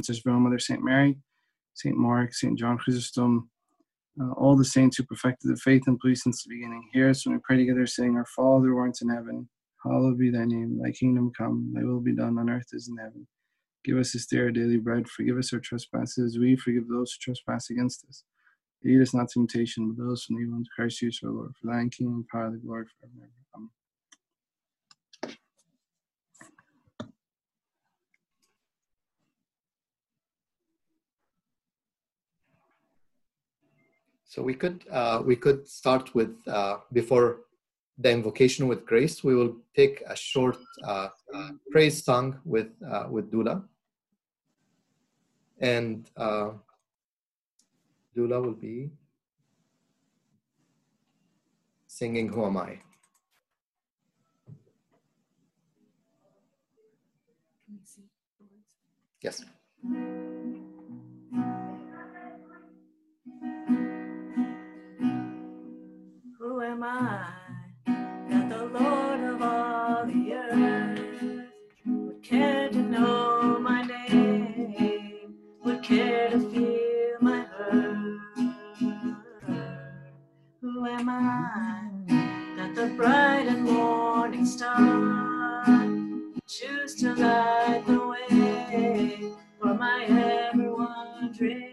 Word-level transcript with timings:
Princess 0.00 0.24
Mother 0.24 0.58
Saint 0.58 0.82
Mary, 0.82 1.18
Saint 1.74 1.94
Mark, 1.94 2.32
Saint 2.32 2.58
John 2.58 2.78
Chrysostom, 2.78 3.50
uh, 4.18 4.32
all 4.32 4.56
the 4.56 4.64
saints 4.64 4.96
who 4.96 5.02
perfected 5.04 5.50
the 5.50 5.60
faith 5.60 5.82
and 5.86 5.98
belief 5.98 6.16
since 6.16 6.42
the 6.42 6.48
beginning. 6.48 6.88
Hear 6.94 7.10
us 7.10 7.26
when 7.26 7.34
we 7.34 7.42
pray 7.44 7.58
together, 7.58 7.86
saying, 7.86 8.16
Our 8.16 8.24
Father 8.24 8.68
who 8.68 8.78
art 8.78 8.96
in 9.02 9.10
heaven, 9.10 9.46
hallowed 9.84 10.18
be 10.18 10.30
thy 10.30 10.46
name. 10.46 10.80
Thy 10.82 10.90
kingdom 10.92 11.32
come, 11.36 11.70
thy 11.74 11.84
will 11.84 12.00
be 12.00 12.14
done 12.14 12.38
on 12.38 12.48
earth 12.48 12.68
as 12.74 12.88
in 12.88 12.96
heaven. 12.96 13.26
Give 13.84 13.98
us 13.98 14.14
this 14.14 14.24
day 14.24 14.38
our 14.38 14.50
daily 14.50 14.78
bread. 14.78 15.06
Forgive 15.06 15.36
us 15.36 15.52
our 15.52 15.60
trespasses, 15.60 16.38
we 16.38 16.56
forgive 16.56 16.88
those 16.88 17.12
who 17.12 17.18
trespass 17.20 17.68
against 17.68 18.06
us. 18.08 18.24
Lead 18.82 19.02
us 19.02 19.12
not 19.12 19.28
to 19.28 19.40
temptation, 19.40 19.92
but 19.92 20.02
those 20.02 20.24
from 20.24 20.40
evil. 20.40 20.62
Christ 20.74 21.00
Jesus 21.00 21.20
our 21.22 21.30
Lord. 21.30 21.52
For 21.60 21.66
thine 21.66 21.90
kingdom, 21.90 22.26
power, 22.32 22.50
the 22.50 22.56
glory 22.56 22.86
forever 22.86 23.12
and 23.16 23.24
ever. 23.24 23.32
Amen. 23.54 23.70
So 34.30 34.42
we 34.42 34.54
could 34.54 34.84
uh, 34.92 35.22
we 35.26 35.34
could 35.34 35.66
start 35.68 36.14
with 36.14 36.30
uh, 36.46 36.76
before 36.92 37.40
the 37.98 38.12
invocation 38.12 38.68
with 38.68 38.86
grace. 38.86 39.24
We 39.24 39.34
will 39.34 39.56
take 39.74 40.04
a 40.06 40.14
short 40.14 40.56
uh, 40.86 41.08
praise 41.72 42.04
song 42.04 42.38
with 42.44 42.68
uh, 42.88 43.06
with 43.10 43.28
Dula, 43.32 43.64
and 45.58 46.08
uh, 46.16 46.50
Dula 48.14 48.40
will 48.40 48.54
be 48.54 48.92
singing 51.88 52.28
"Who 52.28 52.46
Am 52.46 52.56
I." 52.56 52.78
Yes. 59.20 59.44
Am 66.70 66.84
I 66.84 67.26
that 68.28 68.48
the 68.48 68.64
Lord 68.66 69.20
of 69.20 69.42
all 69.42 70.06
the 70.06 70.34
earth 70.34 71.00
would 71.84 72.22
care 72.22 72.68
to 72.68 72.78
know 72.78 73.58
my 73.58 73.82
name, 73.82 75.34
would 75.64 75.82
care 75.82 76.30
to 76.30 76.38
feel 76.38 77.16
my 77.20 77.40
hurt? 77.40 78.20
Who 80.60 80.86
am 80.86 81.08
I 81.08 81.90
that 82.56 82.76
the 82.76 82.94
bright 82.96 83.48
and 83.48 83.64
morning 83.64 84.46
star 84.46 85.76
would 85.76 86.46
choose 86.46 86.94
to 87.00 87.14
light 87.16 87.82
the 87.84 87.98
way 88.06 89.32
for 89.60 89.74
my 89.74 90.04
ever 90.04 90.72
wandering 90.72 91.69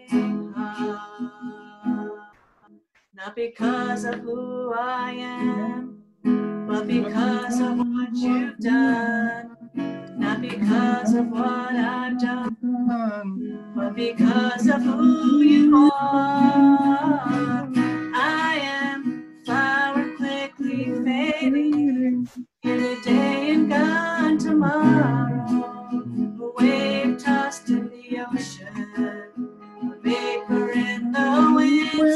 Not 3.28 3.36
because 3.36 4.06
of 4.06 4.22
who 4.22 4.73
I 4.73 5.11
am, 5.11 6.02
but 6.53 6.88
because 6.88 7.59
of 7.59 7.78
what 7.78 8.16
you've 8.16 8.58
done. 8.59 9.58
Not 10.17 10.42
because 10.42 11.14
of 11.14 11.28
what 11.28 11.75
I've 11.75 12.20
done, 12.22 13.73
but 13.75 13.95
because 13.95 14.70
of 14.70 14.81
who 14.81 15.42
you 15.42 15.92
are. 15.94 17.70
I 18.16 18.59
am 18.64 19.44
flower 19.45 20.16
quickly 20.16 20.86
fading, 21.03 22.30
here 22.61 22.95
today 22.95 23.52
and 23.52 23.70
gone 23.70 24.38
tomorrow. 24.38 25.36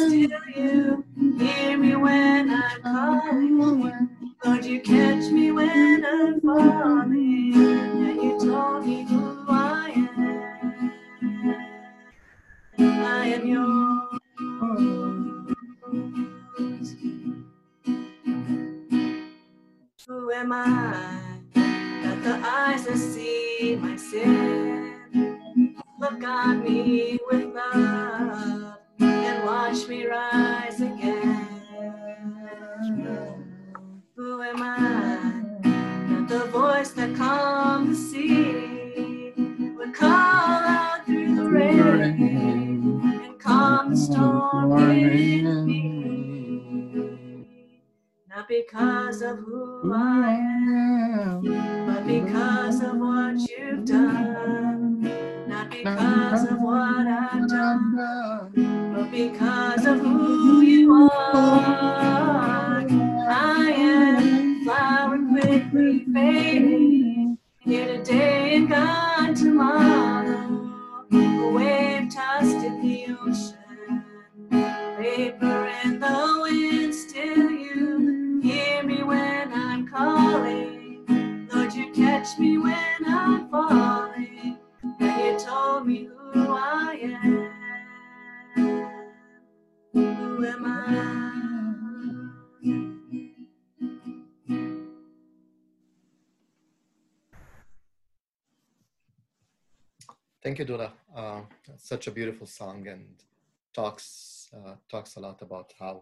You 0.10 1.06
Thank 100.52 100.60
you, 100.60 100.66
Dula. 100.66 100.92
Uh, 101.16 101.42
such 101.78 102.08
a 102.08 102.12
beautiful 102.12 102.46
song 102.46 102.86
and 102.86 103.06
talks 103.74 104.50
uh, 104.54 104.74
talks 104.90 105.16
a 105.16 105.22
lot 105.22 105.42
about 105.42 105.74
how 105.80 106.02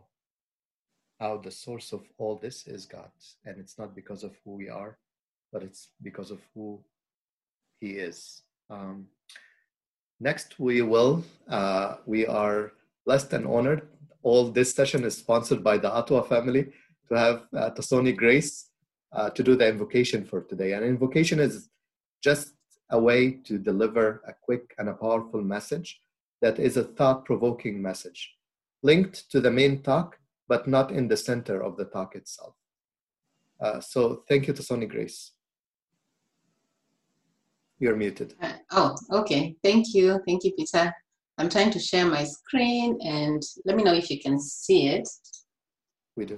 how 1.20 1.38
the 1.38 1.52
source 1.52 1.94
of 1.94 2.02
all 2.18 2.36
this 2.36 2.66
is 2.66 2.88
God, 2.88 3.12
and 3.46 3.59
it's 3.59 3.78
not 3.78 3.94
because 3.94 4.24
of 4.24 4.36
who 4.44 4.56
we 4.56 4.68
are, 4.68 4.98
but 5.54 5.62
it's 5.62 5.90
because 6.02 6.32
of 6.32 6.40
who 6.56 6.80
He 7.80 7.92
is. 7.92 8.42
Um, 8.72 9.09
next, 10.20 10.59
we 10.59 10.82
will 10.82 11.24
uh, 11.48 11.98
we 12.08 12.26
are 12.26 12.72
blessed 13.06 13.34
and 13.34 13.46
honored. 13.46 13.88
All 14.24 14.50
this 14.50 14.74
session 14.74 15.04
is 15.04 15.16
sponsored 15.16 15.64
by 15.64 15.78
the 15.78 15.92
Atwa 15.92 16.28
family 16.28 16.72
to 17.09 17.16
have 17.16 17.44
uh, 17.56 17.70
Tasoni 17.70 18.18
Grace 18.18 18.72
uh, 19.14 19.30
to 19.30 19.44
do 19.44 19.56
the 19.56 19.68
invocation 19.68 20.26
for 20.26 20.42
today. 20.42 20.74
And 20.74 20.84
invocation 20.84 21.40
is 21.40 21.70
just 22.24 22.54
a 22.92 23.00
way 23.00 23.32
to 23.32 23.58
deliver 23.58 24.22
a 24.28 24.34
quick 24.42 24.74
and 24.78 24.90
a 24.90 24.94
powerful 24.94 25.42
message 25.42 26.02
that 26.41 26.59
is 26.59 26.78
a 26.78 26.84
thought 26.84 27.26
provoking 27.26 27.82
message 27.82 28.36
linked 28.82 29.30
to 29.30 29.41
the 29.41 29.52
main 29.52 29.82
talk, 29.82 30.18
but 30.47 30.68
not 30.68 30.91
in 30.91 31.08
the 31.08 31.18
center 31.18 31.62
of 31.62 31.78
the 31.78 31.86
talk 31.86 32.16
itself. 32.16 32.56
Uh, 33.62 33.80
so 33.80 34.24
thank 34.28 34.47
you 34.47 34.53
Tasoni 34.53 34.88
Grace. 34.88 35.32
You're 37.80 37.96
muted. 37.96 38.34
Uh, 38.41 38.53
oh, 38.72 38.96
okay. 39.12 39.56
Thank 39.64 39.94
you. 39.94 40.20
Thank 40.28 40.44
you, 40.44 40.52
Peter. 40.53 40.94
I'm 41.38 41.50
trying 41.50 41.72
to 41.72 41.80
share 41.80 42.06
my 42.06 42.26
screen 42.26 42.97
and 43.02 43.42
let 43.66 43.78
me 43.78 43.84
know 43.84 43.94
if 43.94 44.09
you 44.09 44.20
can 44.20 44.40
see 44.40 44.88
it. 44.88 45.08
We 46.18 46.26
do. 46.26 46.35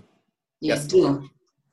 You 0.60 0.74
Yes. 0.74 0.86
do. 0.86 1.28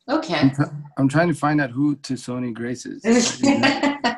Okay. 0.09 0.41
I'm, 0.59 0.85
I'm 0.97 1.09
trying 1.09 1.29
to 1.29 1.35
find 1.35 1.61
out 1.61 1.71
who 1.71 1.97
Tasoni 1.97 2.55
Grace 2.55 2.87
is. 2.87 3.03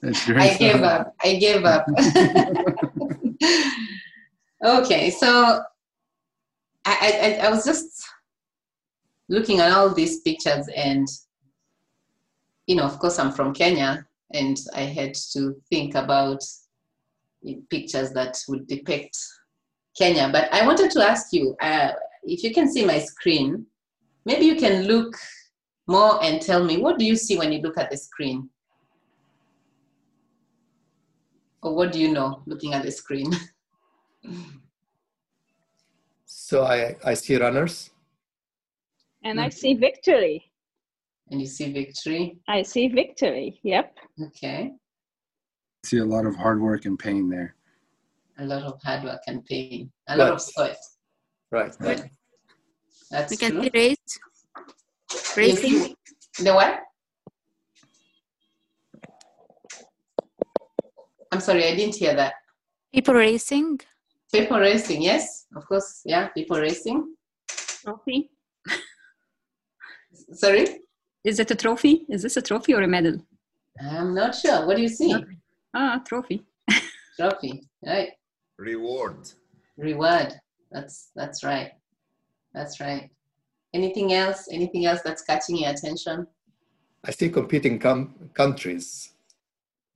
That's 0.00 0.26
great. 0.26 0.52
I 0.52 0.56
gave 0.56 0.82
up. 0.82 1.14
I 1.22 1.34
gave 1.36 1.64
up. 1.64 1.86
okay, 4.64 5.10
so 5.10 5.62
I, 6.84 7.38
I 7.42 7.46
I 7.46 7.50
was 7.50 7.64
just 7.64 8.06
looking 9.28 9.60
at 9.60 9.72
all 9.72 9.90
these 9.90 10.20
pictures, 10.20 10.68
and 10.74 11.08
you 12.66 12.76
know, 12.76 12.84
of 12.84 12.98
course, 12.98 13.18
I'm 13.18 13.32
from 13.32 13.52
Kenya, 13.52 14.06
and 14.32 14.56
I 14.74 14.82
had 14.82 15.14
to 15.32 15.56
think 15.68 15.94
about 15.94 16.42
pictures 17.70 18.12
that 18.12 18.38
would 18.48 18.66
depict 18.66 19.16
Kenya. 19.96 20.28
But 20.30 20.52
I 20.52 20.66
wanted 20.66 20.90
to 20.92 21.06
ask 21.06 21.32
you 21.32 21.56
uh, 21.60 21.92
if 22.22 22.42
you 22.42 22.52
can 22.52 22.70
see 22.70 22.84
my 22.84 22.98
screen, 22.98 23.66
maybe 24.24 24.46
you 24.46 24.56
can 24.56 24.84
look 24.84 25.16
more 25.86 26.22
and 26.22 26.40
tell 26.40 26.64
me 26.64 26.78
what 26.78 26.98
do 26.98 27.04
you 27.04 27.16
see 27.16 27.36
when 27.36 27.52
you 27.52 27.60
look 27.60 27.76
at 27.78 27.90
the 27.90 27.96
screen? 27.96 28.48
Or 31.64 31.74
what 31.74 31.92
do 31.92 31.98
you 31.98 32.12
know 32.12 32.42
looking 32.46 32.74
at 32.74 32.84
the 32.84 32.92
screen? 32.92 33.32
so 36.26 36.62
I, 36.62 36.94
I 37.02 37.14
see 37.14 37.36
runners. 37.36 37.90
And 39.24 39.40
I 39.40 39.44
hmm. 39.44 39.50
see 39.50 39.74
victory. 39.74 40.52
And 41.30 41.40
you 41.40 41.46
see 41.46 41.72
victory? 41.72 42.36
I 42.46 42.60
see 42.62 42.88
victory, 42.88 43.58
yep. 43.62 43.96
Okay. 44.22 44.72
see 45.86 45.98
a 45.98 46.04
lot 46.04 46.26
of 46.26 46.36
hard 46.36 46.60
work 46.60 46.84
and 46.84 46.98
pain 46.98 47.30
there. 47.30 47.56
A 48.38 48.44
lot 48.44 48.64
of 48.64 48.78
hard 48.84 49.04
work 49.04 49.22
and 49.26 49.42
pain. 49.46 49.90
A 50.08 50.18
lot 50.18 50.32
of 50.32 50.42
sweat. 50.42 50.76
Right. 51.50 51.74
right. 51.80 52.10
That's 53.10 53.30
we 53.30 53.38
can 53.38 53.52
true. 53.52 53.62
see 53.62 53.70
race. 53.72 54.18
Racing. 55.34 55.94
The 56.40 56.52
what? 56.52 56.80
I'm 61.34 61.40
sorry, 61.40 61.66
I 61.66 61.74
didn't 61.74 61.96
hear 61.96 62.14
that. 62.14 62.34
People 62.92 63.14
racing. 63.14 63.80
People 64.32 64.60
racing, 64.60 65.02
yes, 65.02 65.46
of 65.56 65.66
course, 65.66 66.02
yeah, 66.04 66.28
people 66.28 66.60
racing. 66.60 67.12
Trophy? 67.82 68.30
Sorry? 70.32 70.64
Is 71.24 71.40
it 71.40 71.50
a 71.50 71.56
trophy? 71.56 72.06
Is 72.08 72.22
this 72.22 72.36
a 72.36 72.42
trophy 72.42 72.72
or 72.72 72.82
a 72.82 72.86
medal? 72.86 73.18
I'm 73.80 74.14
not 74.14 74.36
sure. 74.36 74.64
What 74.64 74.76
do 74.76 74.82
you 74.82 74.88
see? 74.88 75.12
Ah, 75.74 76.00
trophy. 76.06 76.44
Trophy, 77.18 77.64
right? 77.84 78.10
Reward. 78.56 79.28
Reward. 79.76 80.34
That's 80.70 81.10
that's 81.16 81.42
right. 81.42 81.72
That's 82.52 82.78
right. 82.78 83.10
Anything 83.72 84.12
else? 84.12 84.46
Anything 84.52 84.86
else 84.86 85.00
that's 85.04 85.22
catching 85.22 85.56
your 85.56 85.70
attention? 85.72 86.28
I 87.04 87.10
see 87.10 87.28
competing 87.28 87.80
com- 87.80 88.14
countries. 88.34 89.13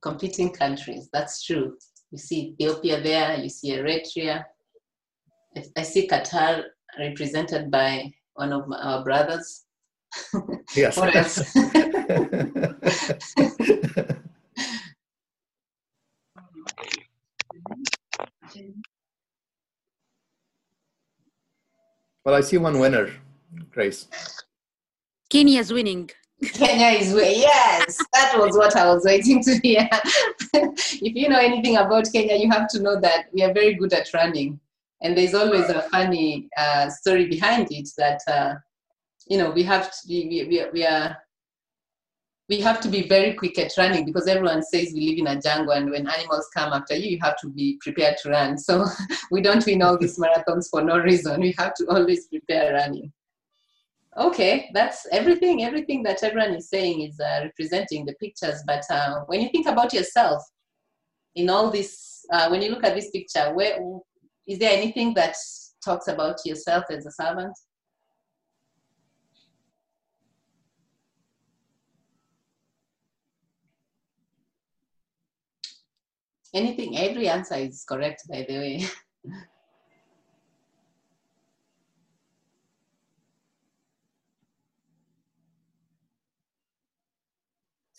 Competing 0.01 0.51
countries. 0.53 1.09
That's 1.11 1.43
true. 1.43 1.77
You 2.11 2.17
see 2.17 2.55
Ethiopia 2.59 3.01
there. 3.01 3.37
You 3.37 3.49
see 3.49 3.71
Eritrea. 3.71 4.43
I- 5.57 5.63
I 5.77 5.83
see 5.83 6.07
Qatar 6.07 6.63
represented 6.97 7.69
by 7.71 8.11
one 8.33 8.53
of 8.53 8.67
my, 8.67 8.77
our 8.77 9.03
brothers. 9.03 9.65
Yes. 10.75 10.97
What 10.97 11.15
else? 11.15 11.55
well, 22.25 22.35
I 22.35 22.41
see 22.41 22.57
one 22.57 22.79
winner, 22.79 23.11
Grace. 23.71 24.07
Kenya 25.29 25.59
is 25.59 25.71
winning. 25.73 26.09
Kenya 26.41 26.97
is 26.99 27.13
where, 27.13 27.31
yes, 27.31 27.97
that 28.13 28.33
was 28.37 28.55
what 28.55 28.75
I 28.75 28.93
was 28.93 29.03
waiting 29.03 29.43
to 29.43 29.59
hear. 29.59 29.89
if 30.53 31.15
you 31.15 31.27
know 31.27 31.39
anything 31.39 31.77
about 31.77 32.07
Kenya, 32.11 32.35
you 32.35 32.49
have 32.49 32.69
to 32.69 32.81
know 32.81 32.99
that 32.99 33.25
we 33.33 33.43
are 33.43 33.53
very 33.53 33.73
good 33.73 33.93
at 33.93 34.13
running. 34.13 34.59
And 35.01 35.17
there's 35.17 35.33
always 35.33 35.69
a 35.69 35.81
funny 35.83 36.49
uh, 36.57 36.89
story 36.89 37.27
behind 37.27 37.67
it 37.71 37.89
that, 37.97 38.21
uh, 38.27 38.55
you 39.27 39.37
know, 39.37 39.51
we 39.51 39.63
have 39.63 39.91
to 39.91 40.07
be, 40.07 40.27
we, 40.27 40.47
we, 40.47 40.65
we 40.71 40.85
are, 40.85 41.17
we 42.47 42.59
have 42.61 42.79
to 42.81 42.87
be 42.87 43.07
very 43.07 43.33
quick 43.33 43.59
at 43.59 43.77
running 43.77 44.05
because 44.05 44.27
everyone 44.27 44.63
says 44.63 44.91
we 44.93 45.09
live 45.09 45.19
in 45.19 45.37
a 45.37 45.41
jungle 45.41 45.73
and 45.73 45.91
when 45.91 46.07
animals 46.07 46.47
come 46.55 46.73
after 46.73 46.95
you, 46.95 47.11
you 47.11 47.19
have 47.21 47.37
to 47.41 47.47
be 47.49 47.77
prepared 47.81 48.17
to 48.23 48.29
run. 48.29 48.57
So 48.57 48.85
we 49.31 49.41
don't 49.41 49.65
win 49.65 49.81
all 49.81 49.97
these 49.97 50.17
marathons 50.17 50.69
for 50.69 50.81
no 50.81 50.97
reason. 50.97 51.41
We 51.41 51.53
have 51.57 51.73
to 51.75 51.87
always 51.89 52.27
prepare 52.27 52.73
running. 52.73 53.11
Okay, 54.17 54.69
that's 54.73 55.05
everything. 55.11 55.63
Everything 55.63 56.01
that 56.03 56.23
everyone 56.23 56.55
is 56.55 56.69
saying 56.69 57.01
is 57.01 57.19
uh, 57.19 57.41
representing 57.43 58.05
the 58.05 58.13
pictures. 58.15 58.61
But 58.65 58.83
uh, 58.89 59.21
when 59.27 59.41
you 59.41 59.49
think 59.49 59.67
about 59.67 59.93
yourself 59.93 60.41
in 61.35 61.49
all 61.49 61.69
this, 61.69 62.25
uh, 62.33 62.49
when 62.49 62.61
you 62.61 62.71
look 62.71 62.83
at 62.83 62.95
this 62.95 63.11
picture, 63.11 63.53
where 63.53 63.79
is 64.47 64.57
there 64.57 64.75
anything 64.75 65.13
that 65.13 65.35
talks 65.85 66.07
about 66.07 66.37
yourself 66.43 66.85
as 66.89 67.05
a 67.05 67.11
servant? 67.11 67.55
Anything, 76.51 76.97
every 76.97 77.29
answer 77.29 77.55
is 77.55 77.85
correct, 77.87 78.23
by 78.27 78.43
the 78.47 78.57
way. 78.57 78.85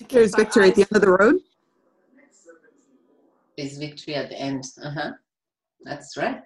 There's 0.09 0.35
victory 0.35 0.69
at 0.69 0.75
the 0.75 0.83
end 0.83 0.97
of 0.97 1.01
the 1.03 1.11
road. 1.11 1.37
Is 3.57 3.79
victory 3.79 4.15
at 4.15 4.31
the 4.31 4.39
end. 4.39 4.65
Uh-huh. 4.83 5.13
That's 5.83 6.17
right. 6.17 6.43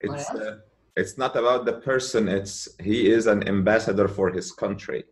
It's 0.00 0.30
uh, 0.30 0.58
it's 0.96 1.18
not 1.18 1.36
about 1.36 1.64
the 1.66 1.74
person. 1.74 2.28
It's 2.28 2.68
he 2.80 3.10
is 3.10 3.26
an 3.26 3.46
ambassador 3.46 4.08
for 4.08 4.30
his 4.30 4.52
country. 4.52 5.04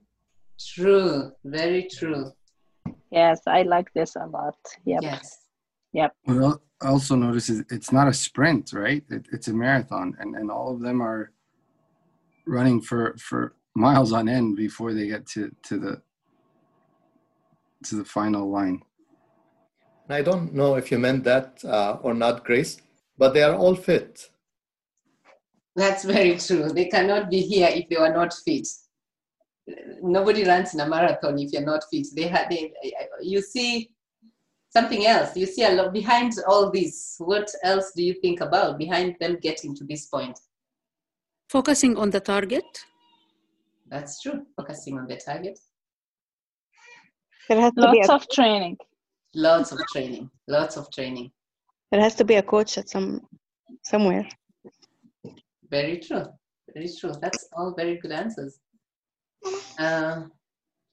True. 0.58 1.32
Very 1.44 1.88
true. 1.92 2.32
Yes, 3.10 3.40
I 3.46 3.62
like 3.62 3.92
this 3.92 4.16
a 4.16 4.26
lot. 4.26 4.56
Yep. 4.84 5.02
Yes. 5.02 5.46
Well, 6.26 6.62
I 6.82 6.88
also 6.88 7.14
notice 7.14 7.48
it's 7.48 7.92
not 7.92 8.08
a 8.08 8.12
sprint, 8.12 8.72
right? 8.72 9.02
It, 9.08 9.26
it's 9.32 9.48
a 9.48 9.54
marathon, 9.54 10.14
and, 10.18 10.34
and 10.34 10.50
all 10.50 10.74
of 10.74 10.80
them 10.80 11.00
are 11.00 11.32
running 12.46 12.80
for, 12.80 13.16
for 13.18 13.54
miles 13.74 14.12
on 14.12 14.28
end 14.28 14.56
before 14.56 14.92
they 14.92 15.06
get 15.08 15.26
to, 15.26 15.50
to 15.64 15.78
the 15.78 16.02
to 17.84 17.96
the 17.96 18.04
final 18.04 18.50
line. 18.50 18.82
I 20.08 20.22
don't 20.22 20.54
know 20.54 20.76
if 20.76 20.90
you 20.90 20.98
meant 20.98 21.24
that 21.24 21.64
uh, 21.64 21.98
or 22.02 22.14
not, 22.14 22.44
Grace, 22.44 22.78
but 23.18 23.34
they 23.34 23.42
are 23.42 23.54
all 23.54 23.74
fit. 23.74 24.30
That's 25.74 26.04
very 26.04 26.38
true. 26.38 26.70
They 26.70 26.86
cannot 26.86 27.28
be 27.28 27.40
here 27.40 27.68
if 27.70 27.88
they 27.88 27.96
were 27.96 28.12
not 28.12 28.32
fit. 28.44 28.66
Nobody 30.00 30.44
runs 30.44 30.74
in 30.74 30.80
a 30.80 30.88
marathon 30.88 31.38
if 31.38 31.52
you're 31.52 31.62
not 31.62 31.82
fit. 31.92 32.06
They 32.14 32.28
had 32.28 32.48
they, 32.48 32.72
you 33.20 33.42
see 33.42 33.90
something 34.70 35.06
else. 35.06 35.36
You 35.36 35.46
see 35.46 35.64
a 35.64 35.72
lot 35.72 35.92
behind 35.92 36.32
all 36.48 36.70
this. 36.70 37.16
What 37.18 37.50
else 37.64 37.92
do 37.96 38.02
you 38.02 38.14
think 38.14 38.40
about 38.40 38.78
behind 38.78 39.16
them 39.20 39.38
getting 39.42 39.74
to 39.76 39.84
this 39.84 40.06
point? 40.06 40.38
Focusing 41.48 41.96
on 41.96 42.10
the 42.10 42.20
target. 42.20 42.64
That's 43.88 44.22
true. 44.22 44.46
Focusing 44.56 44.98
on 44.98 45.06
the 45.06 45.16
target. 45.16 45.58
There 47.48 47.60
has 47.60 47.72
to 47.74 47.90
be 47.92 47.98
Lots 47.98 48.08
a, 48.08 48.14
of 48.14 48.28
training. 48.28 48.76
Lots 49.34 49.72
of 49.72 49.78
training. 49.92 50.30
Lots 50.48 50.76
of 50.76 50.90
training. 50.90 51.30
there 51.90 52.00
has 52.00 52.14
to 52.16 52.24
be 52.24 52.34
a 52.34 52.42
coach 52.42 52.78
at 52.78 52.88
some 52.88 53.20
somewhere. 53.84 54.26
Very 55.70 55.98
true. 55.98 56.26
Very 56.74 56.88
true. 56.98 57.12
That's 57.20 57.48
all 57.52 57.74
very 57.74 57.96
good 57.98 58.12
answers. 58.12 58.58
Uh, 59.78 60.22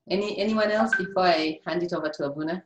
any 0.10 0.38
anyone 0.38 0.72
else 0.72 0.95
before 0.95 1.24
I 1.24 1.60
hand 1.65 1.83
it 1.83 1.93
over 1.93 2.10
to 2.10 2.25
Abuna? 2.25 2.63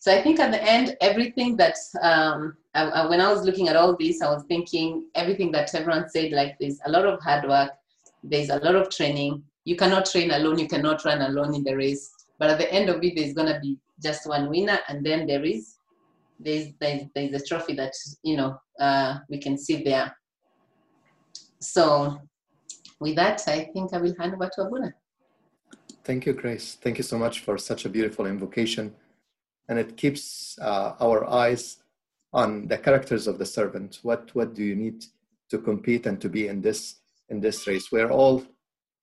So 0.00 0.10
I 0.10 0.22
think 0.22 0.40
at 0.40 0.50
the 0.50 0.62
end, 0.62 0.96
everything 1.02 1.58
that 1.58 1.76
um, 2.00 2.56
I, 2.74 2.84
I- 2.84 3.06
when 3.06 3.20
I 3.20 3.30
was 3.30 3.44
looking 3.44 3.68
at 3.68 3.76
all 3.76 3.96
this, 3.98 4.22
I 4.22 4.30
was 4.32 4.44
thinking 4.48 5.04
everything 5.14 5.52
that 5.52 5.72
everyone 5.74 6.08
said. 6.08 6.32
Like 6.32 6.56
there's 6.58 6.80
a 6.86 6.90
lot 6.90 7.04
of 7.06 7.20
hard 7.20 7.46
work, 7.46 7.70
there's 8.24 8.48
a 8.48 8.56
lot 8.56 8.76
of 8.76 8.88
training. 8.90 9.42
You 9.64 9.76
cannot 9.76 10.06
train 10.06 10.30
alone. 10.30 10.58
You 10.58 10.68
cannot 10.68 11.04
run 11.04 11.20
alone 11.20 11.54
in 11.54 11.62
the 11.64 11.76
race. 11.76 12.10
But 12.38 12.48
at 12.48 12.58
the 12.58 12.72
end 12.72 12.88
of 12.88 13.04
it, 13.04 13.12
there's 13.14 13.34
gonna 13.34 13.60
be 13.60 13.76
just 14.02 14.26
one 14.26 14.48
winner, 14.48 14.78
and 14.88 15.04
then 15.04 15.26
there 15.26 15.44
is 15.44 15.76
there's 16.38 16.68
there's, 16.80 17.02
there's 17.14 17.42
a 17.42 17.44
trophy 17.44 17.74
that 17.74 17.92
you 18.22 18.38
know 18.38 18.58
uh, 18.80 19.18
we 19.28 19.36
can 19.38 19.58
see 19.58 19.82
there. 19.84 20.16
So 21.60 22.18
with 23.00 23.16
that, 23.16 23.42
I 23.46 23.68
think 23.74 23.92
I 23.92 23.98
will 23.98 24.14
hand 24.18 24.32
over 24.32 24.48
to 24.54 24.62
Abuna. 24.62 24.94
Thank 26.04 26.24
you, 26.24 26.32
Grace. 26.32 26.78
Thank 26.80 26.96
you 26.96 27.04
so 27.04 27.18
much 27.18 27.40
for 27.40 27.58
such 27.58 27.84
a 27.84 27.90
beautiful 27.90 28.24
invocation. 28.24 28.94
And 29.70 29.78
it 29.78 29.96
keeps 29.96 30.58
uh, 30.60 30.96
our 31.00 31.24
eyes 31.30 31.78
on 32.32 32.68
the 32.68 32.76
characters 32.76 33.26
of 33.26 33.38
the 33.38 33.46
servant. 33.46 34.00
What 34.02 34.34
what 34.34 34.54
do 34.54 34.62
you 34.62 34.76
need 34.76 35.04
to 35.50 35.58
compete 35.58 36.06
and 36.06 36.20
to 36.20 36.28
be 36.28 36.48
in 36.48 36.60
this 36.60 36.96
in 37.28 37.40
this 37.40 37.66
race? 37.66 37.90
We're 37.90 38.10
all 38.10 38.44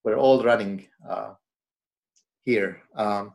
we're 0.04 0.18
all 0.18 0.44
running 0.44 0.88
uh, 1.10 1.34
here. 2.46 2.84
Um, 2.96 3.34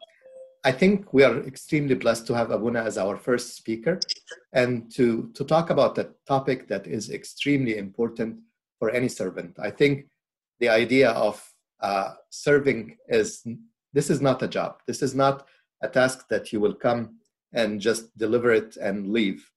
I 0.65 0.73
think 0.73 1.13
we 1.13 1.25
are 1.25 1.39
extremely 1.41 1.97
blessed 1.97 2.27
to 2.29 2.35
have 2.35 2.51
Abuna 2.51 2.83
as 2.85 2.97
our 2.97 3.17
first 3.17 3.57
speaker 3.57 3.99
and 4.53 4.91
to 4.95 5.31
to 5.35 5.45
talk 5.45 5.71
about 5.71 5.99
a 5.99 6.11
topic 6.27 6.69
that 6.69 6.87
is 6.87 7.11
extremely 7.11 7.77
important 7.77 8.41
for 8.79 8.91
any 8.91 9.09
servant. 9.09 9.59
I 9.59 9.71
think 9.71 10.07
the 10.61 10.69
idea 10.69 11.11
of 11.11 11.43
uh, 11.81 12.15
serving 12.31 12.97
is 13.09 13.45
this 13.93 14.09
is 14.09 14.21
not 14.21 14.43
a 14.43 14.49
job. 14.49 14.81
This 14.87 15.03
is 15.03 15.15
not 15.15 15.47
a 15.83 15.89
task 15.89 16.29
that 16.29 16.53
you 16.53 16.61
will 16.61 16.75
come 16.75 17.19
and 17.53 17.81
just 17.81 18.17
deliver 18.17 18.53
it 18.53 18.77
and 18.77 19.13
leave. 19.13 19.51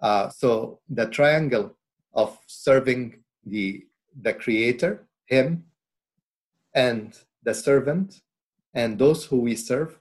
Uh, 0.00 0.28
so 0.28 0.80
the 0.88 1.06
triangle 1.06 1.76
of 2.14 2.38
serving 2.46 3.22
the 3.46 3.84
the 4.20 4.34
creator, 4.34 5.06
him, 5.24 5.64
and 6.74 7.18
the 7.42 7.54
servant, 7.54 8.20
and 8.74 8.98
those 8.98 9.24
who 9.24 9.40
we 9.40 9.56
serve, 9.56 9.98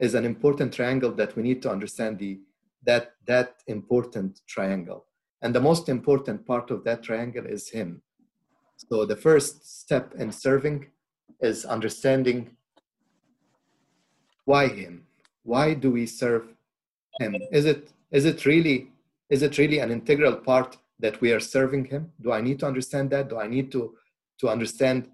is 0.00 0.14
an 0.14 0.24
important 0.24 0.72
triangle 0.74 1.12
that 1.12 1.36
we 1.36 1.42
need 1.42 1.62
to 1.62 1.70
understand 1.70 2.18
the 2.18 2.40
that 2.84 3.12
that 3.26 3.62
important 3.66 4.40
triangle. 4.48 5.06
And 5.42 5.54
the 5.54 5.60
most 5.60 5.88
important 5.88 6.46
part 6.46 6.70
of 6.70 6.84
that 6.84 7.02
triangle 7.02 7.46
is 7.46 7.68
him. 7.68 8.02
So 8.76 9.04
the 9.04 9.16
first 9.16 9.80
step 9.80 10.14
in 10.16 10.32
serving 10.32 10.86
is 11.40 11.64
understanding 11.64 12.56
why 14.46 14.68
him 14.68 15.06
why 15.44 15.74
do 15.74 15.90
we 15.90 16.06
serve 16.06 16.53
him? 17.20 17.36
Is 17.50 17.64
it 17.64 17.92
is 18.10 18.24
it 18.24 18.44
really 18.46 18.90
is 19.30 19.42
it 19.42 19.58
really 19.58 19.78
an 19.78 19.90
integral 19.90 20.36
part 20.36 20.76
that 21.00 21.20
we 21.20 21.32
are 21.32 21.40
serving 21.40 21.86
him? 21.86 22.12
Do 22.20 22.32
i 22.32 22.40
need 22.40 22.58
to 22.60 22.66
understand 22.66 23.10
that? 23.10 23.28
Do 23.28 23.38
i 23.38 23.46
need 23.46 23.72
to 23.72 23.94
to 24.40 24.48
understand 24.48 25.08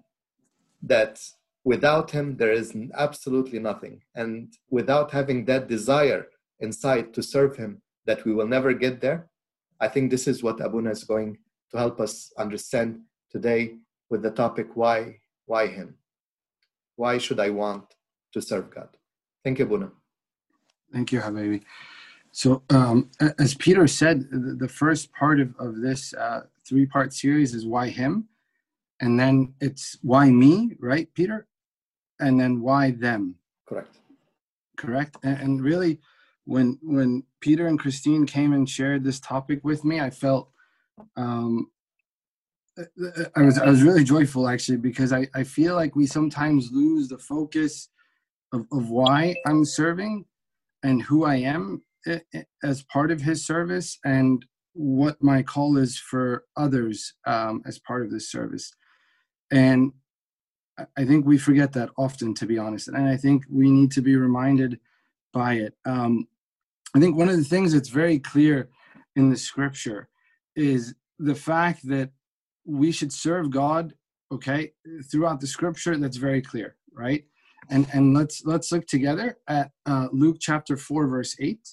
that 0.83 1.21
without 1.63 2.11
him 2.11 2.37
there 2.37 2.51
is 2.51 2.75
absolutely 2.95 3.59
nothing? 3.59 4.01
And 4.15 4.53
without 4.69 5.11
having 5.11 5.45
that 5.45 5.67
desire 5.67 6.27
inside 6.59 7.13
to 7.13 7.23
serve 7.23 7.55
him 7.55 7.81
that 8.05 8.25
we 8.25 8.33
will 8.33 8.47
never 8.47 8.73
get 8.73 9.01
there? 9.01 9.29
I 9.79 9.87
think 9.87 10.11
this 10.11 10.27
is 10.27 10.43
what 10.43 10.61
abuna 10.61 10.91
is 10.91 11.03
going 11.03 11.37
to 11.71 11.77
help 11.77 11.99
us 11.99 12.31
understand 12.37 13.01
today 13.29 13.77
with 14.09 14.21
the 14.21 14.31
topic 14.31 14.75
why 14.75 15.19
why 15.45 15.67
him? 15.67 15.95
Why 16.95 17.17
should 17.17 17.39
i 17.39 17.49
want 17.49 17.85
to 18.33 18.41
serve 18.41 18.69
god? 18.73 18.89
Thank 19.43 19.59
you 19.59 19.65
abuna 19.65 19.91
Thank 20.93 21.11
you, 21.11 21.19
Habibi. 21.19 21.63
So, 22.31 22.63
um, 22.69 23.09
as 23.39 23.55
Peter 23.55 23.87
said, 23.87 24.29
the, 24.31 24.55
the 24.59 24.67
first 24.67 25.11
part 25.13 25.39
of, 25.39 25.53
of 25.59 25.81
this 25.81 26.13
uh, 26.13 26.41
three 26.65 26.85
part 26.85 27.13
series 27.13 27.53
is 27.53 27.65
why 27.65 27.89
him, 27.89 28.29
and 29.01 29.19
then 29.19 29.53
it's 29.59 29.97
why 30.01 30.29
me, 30.29 30.71
right, 30.79 31.13
Peter? 31.13 31.47
And 32.19 32.39
then 32.39 32.61
why 32.61 32.91
them, 32.91 33.35
correct 33.67 33.97
correct? 34.81 35.17
And, 35.23 35.39
and 35.39 35.61
really, 35.61 35.99
when 36.45 36.79
when 36.81 37.23
Peter 37.39 37.67
and 37.67 37.79
Christine 37.79 38.25
came 38.25 38.53
and 38.53 38.67
shared 38.67 39.03
this 39.03 39.19
topic 39.19 39.63
with 39.63 39.85
me, 39.85 40.01
I 40.01 40.09
felt 40.09 40.49
um, 41.15 41.69
I 43.35 43.41
was 43.41 43.59
I 43.59 43.69
was 43.69 43.83
really 43.83 44.03
joyful 44.03 44.49
actually 44.49 44.77
because 44.77 45.13
I, 45.13 45.27
I 45.35 45.43
feel 45.43 45.75
like 45.75 45.95
we 45.95 46.07
sometimes 46.07 46.71
lose 46.71 47.07
the 47.07 47.19
focus 47.19 47.89
of, 48.51 48.65
of 48.71 48.89
why 48.89 49.35
I'm 49.45 49.63
serving 49.63 50.25
and 50.83 51.01
who 51.03 51.23
I 51.23 51.35
am 51.35 51.83
i- 52.07 52.23
i- 52.33 52.45
as 52.63 52.83
part 52.83 53.11
of 53.11 53.21
his 53.21 53.45
service 53.45 53.99
and 54.03 54.45
what 54.73 55.21
my 55.21 55.43
call 55.43 55.77
is 55.77 55.97
for 55.97 56.45
others 56.55 57.13
um, 57.25 57.61
as 57.65 57.79
part 57.79 58.03
of 58.03 58.11
this 58.11 58.31
service. 58.31 58.73
And 59.51 59.93
I- 60.77 60.87
I 60.97 61.05
think 61.05 61.25
we 61.25 61.37
forget 61.37 61.73
that 61.73 61.89
often, 61.97 62.33
to 62.35 62.45
be 62.45 62.57
honest. 62.57 62.87
And 62.87 62.97
I 62.97 63.17
think 63.17 63.45
we 63.49 63.69
need 63.69 63.91
to 63.91 64.01
be 64.01 64.15
reminded 64.15 64.79
by 65.33 65.55
it. 65.55 65.77
Um, 65.85 66.27
I 66.95 66.99
think 66.99 67.15
one 67.15 67.29
of 67.29 67.37
the 67.37 67.43
things 67.43 67.73
that's 67.73 67.89
very 67.89 68.19
clear 68.19 68.69
in 69.15 69.29
the 69.29 69.37
scripture 69.37 70.09
is 70.55 70.95
the 71.19 71.35
fact 71.35 71.87
that 71.87 72.11
we 72.65 72.91
should 72.91 73.13
serve 73.13 73.49
God, 73.49 73.93
okay, 74.31 74.73
throughout 75.09 75.39
the 75.39 75.47
scripture, 75.47 75.97
that's 75.97 76.17
very 76.17 76.41
clear, 76.41 76.75
right? 76.93 77.25
And 77.69 77.87
and 77.93 78.13
let's 78.13 78.43
let's 78.45 78.71
look 78.71 78.87
together 78.87 79.37
at 79.47 79.71
uh, 79.85 80.07
Luke 80.11 80.37
chapter 80.39 80.75
four 80.77 81.07
verse 81.07 81.35
eight. 81.39 81.67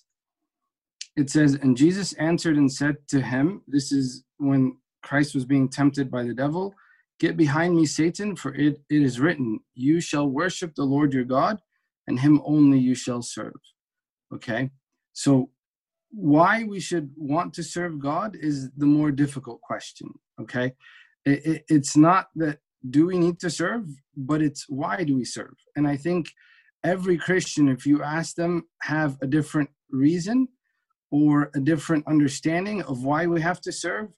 It 1.16 1.30
says, 1.30 1.54
"And 1.54 1.76
Jesus 1.76 2.12
answered 2.14 2.56
and 2.56 2.72
said 2.72 2.96
to 3.08 3.20
him, 3.20 3.62
This 3.66 3.90
is 3.90 4.24
when 4.36 4.76
Christ 5.02 5.34
was 5.34 5.44
being 5.44 5.68
tempted 5.68 6.10
by 6.10 6.22
the 6.22 6.34
devil. 6.34 6.74
Get 7.20 7.36
behind 7.36 7.76
me, 7.76 7.86
Satan, 7.86 8.36
for 8.36 8.54
it, 8.54 8.80
it 8.88 9.02
is 9.02 9.20
written, 9.20 9.60
You 9.74 10.00
shall 10.00 10.28
worship 10.28 10.74
the 10.74 10.84
Lord 10.84 11.12
your 11.12 11.24
God, 11.24 11.58
and 12.06 12.20
him 12.20 12.40
only 12.44 12.78
you 12.78 12.94
shall 12.94 13.22
serve. 13.22 13.60
Okay? 14.32 14.70
So 15.12 15.50
why 16.10 16.64
we 16.64 16.80
should 16.80 17.10
want 17.16 17.54
to 17.54 17.62
serve 17.62 17.98
God 17.98 18.36
is 18.38 18.70
the 18.76 18.86
more 18.86 19.10
difficult 19.10 19.60
question. 19.60 20.08
Okay? 20.40 20.74
It, 21.24 21.46
it, 21.46 21.64
it's 21.68 21.96
not 21.96 22.28
that 22.36 22.58
do 22.90 23.06
we 23.06 23.18
need 23.18 23.38
to 23.40 23.50
serve, 23.50 23.86
but 24.16 24.42
it's 24.42 24.66
why 24.68 25.04
do 25.04 25.16
we 25.16 25.24
serve? 25.24 25.54
And 25.76 25.86
I 25.86 25.96
think 25.96 26.30
every 26.84 27.18
Christian, 27.18 27.68
if 27.68 27.86
you 27.86 28.02
ask 28.02 28.36
them, 28.36 28.64
have 28.82 29.16
a 29.22 29.26
different 29.26 29.70
reason 29.90 30.48
or 31.10 31.50
a 31.54 31.60
different 31.60 32.06
understanding 32.06 32.82
of 32.82 33.04
why 33.04 33.26
we 33.26 33.40
have 33.40 33.60
to 33.62 33.72
serve. 33.72 34.08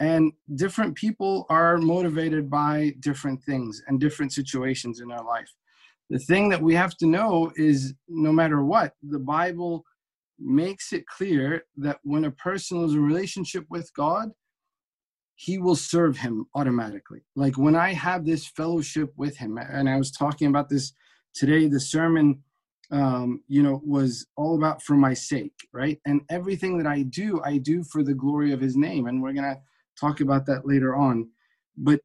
And 0.00 0.32
different 0.56 0.96
people 0.96 1.46
are 1.48 1.78
motivated 1.78 2.50
by 2.50 2.94
different 3.00 3.42
things 3.44 3.82
and 3.86 4.00
different 4.00 4.32
situations 4.32 5.00
in 5.00 5.08
their 5.08 5.22
life. 5.22 5.48
The 6.10 6.18
thing 6.18 6.48
that 6.48 6.60
we 6.60 6.74
have 6.74 6.96
to 6.98 7.06
know 7.06 7.52
is 7.56 7.94
no 8.08 8.32
matter 8.32 8.64
what, 8.64 8.94
the 9.02 9.20
Bible 9.20 9.84
makes 10.38 10.92
it 10.92 11.06
clear 11.06 11.62
that 11.76 12.00
when 12.02 12.24
a 12.24 12.32
person 12.32 12.84
is 12.84 12.92
in 12.92 12.98
a 12.98 13.02
relationship 13.02 13.64
with 13.70 13.90
God, 13.94 14.30
he 15.34 15.58
will 15.58 15.76
serve 15.76 16.16
him 16.16 16.46
automatically. 16.54 17.20
Like 17.34 17.58
when 17.58 17.74
I 17.74 17.92
have 17.92 18.24
this 18.24 18.46
fellowship 18.46 19.12
with 19.16 19.36
him, 19.36 19.58
and 19.58 19.88
I 19.88 19.96
was 19.96 20.10
talking 20.10 20.48
about 20.48 20.68
this 20.68 20.92
today, 21.34 21.66
the 21.68 21.80
sermon, 21.80 22.42
um, 22.90 23.42
you 23.48 23.62
know, 23.62 23.80
was 23.84 24.26
all 24.36 24.56
about 24.56 24.82
for 24.82 24.94
my 24.94 25.14
sake, 25.14 25.54
right? 25.72 25.98
And 26.04 26.20
everything 26.30 26.76
that 26.78 26.86
I 26.86 27.02
do, 27.02 27.40
I 27.44 27.56
do 27.56 27.82
for 27.82 28.02
the 28.02 28.14
glory 28.14 28.52
of 28.52 28.60
his 28.60 28.76
name. 28.76 29.06
And 29.06 29.22
we're 29.22 29.32
going 29.32 29.54
to 29.54 29.60
talk 29.98 30.20
about 30.20 30.46
that 30.46 30.66
later 30.66 30.94
on. 30.94 31.30
But 31.76 32.00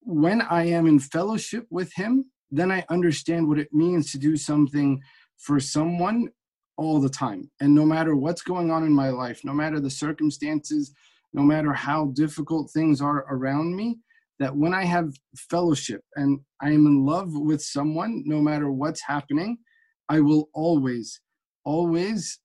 when 0.00 0.42
I 0.42 0.64
am 0.64 0.86
in 0.86 0.98
fellowship 0.98 1.66
with 1.70 1.92
him, 1.94 2.24
then 2.50 2.72
I 2.72 2.84
understand 2.88 3.46
what 3.46 3.58
it 3.58 3.72
means 3.72 4.10
to 4.10 4.18
do 4.18 4.36
something 4.36 5.00
for 5.36 5.60
someone 5.60 6.28
all 6.76 7.00
the 7.00 7.10
time. 7.10 7.50
And 7.60 7.74
no 7.74 7.84
matter 7.84 8.16
what's 8.16 8.42
going 8.42 8.70
on 8.70 8.84
in 8.84 8.92
my 8.92 9.10
life, 9.10 9.44
no 9.44 9.52
matter 9.52 9.80
the 9.80 9.90
circumstances, 9.90 10.92
no 11.32 11.42
matter 11.42 11.72
how 11.72 12.06
difficult 12.14 12.70
things 12.70 13.00
are 13.00 13.26
around 13.30 13.74
me, 13.76 13.98
that 14.38 14.54
when 14.54 14.72
I 14.72 14.84
have 14.84 15.12
fellowship 15.36 16.02
and 16.14 16.40
I 16.62 16.68
am 16.68 16.86
in 16.86 17.04
love 17.04 17.30
with 17.32 17.62
someone, 17.62 18.22
no 18.26 18.40
matter 18.40 18.70
what's 18.70 19.02
happening, 19.02 19.58
I 20.08 20.20
will 20.20 20.48
always, 20.54 21.20
always 21.64 22.38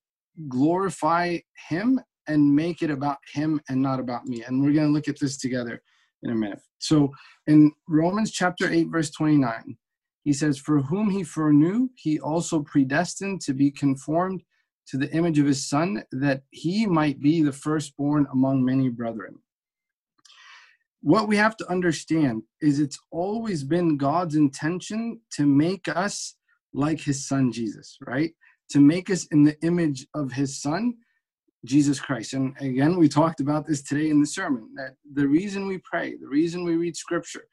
glorify 0.49 1.37
him 1.69 1.99
and 2.27 2.55
make 2.55 2.81
it 2.81 2.89
about 2.89 3.17
him 3.33 3.61
and 3.69 3.81
not 3.81 3.99
about 3.99 4.25
me. 4.25 4.43
And 4.43 4.61
we're 4.61 4.73
going 4.73 4.87
to 4.87 4.93
look 4.93 5.07
at 5.07 5.19
this 5.19 5.37
together 5.37 5.81
in 6.23 6.31
a 6.31 6.35
minute. 6.35 6.59
So 6.79 7.11
in 7.47 7.71
Romans 7.87 8.31
chapter 8.31 8.69
8, 8.69 8.87
verse 8.89 9.11
29, 9.11 9.77
he 10.23 10.33
says, 10.33 10.57
For 10.57 10.81
whom 10.81 11.09
he 11.09 11.23
foreknew, 11.23 11.89
he 11.95 12.19
also 12.19 12.61
predestined 12.63 13.41
to 13.41 13.53
be 13.53 13.71
conformed 13.71 14.41
to 14.87 14.97
the 14.97 15.11
image 15.13 15.39
of 15.39 15.45
his 15.45 15.67
son, 15.67 16.03
that 16.11 16.43
he 16.51 16.85
might 16.85 17.21
be 17.21 17.41
the 17.41 17.51
firstborn 17.51 18.27
among 18.31 18.63
many 18.63 18.89
brethren. 18.89 19.39
What 21.01 21.27
we 21.27 21.35
have 21.37 21.57
to 21.57 21.69
understand 21.69 22.43
is 22.61 22.79
it's 22.79 22.99
always 23.11 23.63
been 23.63 23.97
God's 23.97 24.35
intention 24.35 25.19
to 25.33 25.45
make 25.45 25.87
us 25.89 26.35
like 26.73 26.99
his 26.99 27.27
son 27.27 27.51
Jesus, 27.51 27.97
right? 28.01 28.31
To 28.69 28.79
make 28.79 29.09
us 29.09 29.25
in 29.27 29.43
the 29.43 29.59
image 29.63 30.07
of 30.13 30.31
his 30.31 30.61
son, 30.61 30.95
Jesus 31.65 31.99
Christ. 31.99 32.33
And 32.33 32.55
again, 32.59 32.97
we 32.97 33.07
talked 33.07 33.39
about 33.39 33.65
this 33.67 33.83
today 33.83 34.09
in 34.09 34.19
the 34.19 34.27
sermon 34.27 34.69
that 34.75 34.95
the 35.13 35.27
reason 35.27 35.67
we 35.67 35.79
pray, 35.79 36.15
the 36.15 36.27
reason 36.27 36.63
we 36.63 36.75
read 36.75 36.95
scripture, 36.95 37.45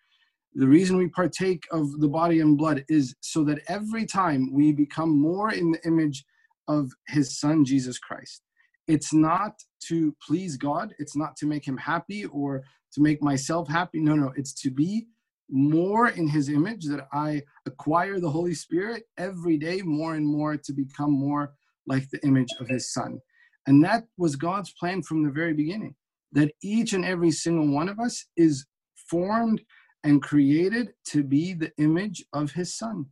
the 0.54 0.66
reason 0.66 0.96
we 0.96 1.08
partake 1.08 1.64
of 1.70 2.00
the 2.00 2.08
body 2.08 2.40
and 2.40 2.58
blood 2.58 2.84
is 2.88 3.14
so 3.20 3.44
that 3.44 3.60
every 3.68 4.04
time 4.04 4.52
we 4.52 4.72
become 4.72 5.16
more 5.16 5.52
in 5.52 5.70
the 5.70 5.86
image 5.86 6.24
of 6.70 6.92
his 7.08 7.38
son 7.40 7.64
Jesus 7.64 7.98
Christ. 7.98 8.42
It's 8.86 9.12
not 9.12 9.54
to 9.88 10.14
please 10.26 10.56
God, 10.56 10.94
it's 10.98 11.16
not 11.16 11.36
to 11.38 11.46
make 11.46 11.66
him 11.66 11.76
happy 11.76 12.24
or 12.26 12.62
to 12.92 13.00
make 13.00 13.22
myself 13.22 13.68
happy. 13.68 14.00
No, 14.00 14.14
no, 14.14 14.32
it's 14.36 14.54
to 14.62 14.70
be 14.70 15.06
more 15.48 16.08
in 16.08 16.28
his 16.28 16.48
image 16.48 16.84
that 16.86 17.08
I 17.12 17.42
acquire 17.66 18.20
the 18.20 18.30
Holy 18.30 18.54
Spirit 18.54 19.04
every 19.18 19.56
day 19.56 19.82
more 19.82 20.14
and 20.14 20.26
more 20.26 20.56
to 20.56 20.72
become 20.72 21.12
more 21.12 21.54
like 21.86 22.08
the 22.10 22.24
image 22.24 22.52
of 22.60 22.68
his 22.68 22.92
son. 22.92 23.20
And 23.66 23.82
that 23.84 24.04
was 24.16 24.36
God's 24.36 24.72
plan 24.72 25.02
from 25.02 25.24
the 25.24 25.30
very 25.30 25.54
beginning 25.54 25.94
that 26.32 26.52
each 26.62 26.92
and 26.92 27.04
every 27.04 27.32
single 27.32 27.68
one 27.74 27.88
of 27.88 27.98
us 27.98 28.26
is 28.36 28.66
formed 29.08 29.60
and 30.04 30.22
created 30.22 30.92
to 31.08 31.24
be 31.24 31.52
the 31.52 31.72
image 31.78 32.24
of 32.32 32.52
his 32.52 32.76
son 32.76 33.06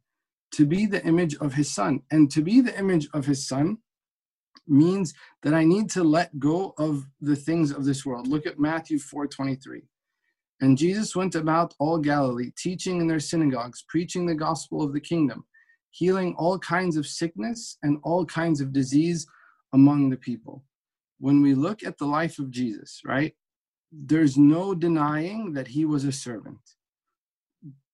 to 0.52 0.66
be 0.66 0.86
the 0.86 1.04
image 1.04 1.36
of 1.36 1.54
his 1.54 1.72
son. 1.72 2.02
And 2.10 2.30
to 2.30 2.42
be 2.42 2.60
the 2.60 2.76
image 2.78 3.08
of 3.12 3.26
his 3.26 3.46
son 3.46 3.78
means 4.66 5.14
that 5.42 5.54
I 5.54 5.64
need 5.64 5.90
to 5.90 6.04
let 6.04 6.38
go 6.38 6.74
of 6.78 7.06
the 7.20 7.36
things 7.36 7.70
of 7.70 7.84
this 7.84 8.04
world. 8.04 8.26
Look 8.26 8.46
at 8.46 8.58
Matthew 8.58 8.98
4:23. 8.98 9.82
And 10.60 10.76
Jesus 10.76 11.14
went 11.14 11.34
about 11.34 11.74
all 11.78 11.98
Galilee, 11.98 12.50
teaching 12.56 13.00
in 13.00 13.06
their 13.06 13.20
synagogues, 13.20 13.84
preaching 13.88 14.26
the 14.26 14.34
gospel 14.34 14.82
of 14.82 14.92
the 14.92 15.00
kingdom, 15.00 15.46
healing 15.90 16.34
all 16.36 16.58
kinds 16.58 16.96
of 16.96 17.06
sickness 17.06 17.78
and 17.82 17.98
all 18.02 18.24
kinds 18.24 18.60
of 18.60 18.72
disease 18.72 19.26
among 19.72 20.10
the 20.10 20.16
people. 20.16 20.64
When 21.20 21.42
we 21.42 21.54
look 21.54 21.82
at 21.84 21.98
the 21.98 22.06
life 22.06 22.38
of 22.38 22.50
Jesus, 22.50 23.00
right, 23.04 23.34
there's 23.92 24.36
no 24.36 24.74
denying 24.74 25.52
that 25.52 25.68
he 25.68 25.84
was 25.84 26.04
a 26.04 26.12
servant. 26.12 26.60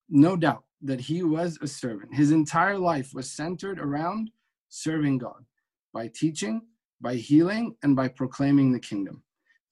No 0.09 0.37
doubt 0.37 0.65
that 0.85 1.01
he 1.01 1.23
was 1.23 1.59
a 1.63 1.67
servant. 1.67 2.15
His 2.15 2.31
entire 2.31 2.79
life 2.79 3.13
was 3.15 3.31
centered 3.31 3.81
around 3.81 4.31
serving 4.69 5.19
God 5.19 5.45
by 5.93 6.09
teaching, 6.09 6.63
by 7.01 7.15
healing, 7.15 7.75
and 7.83 7.97
by 7.97 8.09
proclaiming 8.09 8.73
the 8.73 8.79
kingdom. 8.79 9.23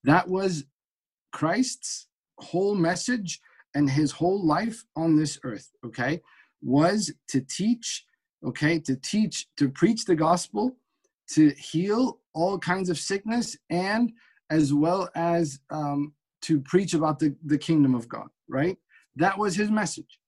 That 0.04 0.26
was 0.28 0.64
Christ's 1.33 2.09
whole 2.38 2.75
message 2.75 3.40
and 3.75 3.88
his 3.88 4.11
whole 4.12 4.45
life 4.45 4.85
on 4.97 5.16
this 5.16 5.38
earth, 5.45 5.71
okay, 5.85 6.21
was 6.62 7.12
to 7.28 7.40
teach, 7.40 8.04
okay, 8.45 8.78
to 8.81 8.97
teach, 8.97 9.47
to 9.57 9.69
preach 9.69 10.04
the 10.04 10.14
gospel, 10.14 10.76
to 11.31 11.50
heal 11.50 12.21
all 12.35 12.59
kinds 12.59 12.90
of 12.90 12.99
sickness, 12.99 13.57
and 13.71 14.12
as 14.50 14.73
well 14.73 15.09
as 15.14 15.61
um, 15.71 16.12
to 16.42 16.61
preach 16.61 16.95
about 16.95 17.19
the, 17.19 17.35
the 17.45 17.59
kingdom 17.59 17.95
of 17.95 18.09
God, 18.09 18.28
right? 18.49 18.76
That 19.16 19.38
was 19.38 19.54
his 19.54 19.71
message. 19.71 20.19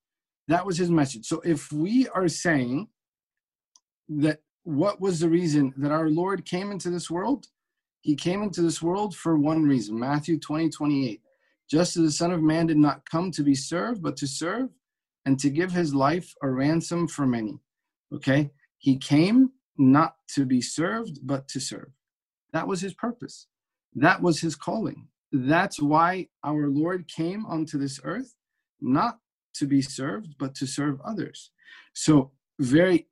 That 0.48 0.66
was 0.66 0.76
his 0.76 0.90
message. 0.90 1.26
So 1.26 1.40
if 1.44 1.72
we 1.72 2.08
are 2.08 2.28
saying 2.28 2.88
that 4.08 4.40
what 4.64 5.00
was 5.00 5.20
the 5.20 5.28
reason 5.28 5.72
that 5.76 5.92
our 5.92 6.08
Lord 6.08 6.44
came 6.44 6.70
into 6.70 6.90
this 6.90 7.10
world? 7.10 7.46
He 8.00 8.16
came 8.16 8.42
into 8.42 8.62
this 8.62 8.82
world 8.82 9.14
for 9.14 9.38
one 9.38 9.62
reason 9.62 9.98
Matthew 9.98 10.38
20, 10.38 10.68
28. 10.70 11.20
Just 11.70 11.96
as 11.96 12.02
the 12.02 12.10
Son 12.10 12.30
of 12.30 12.42
Man 12.42 12.66
did 12.66 12.76
not 12.76 13.08
come 13.08 13.30
to 13.30 13.42
be 13.42 13.54
served, 13.54 14.02
but 14.02 14.16
to 14.18 14.26
serve 14.26 14.68
and 15.24 15.38
to 15.38 15.48
give 15.48 15.72
his 15.72 15.94
life 15.94 16.34
a 16.42 16.48
ransom 16.48 17.08
for 17.08 17.26
many. 17.26 17.58
Okay? 18.12 18.50
He 18.78 18.98
came 18.98 19.50
not 19.78 20.16
to 20.34 20.44
be 20.44 20.60
served, 20.60 21.20
but 21.22 21.48
to 21.48 21.60
serve. 21.60 21.90
That 22.52 22.68
was 22.68 22.82
his 22.82 22.94
purpose. 22.94 23.46
That 23.94 24.20
was 24.20 24.40
his 24.40 24.54
calling. 24.54 25.08
That's 25.32 25.80
why 25.80 26.28
our 26.44 26.68
Lord 26.68 27.08
came 27.08 27.46
onto 27.46 27.78
this 27.78 27.98
earth, 28.04 28.34
not 28.80 29.18
to 29.54 29.66
be 29.66 29.82
served, 29.82 30.34
but 30.38 30.54
to 30.56 30.66
serve 30.66 31.00
others. 31.04 31.50
So, 31.94 32.32
very 32.58 33.08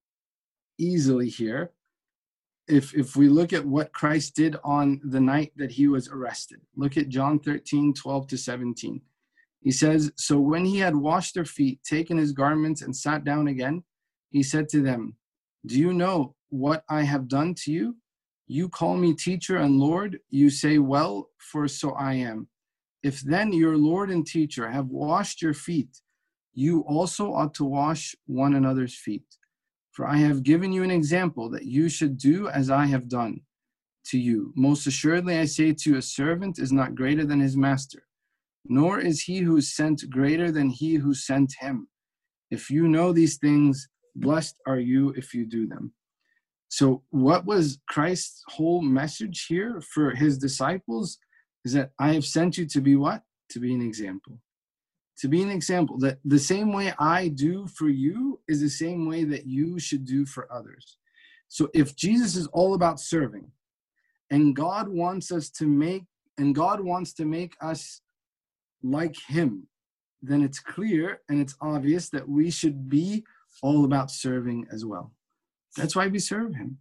easily 0.79 1.29
here, 1.29 1.73
if 2.69 2.95
if 2.95 3.17
we 3.17 3.29
look 3.29 3.53
at 3.53 3.67
what 3.67 3.93
Christ 3.93 4.37
did 4.37 4.57
on 4.65 5.01
the 5.05 5.21
night 5.21 5.53
that 5.57 5.73
he 5.73 5.89
was 5.89 6.09
arrested, 6.09 6.61
look 6.77 6.97
at 6.97 7.09
John 7.09 7.39
13, 7.39 7.95
12 7.95 8.27
to 8.29 8.37
17. 8.37 9.01
He 9.63 9.71
says, 9.71 10.13
So 10.17 10.41
when 10.41 10.65
he 10.65 10.79
had 10.79 10.97
washed 10.97 11.35
their 11.35 11.45
feet, 11.45 11.83
taken 11.85 12.19
his 12.19 12.33
garments, 12.33 12.83
and 12.83 12.95
sat 12.95 13.25
down 13.25 13.49
again, 13.49 13.85
he 14.31 14.43
said 14.43 14.69
to 14.71 14.83
them, 14.83 15.17
Do 15.65 15.79
you 15.79 15.93
know 15.93 16.35
what 16.51 16.85
I 16.89 17.03
have 17.03 17.29
done 17.29 17.55
to 17.63 17.73
you? 17.73 17.97
You 18.49 18.69
call 18.69 18.97
me 18.97 19.15
teacher 19.15 19.59
and 19.59 19.79
Lord. 19.79 20.19
You 20.31 20.51
say, 20.51 20.79
Well, 20.79 21.31
for 21.39 21.69
so 21.69 21.93
I 21.93 22.15
am. 22.15 22.49
If 23.03 23.21
then 23.21 23.53
your 23.53 23.77
Lord 23.77 24.11
and 24.11 24.27
teacher 24.27 24.71
have 24.71 24.87
washed 24.89 25.43
your 25.43 25.55
feet, 25.55 26.01
you 26.55 26.81
also 26.81 27.33
ought 27.33 27.55
to 27.55 27.65
wash 27.65 28.15
one 28.27 28.55
another's 28.55 28.95
feet. 28.95 29.25
For 29.93 30.07
I 30.07 30.17
have 30.17 30.43
given 30.43 30.73
you 30.73 30.83
an 30.83 30.91
example 30.91 31.51
that 31.51 31.65
you 31.65 31.89
should 31.89 32.17
do 32.17 32.49
as 32.49 32.71
I 32.71 32.87
have 32.87 33.09
done 33.09 33.41
to 34.07 34.19
you. 34.19 34.53
Most 34.57 34.87
assuredly, 34.87 35.39
I 35.39 35.45
say 35.45 35.73
to 35.73 35.91
you, 35.91 35.97
a 35.99 36.03
servant 36.03 36.59
is 36.59 36.73
not 36.73 36.95
greater 36.95 37.25
than 37.25 37.41
his 37.41 37.57
master, 37.57 38.05
nor 38.65 39.01
is 39.01 39.23
he 39.23 39.39
who 39.39 39.59
is 39.59 39.75
sent 39.75 40.09
greater 40.11 40.51
than 40.51 40.71
he 40.71 40.95
who 40.95 41.15
sent 41.15 41.55
him. 41.61 41.89
If 42.51 42.71
you 42.71 42.89
know 42.89 43.13
these 43.13 43.37
things, 43.37 43.89
blessed 44.17 44.57
are 44.67 44.79
you 44.79 45.11
if 45.11 45.35
you 45.35 45.47
do 45.47 45.67
them. 45.67 45.93
So, 46.69 47.03
what 47.11 47.45
was 47.45 47.79
Christ's 47.87 48.43
whole 48.49 48.81
message 48.81 49.45
here 49.47 49.83
for 49.83 50.13
his 50.13 50.39
disciples? 50.39 51.19
Is 51.67 51.75
that 51.75 51.93
I 51.99 52.15
have 52.15 52.25
sent 52.25 52.57
you 52.57 52.67
to 52.67 52.81
be 52.81 52.97
what? 52.97 53.23
To 53.51 53.61
be 53.61 53.75
an 53.75 53.83
example 53.83 54.41
to 55.23 55.29
be 55.29 55.41
an 55.41 55.53
example 55.53 55.99
that 55.99 56.19
the 56.25 56.39
same 56.39 56.73
way 56.73 56.93
I 56.99 57.29
do 57.29 57.69
for 57.69 57.89
you 57.89 58.41
is 58.49 58.61
the 58.61 58.69
same 58.69 59.07
way 59.07 59.23
that 59.23 59.47
you 59.47 59.79
should 59.79 60.05
do 60.05 60.27
for 60.27 60.53
others. 60.53 60.99
So 61.47 61.71
if 61.73 61.95
Jesus 61.95 62.35
is 62.35 62.49
all 62.49 62.75
about 62.75 62.99
serving 62.99 63.53
and 64.33 64.57
God 64.57 64.89
wants 64.89 65.31
us 65.31 65.49
to 65.51 65.67
make 65.69 66.07
and 66.39 66.57
God 66.57 66.81
wants 66.81 67.13
to 67.15 67.25
make 67.25 67.55
us 67.61 68.01
like 68.83 69.15
him, 69.29 69.69
then 70.23 70.43
it's 70.43 70.59
clear 70.59 71.21
and 71.29 71.41
it's 71.41 71.55
obvious 71.61 72.09
that 72.09 72.29
we 72.29 72.51
should 72.51 72.89
be 72.89 73.25
all 73.63 73.85
about 73.85 74.11
serving 74.11 74.67
as 74.73 74.85
well. 74.85 75.13
That's 75.77 75.95
why 75.95 76.09
we 76.09 76.19
serve 76.19 76.57
him. 76.57 76.79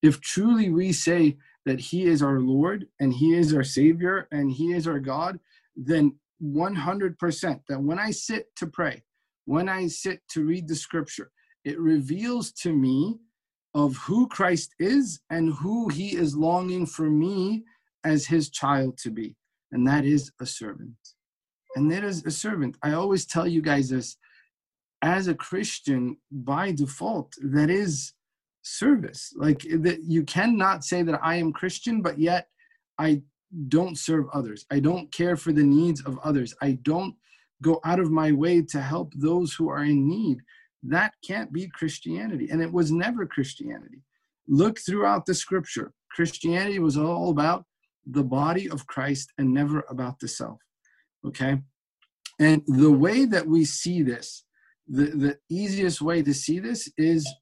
If 0.00 0.18
truly 0.22 0.70
we 0.70 0.94
say 0.94 1.36
that 1.66 1.78
he 1.78 2.04
is 2.04 2.22
our 2.22 2.40
Lord 2.40 2.86
and 3.00 3.12
he 3.12 3.34
is 3.34 3.52
our 3.52 3.64
Savior 3.64 4.28
and 4.32 4.50
he 4.50 4.72
is 4.72 4.88
our 4.88 4.98
God, 4.98 5.38
then 5.76 6.14
100% 6.42 7.60
that 7.68 7.80
when 7.80 7.98
I 7.98 8.10
sit 8.10 8.46
to 8.56 8.66
pray, 8.66 9.02
when 9.44 9.68
I 9.68 9.86
sit 9.86 10.20
to 10.30 10.44
read 10.44 10.68
the 10.68 10.74
scripture, 10.74 11.30
it 11.64 11.78
reveals 11.78 12.52
to 12.62 12.72
me 12.72 13.18
of 13.74 13.96
who 13.96 14.28
Christ 14.28 14.74
is 14.78 15.20
and 15.30 15.52
who 15.54 15.88
he 15.88 16.16
is 16.16 16.36
longing 16.36 16.86
for 16.86 17.08
me 17.08 17.64
as 18.04 18.26
his 18.26 18.50
child 18.50 18.98
to 18.98 19.10
be. 19.10 19.36
And 19.70 19.86
that 19.86 20.04
is 20.04 20.30
a 20.40 20.46
servant. 20.46 20.94
And 21.76 21.90
that 21.90 22.04
is 22.04 22.24
a 22.26 22.30
servant. 22.30 22.76
I 22.82 22.92
always 22.92 23.24
tell 23.24 23.46
you 23.46 23.62
guys 23.62 23.88
this 23.88 24.16
as 25.00 25.26
a 25.26 25.34
Christian, 25.34 26.16
by 26.30 26.72
default, 26.72 27.34
that 27.42 27.70
is 27.70 28.12
service. 28.62 29.32
Like 29.36 29.60
that 29.80 30.00
you 30.04 30.22
cannot 30.24 30.84
say 30.84 31.02
that 31.02 31.18
I 31.22 31.36
am 31.36 31.52
Christian, 31.52 32.02
but 32.02 32.18
yet 32.18 32.48
I 32.98 33.22
don't 33.68 33.98
serve 33.98 34.26
others. 34.32 34.66
I 34.70 34.80
don't 34.80 35.12
care 35.12 35.36
for 35.36 35.52
the 35.52 35.62
needs 35.62 36.02
of 36.02 36.18
others. 36.24 36.54
I 36.62 36.72
don't 36.82 37.14
go 37.60 37.80
out 37.84 38.00
of 38.00 38.10
my 38.10 38.32
way 38.32 38.62
to 38.62 38.80
help 38.80 39.12
those 39.14 39.52
who 39.52 39.68
are 39.68 39.84
in 39.84 40.08
need. 40.08 40.38
That 40.82 41.14
can't 41.24 41.52
be 41.52 41.68
Christianity. 41.68 42.48
And 42.50 42.60
it 42.60 42.72
was 42.72 42.90
never 42.90 43.26
Christianity. 43.26 44.02
Look 44.48 44.78
throughout 44.80 45.26
the 45.26 45.34
scripture. 45.34 45.92
Christianity 46.10 46.78
was 46.78 46.96
all 46.96 47.30
about 47.30 47.64
the 48.06 48.24
body 48.24 48.68
of 48.68 48.86
Christ 48.86 49.32
and 49.38 49.52
never 49.52 49.84
about 49.88 50.18
the 50.18 50.28
self. 50.28 50.58
Okay? 51.24 51.60
And 52.40 52.62
the 52.66 52.90
way 52.90 53.26
that 53.26 53.46
we 53.46 53.64
see 53.64 54.02
this, 54.02 54.44
the, 54.88 55.04
the 55.04 55.38
easiest 55.48 56.02
way 56.02 56.22
to 56.22 56.34
see 56.34 56.58
this 56.58 56.90
is 56.96 57.32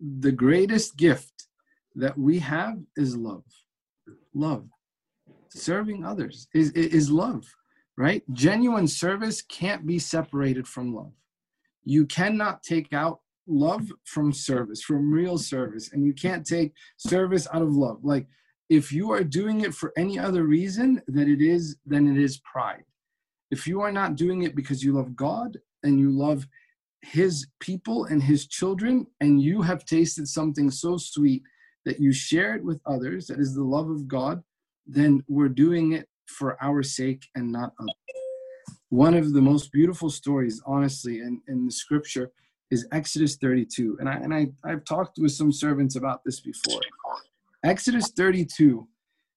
the 0.00 0.32
greatest 0.32 0.96
gift 0.96 1.32
that 1.94 2.18
we 2.18 2.40
have 2.40 2.78
is 2.96 3.16
love. 3.16 3.44
Love 4.34 4.68
serving 5.50 6.04
others 6.04 6.48
is, 6.54 6.70
is 6.72 7.10
love, 7.10 7.44
right? 7.96 8.22
Genuine 8.32 8.88
service 8.88 9.42
can't 9.42 9.86
be 9.86 9.98
separated 9.98 10.66
from 10.66 10.94
love. 10.94 11.12
You 11.84 12.06
cannot 12.06 12.62
take 12.62 12.92
out 12.92 13.20
love 13.46 13.90
from 14.04 14.32
service, 14.32 14.82
from 14.82 15.12
real 15.12 15.38
service, 15.38 15.92
and 15.92 16.04
you 16.04 16.12
can't 16.12 16.46
take 16.46 16.72
service 16.96 17.48
out 17.52 17.62
of 17.62 17.74
love. 17.74 17.98
Like 18.02 18.26
if 18.68 18.92
you 18.92 19.10
are 19.10 19.24
doing 19.24 19.62
it 19.62 19.74
for 19.74 19.92
any 19.96 20.18
other 20.18 20.44
reason 20.44 21.02
than 21.08 21.30
it 21.30 21.40
is, 21.40 21.76
then 21.84 22.06
it 22.06 22.22
is 22.22 22.38
pride. 22.38 22.84
If 23.50 23.66
you 23.66 23.80
are 23.80 23.92
not 23.92 24.14
doing 24.14 24.42
it 24.42 24.54
because 24.54 24.84
you 24.84 24.92
love 24.92 25.16
God 25.16 25.58
and 25.82 25.98
you 25.98 26.10
love 26.10 26.46
his 27.02 27.46
people 27.60 28.04
and 28.04 28.22
his 28.22 28.46
children, 28.46 29.06
and 29.20 29.40
you 29.42 29.62
have 29.62 29.84
tasted 29.84 30.28
something 30.28 30.70
so 30.70 30.96
sweet 30.98 31.42
that 31.84 31.98
you 31.98 32.12
share 32.12 32.54
it 32.54 32.62
with 32.62 32.80
others, 32.84 33.26
that 33.26 33.40
is 33.40 33.54
the 33.54 33.64
love 33.64 33.88
of 33.88 34.06
God, 34.06 34.42
then 34.92 35.22
we're 35.28 35.48
doing 35.48 35.92
it 35.92 36.08
for 36.26 36.62
our 36.62 36.82
sake 36.82 37.26
and 37.34 37.50
not 37.50 37.72
others. 37.78 37.94
One 38.88 39.14
of 39.14 39.32
the 39.32 39.40
most 39.40 39.70
beautiful 39.72 40.10
stories, 40.10 40.60
honestly, 40.66 41.20
in, 41.20 41.40
in 41.48 41.66
the 41.66 41.72
scripture 41.72 42.32
is 42.70 42.86
Exodus 42.92 43.36
32. 43.36 43.98
And 44.00 44.08
I 44.08 44.14
and 44.14 44.34
I, 44.34 44.48
I've 44.64 44.84
talked 44.84 45.18
with 45.18 45.32
some 45.32 45.52
servants 45.52 45.96
about 45.96 46.22
this 46.24 46.40
before. 46.40 46.80
Exodus 47.64 48.10
32, 48.16 48.88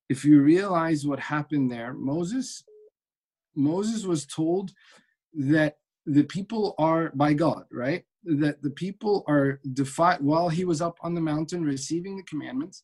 if 0.10 0.26
you 0.26 0.42
realize 0.42 1.06
what 1.06 1.20
happened 1.20 1.72
there, 1.72 1.94
Moses, 1.94 2.64
Moses 3.56 4.06
was 4.06 4.26
told 4.26 4.72
that 5.34 5.78
the 6.06 6.24
people 6.24 6.74
are 6.78 7.12
by 7.14 7.34
God, 7.34 7.66
right? 7.72 8.04
That 8.24 8.62
the 8.62 8.72
people 8.72 9.24
are 9.28 9.60
defied 9.74 10.22
while 10.22 10.50
he 10.50 10.66
was 10.66 10.82
up 10.82 10.98
on 11.02 11.14
the 11.14 11.22
mountain 11.22 11.64
receiving 11.64 12.18
the 12.18 12.24
commandments 12.24 12.84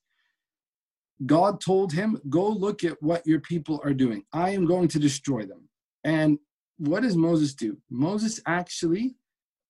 God 1.26 1.60
told 1.62 1.92
him, 1.92 2.20
Go 2.30 2.48
look 2.48 2.84
at 2.84 3.02
what 3.02 3.26
your 3.26 3.40
people 3.42 3.82
are 3.84 3.94
doing. 3.94 4.24
I 4.34 4.52
am 4.52 4.66
going 4.66 4.88
to 4.90 5.00
destroy 5.00 5.46
them. 5.46 5.68
And 6.04 6.40
what 6.78 7.04
does 7.04 7.16
Moses 7.16 7.54
do? 7.54 7.78
Moses 7.90 8.40
actually 8.46 9.16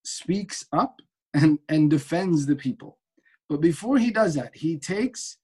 speaks 0.04 0.66
up 0.72 1.02
and, 1.34 1.60
and 1.68 1.90
defends 1.90 2.46
the 2.46 2.56
people. 2.56 2.98
But 3.50 3.62
before 3.62 3.98
he 3.98 4.12
does 4.12 4.36
that, 4.36 4.56
he 4.56 4.78
takes 4.78 5.38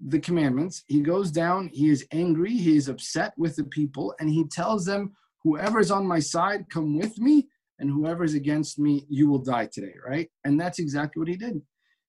the 0.00 0.20
commandments, 0.20 0.84
he 0.86 1.00
goes 1.00 1.32
down, 1.32 1.70
he 1.72 1.90
is 1.90 2.06
angry, 2.12 2.52
he 2.52 2.76
is 2.76 2.88
upset 2.88 3.32
with 3.36 3.56
the 3.56 3.64
people, 3.64 4.14
and 4.20 4.30
he 4.30 4.44
tells 4.44 4.84
them 4.84 5.12
Whoever 5.44 5.78
is 5.78 5.90
on 5.90 6.06
my 6.06 6.18
side, 6.18 6.68
come 6.68 6.98
with 6.98 7.18
me, 7.18 7.46
and 7.78 7.90
whoever 7.90 8.24
is 8.24 8.34
against 8.34 8.78
me, 8.78 9.06
you 9.08 9.28
will 9.28 9.38
die 9.38 9.68
today, 9.72 9.94
right? 10.06 10.28
And 10.44 10.60
that's 10.60 10.78
exactly 10.78 11.20
what 11.20 11.28
he 11.28 11.36
did. 11.36 11.62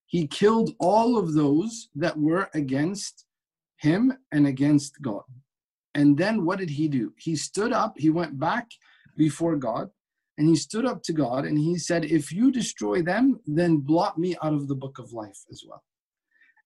He 0.06 0.26
killed 0.26 0.74
all 0.80 1.16
of 1.16 1.34
those 1.34 1.88
that 1.94 2.18
were 2.18 2.50
against 2.54 3.24
him 3.80 4.12
and 4.30 4.46
against 4.46 5.00
God. 5.02 5.22
And 5.94 6.16
then 6.16 6.44
what 6.44 6.58
did 6.58 6.70
he 6.70 6.86
do? 6.86 7.12
He 7.18 7.34
stood 7.34 7.72
up, 7.72 7.94
he 7.96 8.10
went 8.10 8.38
back 8.38 8.68
before 9.16 9.56
God, 9.56 9.90
and 10.38 10.48
he 10.48 10.54
stood 10.54 10.86
up 10.86 11.02
to 11.04 11.12
God 11.12 11.44
and 11.44 11.58
he 11.58 11.76
said, 11.76 12.04
If 12.04 12.32
you 12.32 12.52
destroy 12.52 13.02
them, 13.02 13.40
then 13.46 13.78
blot 13.78 14.18
me 14.18 14.36
out 14.42 14.52
of 14.52 14.68
the 14.68 14.74
book 14.74 14.98
of 14.98 15.12
life 15.12 15.38
as 15.50 15.62
well. 15.66 15.82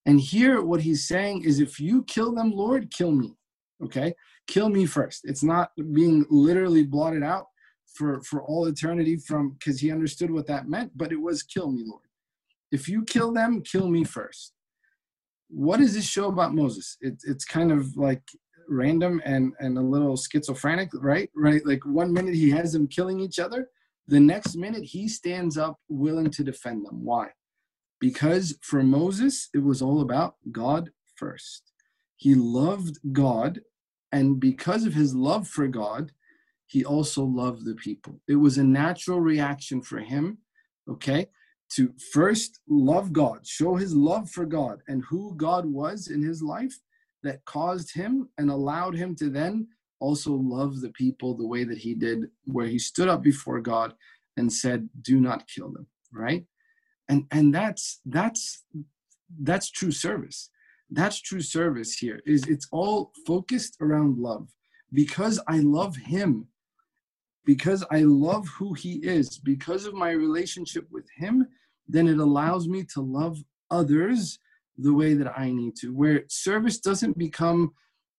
And 0.05 0.19
here, 0.19 0.61
what 0.61 0.81
he's 0.81 1.07
saying 1.07 1.43
is, 1.43 1.59
if 1.59 1.79
you 1.79 2.03
kill 2.03 2.33
them, 2.33 2.51
Lord, 2.51 2.91
kill 2.91 3.11
me. 3.11 3.35
Okay? 3.83 4.13
Kill 4.47 4.69
me 4.69 4.85
first. 4.85 5.21
It's 5.23 5.43
not 5.43 5.71
being 5.93 6.25
literally 6.29 6.83
blotted 6.83 7.23
out 7.23 7.47
for, 7.95 8.21
for 8.21 8.43
all 8.43 8.67
eternity 8.67 9.17
from 9.17 9.55
because 9.57 9.79
he 9.79 9.91
understood 9.91 10.31
what 10.31 10.47
that 10.47 10.69
meant, 10.69 10.91
but 10.95 11.11
it 11.11 11.19
was 11.19 11.43
kill 11.43 11.71
me, 11.71 11.83
Lord. 11.85 12.03
If 12.71 12.87
you 12.87 13.03
kill 13.03 13.33
them, 13.33 13.61
kill 13.61 13.89
me 13.89 14.03
first. 14.03 14.54
What 15.49 15.77
does 15.77 15.93
this 15.93 16.05
show 16.05 16.27
about 16.27 16.55
Moses? 16.55 16.97
It, 17.01 17.15
it's 17.23 17.45
kind 17.45 17.71
of 17.71 17.95
like 17.95 18.21
random 18.67 19.21
and, 19.25 19.53
and 19.59 19.77
a 19.77 19.81
little 19.81 20.17
schizophrenic, 20.17 20.89
right? 20.95 21.29
Right? 21.35 21.65
Like 21.65 21.85
one 21.85 22.11
minute 22.11 22.33
he 22.35 22.49
has 22.51 22.73
them 22.73 22.87
killing 22.87 23.19
each 23.19 23.39
other, 23.39 23.69
the 24.07 24.19
next 24.19 24.55
minute 24.55 24.83
he 24.83 25.07
stands 25.07 25.57
up 25.57 25.79
willing 25.87 26.29
to 26.31 26.43
defend 26.43 26.85
them. 26.85 27.03
Why? 27.03 27.29
Because 27.99 28.57
for 28.61 28.83
Moses, 28.83 29.49
it 29.53 29.63
was 29.63 29.81
all 29.81 30.01
about 30.01 30.35
God 30.51 30.89
first. 31.15 31.71
He 32.17 32.35
loved 32.35 32.99
God, 33.11 33.61
and 34.11 34.39
because 34.39 34.85
of 34.85 34.93
his 34.93 35.15
love 35.15 35.47
for 35.47 35.67
God, 35.67 36.11
he 36.67 36.83
also 36.83 37.23
loved 37.23 37.65
the 37.65 37.75
people. 37.75 38.19
It 38.27 38.35
was 38.35 38.57
a 38.57 38.63
natural 38.63 39.19
reaction 39.19 39.81
for 39.81 39.99
him, 39.99 40.39
okay, 40.89 41.27
to 41.71 41.93
first 42.13 42.59
love 42.67 43.11
God, 43.11 43.45
show 43.45 43.75
his 43.75 43.93
love 43.95 44.29
for 44.29 44.45
God 44.45 44.79
and 44.87 45.03
who 45.09 45.33
God 45.35 45.65
was 45.65 46.07
in 46.07 46.21
his 46.21 46.41
life 46.41 46.79
that 47.23 47.43
caused 47.45 47.93
him 47.93 48.29
and 48.37 48.49
allowed 48.49 48.95
him 48.95 49.15
to 49.15 49.29
then 49.29 49.67
also 49.99 50.33
love 50.33 50.81
the 50.81 50.91
people 50.91 51.35
the 51.35 51.47
way 51.47 51.63
that 51.63 51.77
he 51.77 51.95
did, 51.95 52.25
where 52.45 52.67
he 52.67 52.77
stood 52.77 53.07
up 53.07 53.23
before 53.23 53.59
God 53.61 53.93
and 54.37 54.51
said, 54.51 54.89
Do 55.01 55.19
not 55.19 55.47
kill 55.47 55.71
them, 55.71 55.87
right? 56.11 56.45
And 57.09 57.25
and 57.31 57.53
that's 57.53 58.01
that's 58.05 58.63
that's 59.41 59.71
true 59.71 59.91
service. 59.91 60.49
That's 60.89 61.19
true 61.21 61.41
service 61.41 61.93
here. 61.97 62.21
Is 62.25 62.43
it's 62.47 62.67
all 62.71 63.11
focused 63.25 63.77
around 63.81 64.17
love. 64.17 64.49
Because 64.93 65.41
I 65.47 65.59
love 65.59 65.95
him, 65.95 66.47
because 67.45 67.83
I 67.91 68.01
love 68.01 68.47
who 68.47 68.73
he 68.73 68.93
is, 68.95 69.37
because 69.37 69.85
of 69.85 69.93
my 69.93 70.11
relationship 70.11 70.87
with 70.91 71.05
him, 71.15 71.47
then 71.87 72.07
it 72.07 72.17
allows 72.17 72.67
me 72.67 72.83
to 72.93 73.01
love 73.01 73.37
others 73.69 74.39
the 74.77 74.93
way 74.93 75.13
that 75.13 75.37
I 75.37 75.51
need 75.51 75.75
to, 75.77 75.93
where 75.93 76.23
service 76.27 76.79
doesn't 76.79 77.17
become 77.17 77.71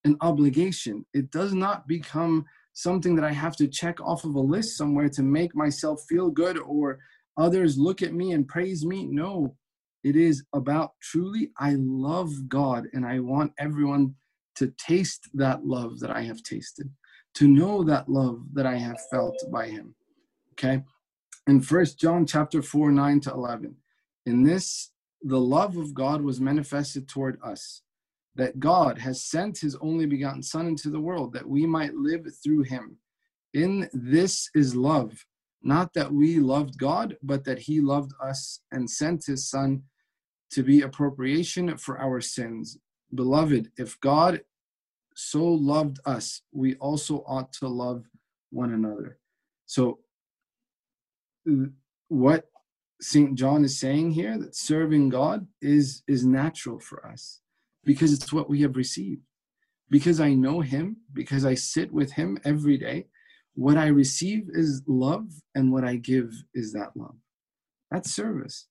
an 0.05 0.17
obligation. 0.21 1.05
It 1.13 1.31
does 1.31 1.53
not 1.53 1.87
become 1.87 2.45
something 2.73 3.17
that 3.17 3.25
I 3.25 3.33
have 3.33 3.57
to 3.57 3.67
check 3.67 4.01
off 4.01 4.25
of 4.25 4.35
a 4.35 4.41
list 4.41 4.77
somewhere 4.77 5.09
to 5.11 5.23
make 5.23 5.55
myself 5.55 6.03
feel 6.09 6.31
good 6.31 6.59
or 6.59 6.99
others 7.37 7.79
look 7.79 8.03
at 8.03 8.15
me 8.15 8.33
and 8.33 8.47
praise 8.47 8.85
me. 8.85 9.07
No, 9.07 9.57
it 10.05 10.15
is 10.15 10.45
about 10.55 10.93
truly, 11.03 11.51
I 11.59 11.75
love 11.79 12.31
God 12.49 12.87
and 12.93 13.05
I 13.05 13.19
want 13.19 13.53
everyone 13.59 14.15
to 14.57 14.73
taste 14.79 15.29
that 15.35 15.67
love 15.67 15.99
that 16.01 16.11
I 16.11 16.23
have 16.23 16.43
tasted, 16.43 16.89
to 17.37 17.47
know 17.47 17.85
that 17.85 18.09
love 18.09 18.43
that 18.55 18.67
I 18.67 18.77
have 18.77 18.99
felt 19.11 19.37
by 19.51 19.69
Him. 19.69 19.95
Okay. 20.53 20.83
In 21.47 21.61
First 21.61 21.99
John 22.01 22.27
chapter 22.27 22.61
4, 22.61 22.91
9 22.91 23.21
to 23.21 23.31
11, 23.31 23.77
in 24.25 24.43
this 24.43 24.91
the 25.23 25.41
love 25.41 25.77
of 25.77 25.95
God 25.95 26.23
was 26.23 26.41
manifested 26.41 27.09
toward 27.09 27.39
us, 27.43 27.83
that 28.37 28.61
God 28.61 28.99
has 28.99 29.25
sent 29.25 29.59
his 29.59 29.77
only 29.81 30.07
begotten 30.07 30.43
Son 30.43 30.67
into 30.67 30.91
the 30.91 31.01
world, 31.01 31.33
that 31.33 31.49
we 31.49 31.67
might 31.67 31.95
live 31.95 32.27
through 32.43 32.63
him. 32.63 32.99
In 33.55 33.89
this 33.93 34.51
is 34.55 34.77
love, 34.77 35.25
not 35.63 35.95
that 35.95 36.13
we 36.13 36.39
loved 36.39 36.79
God, 36.79 37.17
but 37.23 37.45
that 37.45 37.59
he 37.61 37.81
loved 37.81 38.13
us 38.23 38.61
and 38.73 38.89
sent 38.89 39.25
his 39.27 39.49
Son 39.49 39.83
to 40.51 40.63
be 40.63 40.83
a 40.83 40.89
propitiation 40.89 41.77
for 41.77 41.99
our 41.99 42.21
sins. 42.21 42.79
Beloved, 43.15 43.71
if 43.77 43.99
God 44.01 44.43
so 45.17 45.43
loved 45.43 45.99
us, 46.05 46.43
we 46.53 46.75
also 46.75 47.25
ought 47.27 47.51
to 47.55 47.69
love 47.69 48.05
one 48.51 48.75
another. 48.75 49.19
So, 49.65 50.01
uh, 51.51 51.69
what 52.09 52.51
St. 53.01 53.35
John 53.35 53.65
is 53.65 53.81
saying 53.81 54.11
here 54.13 54.39
that 54.39 54.55
serving 54.55 55.09
God 55.09 55.47
is 55.63 56.03
is 56.07 56.27
natural 56.27 56.79
for 56.79 57.07
us 57.07 57.41
because 57.83 58.13
it's 58.13 58.31
what 58.31 58.51
we 58.51 58.61
have 58.61 58.77
received. 58.77 59.23
Because 59.89 60.21
I 60.21 60.35
know 60.35 60.61
him, 60.61 60.99
because 61.15 61.47
I 61.47 61.55
sit 61.55 61.91
with 61.93 62.13
him 62.13 62.39
every 62.45 62.77
day, 62.77 63.07
what 63.55 63.79
I 63.79 63.87
receive 63.87 64.49
is 64.53 64.83
love 64.87 65.29
and 65.55 65.73
what 65.73 65.85
I 65.85 65.97
give 65.97 66.31
is 66.53 66.73
that 66.73 66.91
love. 66.95 67.17
That's 67.91 68.13
service. 68.15 68.67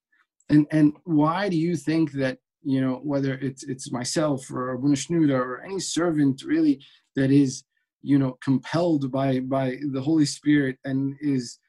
And 0.50 0.68
and 0.70 0.94
why 1.06 1.50
do 1.50 1.58
you 1.58 1.76
think 1.76 2.12
that, 2.14 2.38
you 2.66 2.82
know, 2.82 3.00
whether 3.04 3.36
it's 3.36 3.64
it's 3.64 3.92
myself 3.92 4.50
or 4.52 4.74
Abu 4.74 4.96
Shnuda 4.96 5.34
or 5.34 5.62
any 5.62 5.80
servant 5.80 6.44
really 6.44 6.82
that 7.16 7.32
is, 7.32 7.64
you 8.02 8.18
know, 8.18 8.38
compelled 8.44 9.12
by 9.12 9.40
by 9.40 9.78
the 9.92 10.02
Holy 10.02 10.26
Spirit 10.26 10.78
and 10.84 11.16
is 11.22 11.60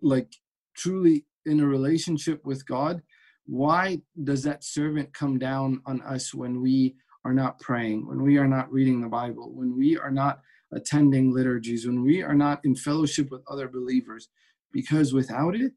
like 0.00 0.32
truly 0.74 1.26
in 1.44 1.60
a 1.60 1.66
relationship 1.66 2.44
with 2.44 2.66
God, 2.66 3.02
why 3.46 4.00
does 4.24 4.42
that 4.44 4.64
servant 4.64 5.12
come 5.12 5.38
down 5.38 5.82
on 5.86 6.00
us 6.02 6.34
when 6.34 6.62
we 6.62 6.96
are 7.24 7.34
not 7.34 7.60
praying, 7.60 8.06
when 8.06 8.22
we 8.22 8.38
are 8.38 8.48
not 8.48 8.72
reading 8.72 9.00
the 9.00 9.08
Bible, 9.08 9.52
when 9.54 9.76
we 9.76 9.98
are 9.98 10.10
not 10.10 10.40
attending 10.72 11.32
liturgies, 11.32 11.86
when 11.86 12.02
we 12.02 12.22
are 12.22 12.34
not 12.34 12.60
in 12.64 12.74
fellowship 12.74 13.30
with 13.30 13.42
other 13.50 13.68
believers? 13.68 14.28
Because 14.72 15.12
without 15.12 15.54
it, 15.54 15.72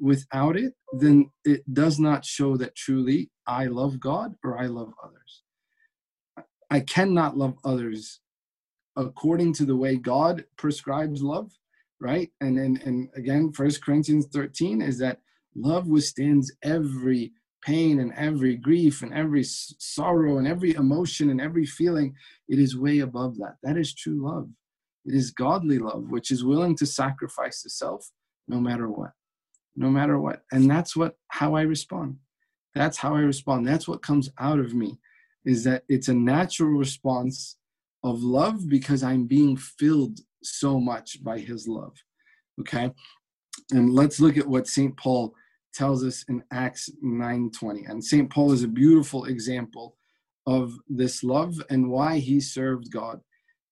without 0.00 0.56
it, 0.56 0.74
then 0.98 1.30
it 1.44 1.62
does 1.72 2.00
not 2.00 2.24
show 2.24 2.56
that 2.56 2.76
truly 2.76 3.30
I 3.46 3.66
love 3.66 4.00
God 4.00 4.34
or 4.44 4.58
I 4.58 4.66
love 4.66 4.92
others. 5.02 5.42
I 6.70 6.80
cannot 6.80 7.36
love 7.36 7.56
others 7.64 8.20
according 8.96 9.54
to 9.54 9.64
the 9.64 9.76
way 9.76 9.96
God 9.96 10.44
prescribes 10.56 11.22
love 11.22 11.52
right? 12.00 12.30
And 12.40 12.58
and, 12.58 12.82
and 12.82 13.08
again, 13.14 13.52
First 13.52 13.84
Corinthians 13.84 14.26
13 14.32 14.82
is 14.82 14.98
that 14.98 15.20
love 15.54 15.86
withstands 15.88 16.52
every 16.62 17.32
pain 17.62 18.00
and 18.00 18.12
every 18.16 18.56
grief 18.56 19.02
and 19.02 19.12
every 19.12 19.42
sorrow 19.44 20.38
and 20.38 20.46
every 20.46 20.74
emotion 20.74 21.30
and 21.30 21.40
every 21.40 21.66
feeling. 21.66 22.14
It 22.48 22.58
is 22.58 22.76
way 22.76 23.00
above 23.00 23.36
that. 23.38 23.56
That 23.62 23.76
is 23.76 23.94
true 23.94 24.24
love. 24.24 24.48
It 25.04 25.14
is 25.14 25.30
godly 25.30 25.78
love, 25.78 26.10
which 26.10 26.30
is 26.30 26.44
willing 26.44 26.76
to 26.76 26.86
sacrifice 26.86 27.62
the 27.62 27.70
self 27.70 28.10
no 28.48 28.60
matter 28.60 28.90
what. 28.90 29.12
No 29.80 29.88
matter 29.88 30.20
what. 30.20 30.42
And 30.52 30.70
that's 30.70 30.94
what 30.94 31.16
how 31.28 31.54
I 31.54 31.62
respond. 31.62 32.18
That's 32.74 32.98
how 32.98 33.16
I 33.16 33.20
respond. 33.20 33.66
That's 33.66 33.88
what 33.88 34.02
comes 34.02 34.28
out 34.38 34.58
of 34.58 34.74
me 34.74 34.98
is 35.46 35.64
that 35.64 35.84
it's 35.88 36.08
a 36.08 36.14
natural 36.14 36.68
response 36.68 37.56
of 38.04 38.22
love 38.22 38.68
because 38.68 39.02
I'm 39.02 39.26
being 39.26 39.56
filled 39.56 40.20
so 40.42 40.78
much 40.78 41.24
by 41.24 41.38
his 41.38 41.66
love. 41.66 41.94
Okay? 42.60 42.92
And 43.72 43.94
let's 43.94 44.20
look 44.20 44.36
at 44.36 44.46
what 44.46 44.66
St. 44.66 44.94
Paul 44.98 45.34
tells 45.72 46.04
us 46.04 46.26
in 46.28 46.44
Acts 46.52 46.90
9:20. 47.02 47.86
And 47.88 48.04
St. 48.04 48.28
Paul 48.28 48.52
is 48.52 48.62
a 48.62 48.68
beautiful 48.68 49.24
example 49.24 49.96
of 50.46 50.74
this 50.90 51.24
love 51.24 51.54
and 51.70 51.90
why 51.90 52.18
he 52.18 52.38
served 52.38 52.92
God. 52.92 53.22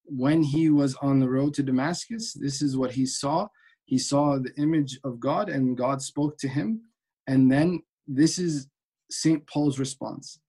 When 0.05 0.43
he 0.43 0.71
was 0.71 0.95
on 1.03 1.21
the 1.21 1.29
road 1.29 1.53
to 1.55 1.63
Damascus, 1.63 2.33
this 2.33 2.63
is 2.63 2.79
what 2.79 2.93
he 2.93 3.05
saw. 3.05 3.49
He 3.89 3.97
saw 3.97 4.39
the 4.39 4.55
image 4.59 5.01
of 5.03 5.19
God 5.19 5.49
and 5.49 5.75
God 5.75 6.03
spoke 6.03 6.37
to 6.41 6.49
him. 6.49 6.83
And 7.27 7.51
then 7.51 7.83
this 8.07 8.39
is 8.39 8.69
St. 9.11 9.47
Paul's 9.47 9.79
response. 9.79 10.41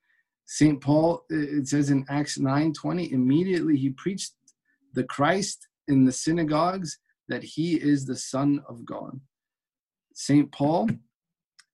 St. 0.45 0.81
Paul, 0.81 1.23
uh, 1.31 1.37
it 1.37 1.69
says 1.69 1.89
in 1.89 2.05
Acts 2.09 2.37
9:20, 2.37 3.13
immediately 3.13 3.77
he 3.77 3.91
preached 3.91 4.33
the 4.93 5.05
Christ 5.05 5.69
in 5.87 6.03
the 6.03 6.11
synagogues 6.11 6.99
that 7.29 7.41
he 7.41 7.75
is 7.75 8.05
the 8.05 8.17
Son 8.17 8.61
of 8.67 8.83
God. 8.83 9.21
St. 10.13 10.51
Paul, 10.51 10.89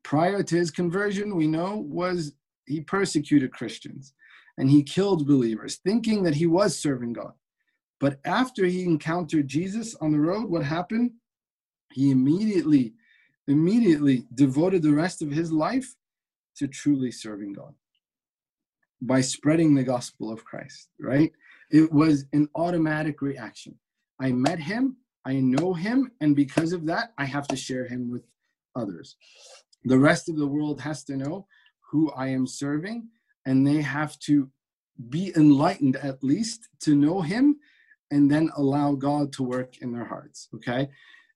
prior 0.03 0.43
to 0.43 0.55
his 0.55 0.69
conversion, 0.69 1.35
we 1.35 1.47
know, 1.47 1.77
was 1.77 2.33
he 2.67 2.81
persecuted 2.81 3.51
Christians 3.51 4.13
and 4.59 4.69
he 4.69 4.83
killed 4.83 5.25
believers, 5.25 5.77
thinking 5.77 6.21
that 6.23 6.35
he 6.35 6.45
was 6.45 6.77
serving 6.77 7.13
God. 7.13 7.33
But 7.99 8.19
after 8.23 8.67
he 8.67 8.83
encountered 8.83 9.47
Jesus 9.47 9.95
on 9.95 10.11
the 10.11 10.19
road, 10.19 10.47
what 10.47 10.63
happened? 10.63 11.13
He 11.95 12.11
immediately, 12.11 12.93
immediately 13.47 14.25
devoted 14.33 14.81
the 14.81 14.91
rest 14.91 15.21
of 15.21 15.31
his 15.31 15.49
life 15.49 15.95
to 16.57 16.67
truly 16.67 17.09
serving 17.09 17.53
God 17.53 17.73
by 19.01 19.21
spreading 19.21 19.73
the 19.73 19.83
gospel 19.83 20.29
of 20.29 20.43
Christ, 20.43 20.89
right? 20.99 21.31
It 21.71 21.89
was 21.93 22.25
an 22.33 22.49
automatic 22.53 23.21
reaction. 23.21 23.79
I 24.19 24.33
met 24.33 24.59
him. 24.59 24.97
I 25.23 25.35
know 25.35 25.73
him, 25.73 26.11
and 26.19 26.35
because 26.35 26.73
of 26.73 26.85
that, 26.87 27.13
I 27.17 27.23
have 27.23 27.47
to 27.47 27.55
share 27.55 27.87
him 27.87 28.11
with 28.11 28.27
others. 28.75 29.15
The 29.85 29.97
rest 29.97 30.27
of 30.27 30.35
the 30.35 30.47
world 30.47 30.81
has 30.81 31.05
to 31.05 31.15
know 31.15 31.47
who 31.91 32.11
I 32.11 32.27
am 32.27 32.45
serving, 32.45 33.07
and 33.45 33.65
they 33.65 33.81
have 33.81 34.19
to 34.27 34.51
be 35.09 35.31
enlightened 35.37 35.95
at 35.95 36.21
least 36.21 36.67
to 36.81 36.93
know 36.93 37.21
him 37.21 37.55
and 38.11 38.29
then 38.29 38.51
allow 38.57 38.95
God 38.95 39.31
to 39.33 39.43
work 39.43 39.77
in 39.77 39.93
their 39.93 40.05
hearts. 40.05 40.49
Okay. 40.55 40.89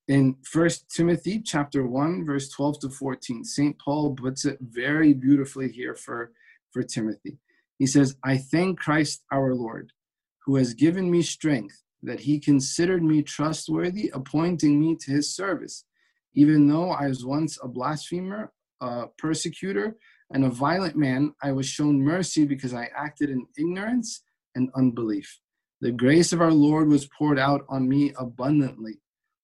In 0.10 0.38
First 0.43 0.89
Timothy 0.89 1.39
chapter 1.39 1.86
1, 1.86 2.26
verse 2.26 2.50
12 2.50 2.80
to 2.80 2.89
14, 2.89 3.43
St. 3.43 3.78
Paul 3.78 4.15
puts 4.15 4.43
it 4.43 4.58
very 4.60 5.13
beautifully 5.13 5.72
here 5.72 5.93
for, 5.93 6.32
for 6.72 6.82
Timothy. 6.82 7.38
He 7.78 7.86
says, 7.86 8.15
I 8.24 8.38
thank 8.38 8.80
Christ 8.80 9.22
our 9.32 9.54
Lord, 9.54 9.91
who 10.43 10.56
has 10.56 10.74
given 10.74 11.12
me 11.12 11.22
strength, 11.22 11.84
that 12.02 12.22
he 12.22 12.39
considered 12.39 13.04
me 13.04 13.22
trustworthy, 13.22 14.10
appointing 14.12 14.80
me 14.80 14.98
to 15.00 15.12
his 15.12 15.36
service, 15.36 15.86
even 16.34 16.65
though 16.65 16.89
I 16.89 17.08
was 17.08 17.24
once 17.24 17.60
a 17.62 17.67
blasphemer, 17.67 18.52
a 18.82 19.10
persecutor, 19.19 19.95
and 20.34 20.43
a 20.43 20.50
violent 20.50 20.95
man, 20.95 21.36
I 21.43 21.52
was 21.52 21.67
shown 21.67 22.02
mercy 22.02 22.45
because 22.45 22.74
I 22.74 22.89
acted 22.98 23.30
in 23.30 23.45
ignorance 23.60 24.24
and 24.56 24.72
unbelief. 24.76 25.39
The 25.82 25.91
grace 25.91 26.34
of 26.34 26.41
our 26.41 26.52
Lord 26.52 26.89
was 26.89 27.08
poured 27.15 27.38
out 27.38 27.63
on 27.69 27.88
me 27.88 28.12
abundantly, 28.17 29.02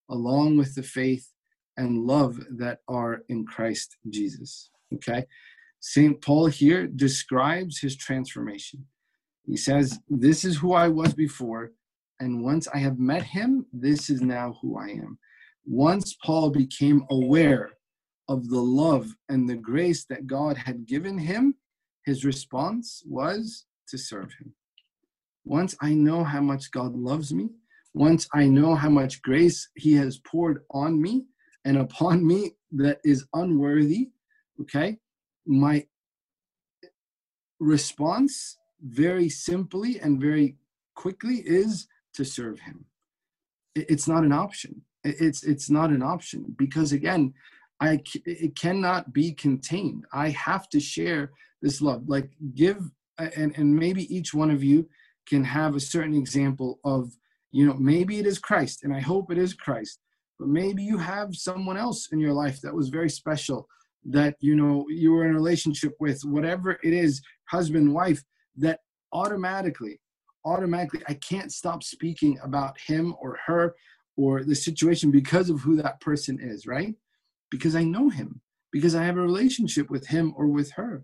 along 0.09 0.57
with 0.57 0.75
the 0.75 0.83
faith 0.83 1.31
and 1.77 2.05
love 2.05 2.39
that 2.51 2.79
are 2.87 3.23
in 3.29 3.45
Christ 3.45 3.97
Jesus. 4.09 4.69
Okay? 4.93 5.25
St. 5.79 6.21
Paul 6.21 6.47
here 6.47 6.87
describes 6.87 7.79
his 7.79 7.95
transformation. 7.95 8.85
He 9.45 9.57
says, 9.57 9.99
This 10.09 10.43
is 10.43 10.57
who 10.57 10.73
I 10.73 10.87
was 10.87 11.13
before, 11.13 11.71
and 12.19 12.43
once 12.43 12.67
I 12.73 12.79
have 12.79 12.97
met 12.97 13.23
him, 13.23 13.65
this 13.71 14.09
is 14.09 14.21
now 14.21 14.57
who 14.61 14.77
I 14.77 14.87
am. 14.87 15.19
Once 15.65 16.15
Paul 16.23 16.49
became 16.49 17.05
aware 17.09 17.71
of 18.27 18.49
the 18.49 18.59
love 18.59 19.15
and 19.29 19.47
the 19.47 19.55
grace 19.55 20.05
that 20.05 20.27
God 20.27 20.57
had 20.57 20.87
given 20.87 21.17
him, 21.17 21.55
his 22.05 22.25
response 22.25 23.03
was 23.05 23.65
to 23.89 23.97
serve 23.97 24.31
him. 24.39 24.53
Once 25.43 25.75
I 25.81 25.93
know 25.93 26.23
how 26.23 26.41
much 26.41 26.71
God 26.71 26.95
loves 26.95 27.33
me, 27.33 27.49
once 27.95 28.27
I 28.33 28.45
know 28.47 28.75
how 28.75 28.89
much 28.89 29.21
grace 29.21 29.69
he 29.75 29.93
has 29.93 30.19
poured 30.19 30.63
on 30.69 31.01
me 31.01 31.27
and 31.63 31.77
upon 31.77 32.27
me 32.27 32.51
that 32.73 32.99
is 33.05 33.25
unworthy, 33.33 34.09
okay, 34.59 34.97
my 35.47 35.85
response 37.61 38.57
very 38.81 39.29
simply 39.29 39.97
and 40.01 40.19
very 40.19 40.57
quickly 40.93 41.37
is 41.45 41.87
to 42.15 42.25
serve 42.25 42.59
him. 42.59 42.85
It's 43.75 44.09
not 44.09 44.25
an 44.25 44.33
option. 44.33 44.81
It's 45.05 45.43
it's 45.43 45.69
not 45.69 45.89
an 45.89 46.03
option 46.03 46.53
because 46.57 46.91
again, 46.91 47.33
I 47.79 48.01
it 48.25 48.57
cannot 48.57 49.13
be 49.13 49.31
contained. 49.31 50.03
I 50.11 50.29
have 50.31 50.67
to 50.69 50.81
share 50.81 51.31
this 51.61 51.81
love. 51.81 52.03
Like 52.07 52.29
give 52.55 52.91
and 53.17 53.57
and 53.57 53.73
maybe 53.73 54.13
each 54.13 54.33
one 54.33 54.51
of 54.51 54.63
you 54.63 54.89
can 55.25 55.45
have 55.45 55.75
a 55.75 55.79
certain 55.79 56.15
example 56.15 56.79
of 56.83 57.15
you 57.55 57.65
know 57.65 57.75
maybe 57.93 58.19
it 58.19 58.27
is 58.31 58.39
Christ 58.47 58.83
and 58.83 58.93
I 58.93 59.01
hope 59.11 59.31
it 59.31 59.37
is 59.37 59.53
Christ. 59.53 59.99
But 60.39 60.49
maybe 60.49 60.83
you 60.83 60.97
have 60.97 61.29
someone 61.47 61.77
else 61.77 62.09
in 62.11 62.19
your 62.19 62.33
life 62.33 62.59
that 62.61 62.75
was 62.79 62.89
very 62.89 63.09
special 63.09 63.59
that 64.17 64.35
you 64.39 64.55
know 64.55 64.85
you 64.89 65.11
were 65.13 65.25
in 65.25 65.31
a 65.31 65.41
relationship 65.41 65.93
with 65.99 66.19
whatever 66.35 66.69
it 66.87 66.93
is 67.05 67.21
husband 67.55 67.93
wife 67.93 68.21
that 68.57 68.79
automatically 69.13 69.99
automatically 70.45 71.01
I 71.07 71.15
can't 71.15 71.51
stop 71.51 71.83
speaking 71.83 72.37
about 72.43 72.73
him 72.89 73.15
or 73.21 73.39
her 73.47 73.75
or 74.17 74.43
the 74.43 74.55
situation 74.55 75.09
because 75.11 75.49
of 75.49 75.61
who 75.61 75.75
that 75.77 75.99
person 75.99 76.39
is, 76.39 76.67
right? 76.67 76.95
because 77.51 77.75
I 77.75 77.83
know 77.83 78.09
him, 78.09 78.41
because 78.71 78.95
I 78.95 79.03
have 79.03 79.17
a 79.17 79.21
relationship 79.21 79.89
with 79.89 80.07
him 80.07 80.33
or 80.37 80.47
with 80.47 80.71
her. 80.73 81.03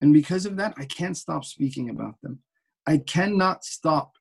And 0.00 0.12
because 0.12 0.46
of 0.46 0.56
that, 0.56 0.74
I 0.76 0.84
can't 0.84 1.16
stop 1.16 1.44
speaking 1.44 1.90
about 1.90 2.14
them. 2.22 2.40
I 2.86 2.98
cannot 2.98 3.64
stop 3.64 4.12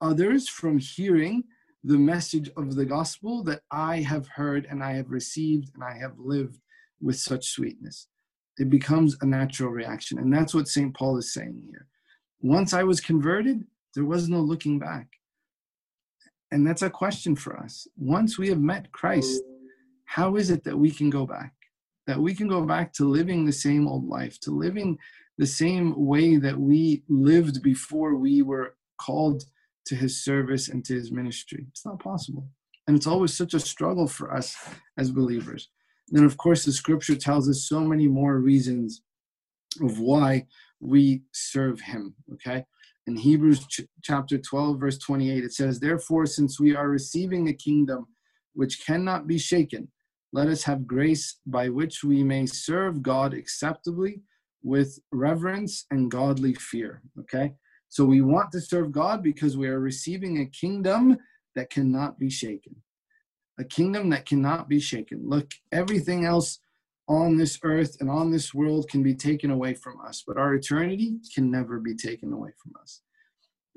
others 0.00 0.48
from 0.48 0.78
hearing 0.78 1.44
the 1.84 1.98
message 1.98 2.50
of 2.56 2.74
the 2.74 2.84
gospel 2.84 3.42
that 3.44 3.62
I 3.70 4.00
have 4.00 4.28
heard 4.28 4.66
and 4.68 4.82
I 4.82 4.92
have 4.92 5.10
received 5.10 5.70
and 5.74 5.82
I 5.82 5.96
have 5.98 6.18
lived 6.18 6.58
with 7.00 7.16
such 7.16 7.48
sweetness. 7.48 8.08
It 8.58 8.68
becomes 8.68 9.16
a 9.20 9.26
natural 9.26 9.70
reaction. 9.70 10.18
And 10.18 10.32
that's 10.32 10.54
what 10.54 10.68
St. 10.68 10.94
Paul 10.94 11.16
is 11.16 11.32
saying 11.32 11.62
here. 11.70 11.86
Once 12.42 12.74
I 12.74 12.82
was 12.82 13.00
converted, 13.00 13.64
there 13.94 14.04
was 14.04 14.28
no 14.28 14.40
looking 14.40 14.78
back. 14.78 15.08
And 16.50 16.66
that's 16.66 16.82
a 16.82 16.90
question 16.90 17.36
for 17.36 17.56
us. 17.56 17.86
Once 17.96 18.38
we 18.38 18.48
have 18.48 18.60
met 18.60 18.92
Christ, 18.92 19.42
how 20.04 20.36
is 20.36 20.50
it 20.50 20.64
that 20.64 20.76
we 20.76 20.90
can 20.90 21.08
go 21.08 21.24
back? 21.24 21.52
That 22.06 22.18
we 22.18 22.34
can 22.34 22.48
go 22.48 22.62
back 22.66 22.92
to 22.94 23.04
living 23.04 23.44
the 23.44 23.52
same 23.52 23.86
old 23.86 24.08
life, 24.08 24.40
to 24.40 24.50
living 24.50 24.98
the 25.38 25.46
same 25.46 25.94
way 25.96 26.36
that 26.36 26.58
we 26.58 27.04
lived 27.08 27.62
before 27.62 28.16
we 28.16 28.42
were 28.42 28.74
called 28.98 29.44
to 29.90 29.96
his 29.96 30.22
service 30.22 30.68
and 30.68 30.84
to 30.84 30.94
his 30.94 31.10
ministry. 31.10 31.66
It's 31.68 31.84
not 31.84 31.98
possible. 31.98 32.48
And 32.86 32.96
it's 32.96 33.08
always 33.08 33.36
such 33.36 33.54
a 33.54 33.60
struggle 33.60 34.06
for 34.06 34.32
us 34.32 34.56
as 34.96 35.10
believers. 35.10 35.68
Then, 36.08 36.24
of 36.24 36.36
course, 36.36 36.64
the 36.64 36.72
scripture 36.72 37.16
tells 37.16 37.48
us 37.48 37.68
so 37.68 37.80
many 37.80 38.06
more 38.06 38.38
reasons 38.38 39.02
of 39.82 39.98
why 39.98 40.46
we 40.78 41.22
serve 41.32 41.80
him. 41.80 42.14
Okay. 42.34 42.64
In 43.08 43.16
Hebrews 43.16 43.66
ch- 43.66 43.80
chapter 44.02 44.38
12, 44.38 44.78
verse 44.78 44.98
28, 44.98 45.42
it 45.42 45.52
says, 45.52 45.80
Therefore, 45.80 46.24
since 46.24 46.60
we 46.60 46.76
are 46.76 46.88
receiving 46.88 47.48
a 47.48 47.52
kingdom 47.52 48.06
which 48.54 48.86
cannot 48.86 49.26
be 49.26 49.38
shaken, 49.38 49.88
let 50.32 50.46
us 50.46 50.62
have 50.62 50.86
grace 50.86 51.40
by 51.46 51.68
which 51.68 52.04
we 52.04 52.22
may 52.22 52.46
serve 52.46 53.02
God 53.02 53.34
acceptably 53.34 54.22
with 54.62 55.00
reverence 55.10 55.86
and 55.90 56.12
godly 56.12 56.54
fear. 56.54 57.02
Okay? 57.18 57.54
So 57.90 58.04
we 58.04 58.20
want 58.22 58.52
to 58.52 58.60
serve 58.60 58.92
God 58.92 59.22
because 59.22 59.56
we 59.56 59.68
are 59.68 59.80
receiving 59.80 60.40
a 60.40 60.46
kingdom 60.46 61.18
that 61.56 61.70
cannot 61.70 62.18
be 62.18 62.30
shaken. 62.30 62.76
A 63.58 63.64
kingdom 63.64 64.08
that 64.10 64.24
cannot 64.24 64.68
be 64.68 64.80
shaken. 64.80 65.28
Look, 65.28 65.52
everything 65.72 66.24
else 66.24 66.60
on 67.08 67.36
this 67.36 67.58
earth 67.64 67.96
and 68.00 68.08
on 68.08 68.30
this 68.30 68.54
world 68.54 68.88
can 68.88 69.02
be 69.02 69.14
taken 69.14 69.50
away 69.50 69.74
from 69.74 70.00
us, 70.00 70.22
but 70.24 70.38
our 70.38 70.54
eternity 70.54 71.18
can 71.34 71.50
never 71.50 71.80
be 71.80 71.94
taken 71.94 72.32
away 72.32 72.50
from 72.62 72.72
us. 72.80 73.02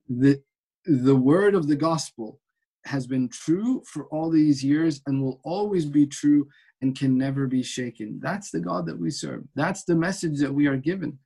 The, 0.07 0.41
the 0.85 1.15
word 1.15 1.55
of 1.55 1.67
the 1.67 1.75
gospel 1.75 2.39
has 2.85 3.07
been 3.07 3.29
true 3.29 3.81
for 3.87 4.05
all 4.05 4.29
these 4.29 4.63
years 4.63 5.01
and 5.07 5.23
will 5.23 5.41
always 5.43 5.87
be 5.87 6.05
true 6.05 6.47
and 6.81 6.97
can 6.97 7.17
never 7.17 7.47
be 7.47 7.63
shaken. 7.63 8.19
That's 8.21 8.51
the 8.51 8.59
God 8.59 8.85
that 8.85 8.99
we 8.99 9.09
serve. 9.09 9.43
That's 9.55 9.85
the 9.85 9.95
message 9.95 10.39
that 10.39 10.53
we 10.53 10.67
are 10.67 10.77
given. 10.77 11.17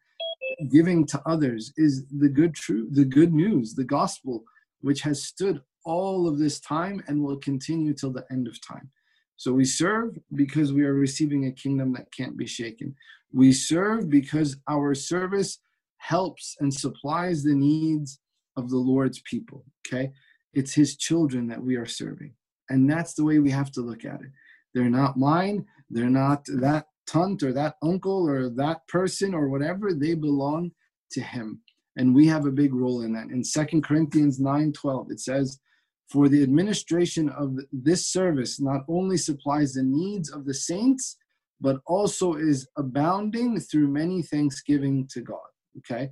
Giving 0.71 1.05
to 1.07 1.21
others 1.25 1.73
is 1.77 2.05
the 2.09 2.29
good 2.29 2.53
truth, 2.55 2.89
the 2.93 3.05
good 3.05 3.33
news, 3.33 3.73
the 3.73 3.83
gospel, 3.83 4.43
which 4.81 5.01
has 5.01 5.23
stood 5.23 5.61
all 5.85 6.27
of 6.27 6.37
this 6.37 6.59
time 6.59 7.01
and 7.07 7.23
will 7.23 7.37
continue 7.37 7.93
till 7.93 8.11
the 8.11 8.25
end 8.31 8.47
of 8.47 8.59
time. 8.65 8.89
So 9.37 9.53
we 9.53 9.65
serve 9.65 10.17
because 10.35 10.73
we 10.73 10.83
are 10.83 10.93
receiving 10.93 11.45
a 11.45 11.51
kingdom 11.51 11.93
that 11.93 12.11
can't 12.11 12.37
be 12.37 12.47
shaken. 12.47 12.95
We 13.31 13.53
serve 13.53 14.09
because 14.09 14.57
our 14.67 14.95
service 14.95 15.59
helps 15.97 16.55
and 16.59 16.73
supplies 16.73 17.43
the 17.43 17.55
needs 17.55 18.19
of 18.55 18.69
the 18.69 18.77
Lord's 18.77 19.21
people. 19.21 19.63
Okay. 19.87 20.11
It's 20.53 20.73
his 20.73 20.97
children 20.97 21.47
that 21.47 21.63
we 21.63 21.75
are 21.75 21.85
serving. 21.85 22.33
And 22.69 22.89
that's 22.89 23.13
the 23.13 23.23
way 23.23 23.39
we 23.39 23.51
have 23.51 23.71
to 23.73 23.81
look 23.81 24.05
at 24.05 24.21
it. 24.21 24.31
They're 24.73 24.89
not 24.89 25.17
mine. 25.17 25.65
They're 25.89 26.09
not 26.09 26.45
that 26.47 26.87
tunt 27.07 27.43
or 27.43 27.53
that 27.53 27.75
uncle 27.81 28.27
or 28.27 28.49
that 28.49 28.87
person 28.87 29.33
or 29.33 29.49
whatever. 29.49 29.93
They 29.93 30.13
belong 30.13 30.71
to 31.11 31.21
him. 31.21 31.61
And 31.95 32.13
we 32.13 32.27
have 32.27 32.45
a 32.45 32.51
big 32.51 32.73
role 32.73 33.01
in 33.01 33.13
that. 33.13 33.29
In 33.29 33.43
Second 33.43 33.83
Corinthians 33.83 34.39
9 34.39 34.73
12, 34.73 35.11
it 35.11 35.19
says, 35.19 35.59
For 36.11 36.29
the 36.29 36.43
administration 36.43 37.29
of 37.29 37.57
this 37.71 38.07
service 38.07 38.59
not 38.59 38.81
only 38.87 39.17
supplies 39.17 39.73
the 39.73 39.83
needs 39.83 40.31
of 40.31 40.45
the 40.45 40.53
saints, 40.53 41.17
but 41.59 41.77
also 41.87 42.35
is 42.35 42.67
abounding 42.77 43.59
through 43.59 43.87
many 43.87 44.21
thanksgiving 44.21 45.07
to 45.13 45.21
God. 45.21 45.49
Okay 45.79 46.09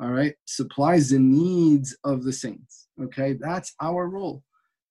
all 0.00 0.10
right, 0.10 0.34
supplies 0.46 1.10
the 1.10 1.18
needs 1.18 1.96
of 2.04 2.24
the 2.24 2.32
saints. 2.32 2.88
Okay, 3.00 3.34
that's 3.34 3.74
our 3.80 4.08
role. 4.08 4.42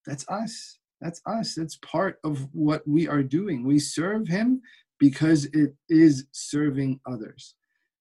That's 0.06 0.28
us. 0.30 0.78
That's 1.02 1.22
us. 1.26 1.56
That's 1.56 1.78
part 1.78 2.20
of 2.24 2.48
what 2.54 2.88
we 2.88 3.08
are 3.08 3.24
doing. 3.24 3.66
We 3.66 3.80
serve 3.80 4.28
Him 4.28 4.62
because 5.02 5.46
it 5.46 5.74
is 5.90 6.28
serving 6.32 7.00
others. 7.08 7.56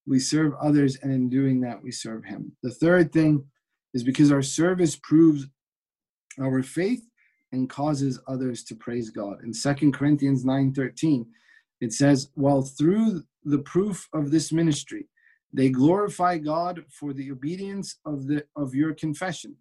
We 0.06 0.20
serve 0.20 0.52
others, 0.60 0.98
and 1.02 1.10
in 1.10 1.30
doing 1.30 1.62
that, 1.62 1.82
we 1.82 1.92
serve 1.92 2.26
Him. 2.26 2.52
The 2.62 2.70
third 2.72 3.10
thing 3.10 3.46
is 3.94 4.04
because 4.04 4.30
our 4.30 4.42
service 4.42 4.96
proves 4.96 5.46
our 6.38 6.62
faith 6.62 7.02
and 7.52 7.70
causes 7.70 8.20
others 8.28 8.62
to 8.64 8.74
praise 8.74 9.08
God. 9.08 9.42
In 9.42 9.54
Second 9.54 9.94
Corinthians 9.94 10.44
9:13, 10.44 11.26
it 11.80 11.94
says, 11.94 12.28
Well, 12.36 12.60
through 12.60 13.22
the 13.44 13.60
proof 13.60 14.06
of 14.12 14.30
this 14.30 14.52
ministry, 14.52 15.08
they 15.54 15.70
glorify 15.70 16.36
God 16.36 16.84
for 16.90 17.14
the 17.14 17.30
obedience 17.32 17.96
of 18.04 18.26
the 18.26 18.44
of 18.56 18.74
your 18.74 18.92
confession. 18.94 19.56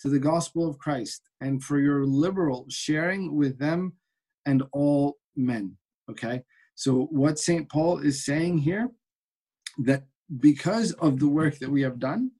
to 0.00 0.10
the 0.10 0.18
gospel 0.34 0.68
of 0.68 0.78
Christ 0.78 1.22
and 1.40 1.64
for 1.64 1.78
your 1.80 2.04
liberal 2.04 2.66
sharing 2.68 3.36
with 3.36 3.58
them 3.58 3.94
and 4.44 4.62
all 4.72 5.16
men. 5.34 5.76
Okay, 6.10 6.42
so 6.74 7.08
what 7.10 7.38
St. 7.38 7.68
Paul 7.68 7.98
is 7.98 8.24
saying 8.24 8.58
here 8.58 8.90
that 9.78 10.04
because 10.40 10.92
of 10.92 11.20
the 11.20 11.28
work 11.28 11.58
that 11.58 11.70
we 11.70 11.82
have 11.82 11.98
done, 11.98 12.30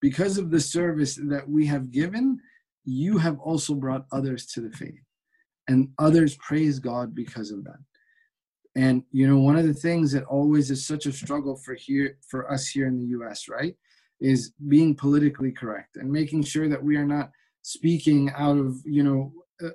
because 0.00 0.38
of 0.38 0.50
the 0.50 0.60
service 0.60 1.16
that 1.16 1.48
we 1.48 1.66
have 1.66 1.90
given, 1.90 2.38
you 2.84 3.18
have 3.18 3.38
also 3.40 3.74
brought 3.74 4.06
others 4.12 4.46
to 4.46 4.60
the 4.60 4.70
faith. 4.70 5.00
And 5.68 5.90
others 5.98 6.36
praise 6.36 6.78
God 6.78 7.14
because 7.14 7.50
of 7.50 7.64
that. 7.64 7.78
And 8.76 9.02
you 9.10 9.26
know, 9.26 9.38
one 9.38 9.56
of 9.56 9.66
the 9.66 9.74
things 9.74 10.12
that 10.12 10.24
always 10.24 10.70
is 10.70 10.86
such 10.86 11.06
a 11.06 11.12
struggle 11.12 11.56
for 11.56 11.74
here 11.74 12.18
for 12.28 12.50
us 12.50 12.68
here 12.68 12.86
in 12.86 12.98
the 12.98 13.06
US, 13.18 13.48
right? 13.48 13.74
Is 14.20 14.52
being 14.68 14.94
politically 14.94 15.50
correct 15.50 15.96
and 15.96 16.10
making 16.10 16.44
sure 16.44 16.68
that 16.68 16.82
we 16.82 16.96
are 16.96 17.06
not 17.06 17.30
speaking 17.62 18.30
out 18.36 18.58
of, 18.58 18.76
you 18.84 19.02
know, 19.02 19.32
uh, 19.64 19.70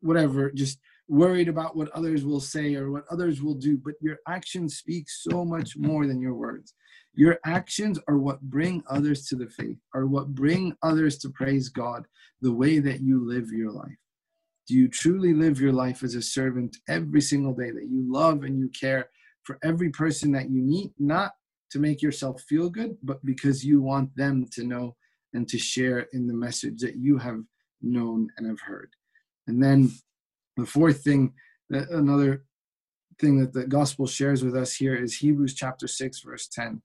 whatever, 0.00 0.50
just 0.50 0.78
worried 1.08 1.48
about 1.48 1.74
what 1.74 1.90
others 1.90 2.24
will 2.24 2.40
say 2.40 2.74
or 2.74 2.90
what 2.90 3.04
others 3.10 3.42
will 3.42 3.54
do, 3.54 3.78
but 3.78 3.94
your 4.00 4.18
actions 4.28 4.76
speak 4.76 5.08
so 5.08 5.44
much 5.44 5.76
more 5.76 6.06
than 6.06 6.20
your 6.20 6.34
words. 6.34 6.74
Your 7.14 7.38
actions 7.44 7.98
are 8.06 8.18
what 8.18 8.40
bring 8.42 8.84
others 8.88 9.26
to 9.26 9.36
the 9.36 9.48
faith, 9.48 9.78
are 9.94 10.06
what 10.06 10.34
bring 10.34 10.76
others 10.82 11.18
to 11.18 11.30
praise 11.30 11.68
God 11.68 12.06
the 12.40 12.52
way 12.52 12.78
that 12.78 13.00
you 13.00 13.26
live 13.26 13.50
your 13.50 13.72
life. 13.72 13.96
Do 14.68 14.74
you 14.74 14.86
truly 14.88 15.32
live 15.32 15.58
your 15.60 15.72
life 15.72 16.02
as 16.02 16.14
a 16.14 16.22
servant 16.22 16.76
every 16.88 17.22
single 17.22 17.54
day 17.54 17.70
that 17.70 17.88
you 17.90 18.04
love 18.06 18.44
and 18.44 18.58
you 18.58 18.68
care 18.78 19.08
for 19.42 19.58
every 19.64 19.88
person 19.88 20.30
that 20.32 20.50
you 20.50 20.62
meet, 20.62 20.92
not 20.98 21.32
to 21.70 21.78
make 21.78 22.02
yourself 22.02 22.42
feel 22.42 22.68
good, 22.68 22.96
but 23.02 23.24
because 23.24 23.64
you 23.64 23.80
want 23.80 24.14
them 24.14 24.46
to 24.52 24.64
know 24.64 24.94
and 25.32 25.48
to 25.48 25.58
share 25.58 26.06
in 26.12 26.26
the 26.26 26.34
message 26.34 26.80
that 26.80 26.96
you 26.96 27.16
have 27.16 27.40
known 27.80 28.28
and 28.36 28.46
have 28.46 28.60
heard? 28.60 28.90
And 29.46 29.62
then 29.62 29.90
the 30.58 30.66
fourth 30.66 31.02
thing, 31.02 31.32
that 31.70 31.88
another 31.90 32.44
thing 33.20 33.38
that 33.38 33.52
the 33.52 33.66
gospel 33.66 34.06
shares 34.06 34.44
with 34.44 34.56
us 34.56 34.74
here 34.74 34.94
is 34.94 35.16
Hebrews 35.16 35.54
chapter 35.54 35.86
6, 35.86 36.20
verse 36.20 36.48
10. 36.48 36.82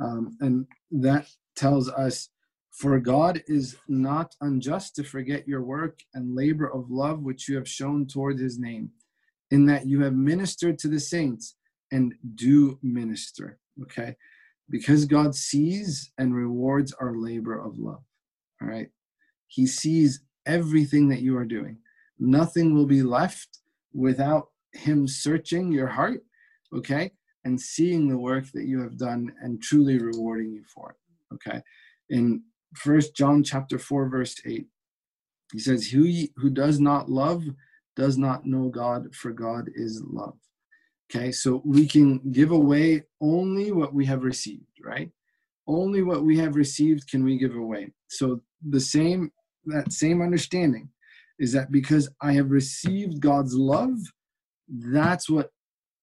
Um, 0.00 0.36
and 0.40 0.66
that 0.90 1.26
tells 1.56 1.88
us, 1.88 2.28
For 2.70 2.98
God 3.00 3.42
is 3.46 3.76
not 3.88 4.34
unjust 4.40 4.94
to 4.96 5.04
forget 5.04 5.48
your 5.48 5.62
work 5.62 6.00
and 6.14 6.34
labor 6.34 6.66
of 6.72 6.90
love 6.90 7.20
which 7.20 7.48
you 7.48 7.56
have 7.56 7.68
shown 7.68 8.06
toward 8.06 8.38
his 8.38 8.58
name, 8.58 8.90
in 9.50 9.66
that 9.66 9.86
you 9.86 10.02
have 10.02 10.14
ministered 10.14 10.78
to 10.80 10.88
the 10.88 11.00
saints 11.00 11.56
and 11.90 12.14
do 12.34 12.78
minister. 12.82 13.58
Okay? 13.82 14.16
Because 14.70 15.06
God 15.06 15.34
sees 15.34 16.12
and 16.18 16.34
rewards 16.34 16.92
our 17.00 17.16
labor 17.16 17.58
of 17.58 17.78
love. 17.78 18.04
All 18.60 18.68
right? 18.68 18.90
He 19.48 19.66
sees 19.66 20.20
everything 20.46 21.08
that 21.08 21.20
you 21.22 21.36
are 21.36 21.44
doing. 21.44 21.78
Nothing 22.18 22.74
will 22.74 22.86
be 22.86 23.02
left 23.02 23.58
without 23.92 24.48
him 24.72 25.08
searching 25.08 25.72
your 25.72 25.88
heart. 25.88 26.22
Okay? 26.74 27.12
and 27.48 27.60
seeing 27.60 28.08
the 28.08 28.18
work 28.18 28.44
that 28.52 28.66
you 28.66 28.80
have 28.82 28.98
done 28.98 29.32
and 29.40 29.62
truly 29.62 29.98
rewarding 29.98 30.52
you 30.52 30.62
for 30.64 30.90
it. 30.90 31.34
Okay. 31.34 31.62
In 32.10 32.42
first 32.74 33.16
John 33.16 33.42
chapter 33.42 33.78
4, 33.78 34.08
verse 34.08 34.36
8, 34.44 34.66
he 35.52 35.58
says, 35.58 35.88
Who 35.88 36.04
who 36.36 36.50
does 36.50 36.78
not 36.78 37.10
love 37.10 37.44
does 37.96 38.18
not 38.18 38.44
know 38.44 38.68
God, 38.68 39.14
for 39.14 39.32
God 39.32 39.70
is 39.74 40.02
love. 40.04 40.36
Okay, 41.10 41.32
so 41.32 41.62
we 41.64 41.86
can 41.86 42.20
give 42.32 42.50
away 42.50 43.04
only 43.20 43.72
what 43.72 43.94
we 43.94 44.04
have 44.04 44.24
received, 44.24 44.76
right? 44.84 45.10
Only 45.66 46.02
what 46.02 46.22
we 46.22 46.36
have 46.38 46.54
received 46.54 47.10
can 47.10 47.24
we 47.24 47.38
give 47.38 47.56
away. 47.56 47.92
So 48.08 48.42
the 48.68 48.80
same 48.80 49.32
that 49.66 49.92
same 49.92 50.20
understanding 50.20 50.90
is 51.38 51.52
that 51.52 51.70
because 51.70 52.08
I 52.20 52.32
have 52.32 52.50
received 52.50 53.20
God's 53.20 53.54
love, 53.54 53.98
that's 54.68 55.30
what 55.30 55.50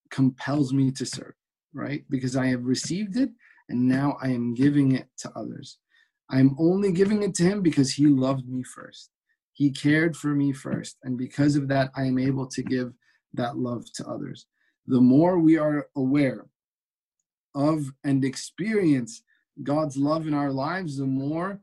compels 0.09 0.73
me 0.73 0.91
to 0.91 1.05
serve, 1.05 1.33
right? 1.73 2.03
Because 2.09 2.35
I 2.35 2.47
have 2.47 2.65
received 2.65 3.17
it 3.17 3.29
and 3.69 3.87
now 3.87 4.17
I 4.21 4.29
am 4.29 4.53
giving 4.53 4.93
it 4.93 5.07
to 5.19 5.31
others. 5.35 5.77
I'm 6.29 6.55
only 6.57 6.91
giving 6.91 7.23
it 7.23 7.35
to 7.35 7.43
him 7.43 7.61
because 7.61 7.93
he 7.93 8.07
loved 8.07 8.47
me 8.47 8.63
first. 8.63 9.09
He 9.53 9.71
cared 9.71 10.15
for 10.15 10.29
me 10.29 10.53
first. 10.53 10.97
And 11.03 11.17
because 11.17 11.55
of 11.55 11.67
that, 11.69 11.91
I 11.95 12.03
am 12.03 12.17
able 12.17 12.47
to 12.47 12.63
give 12.63 12.93
that 13.33 13.57
love 13.57 13.85
to 13.95 14.07
others. 14.07 14.47
The 14.87 15.01
more 15.01 15.39
we 15.39 15.57
are 15.57 15.87
aware 15.95 16.45
of 17.53 17.91
and 18.03 18.23
experience 18.25 19.23
God's 19.63 19.97
love 19.97 20.27
in 20.27 20.33
our 20.33 20.51
lives, 20.51 20.97
the 20.97 21.05
more 21.05 21.61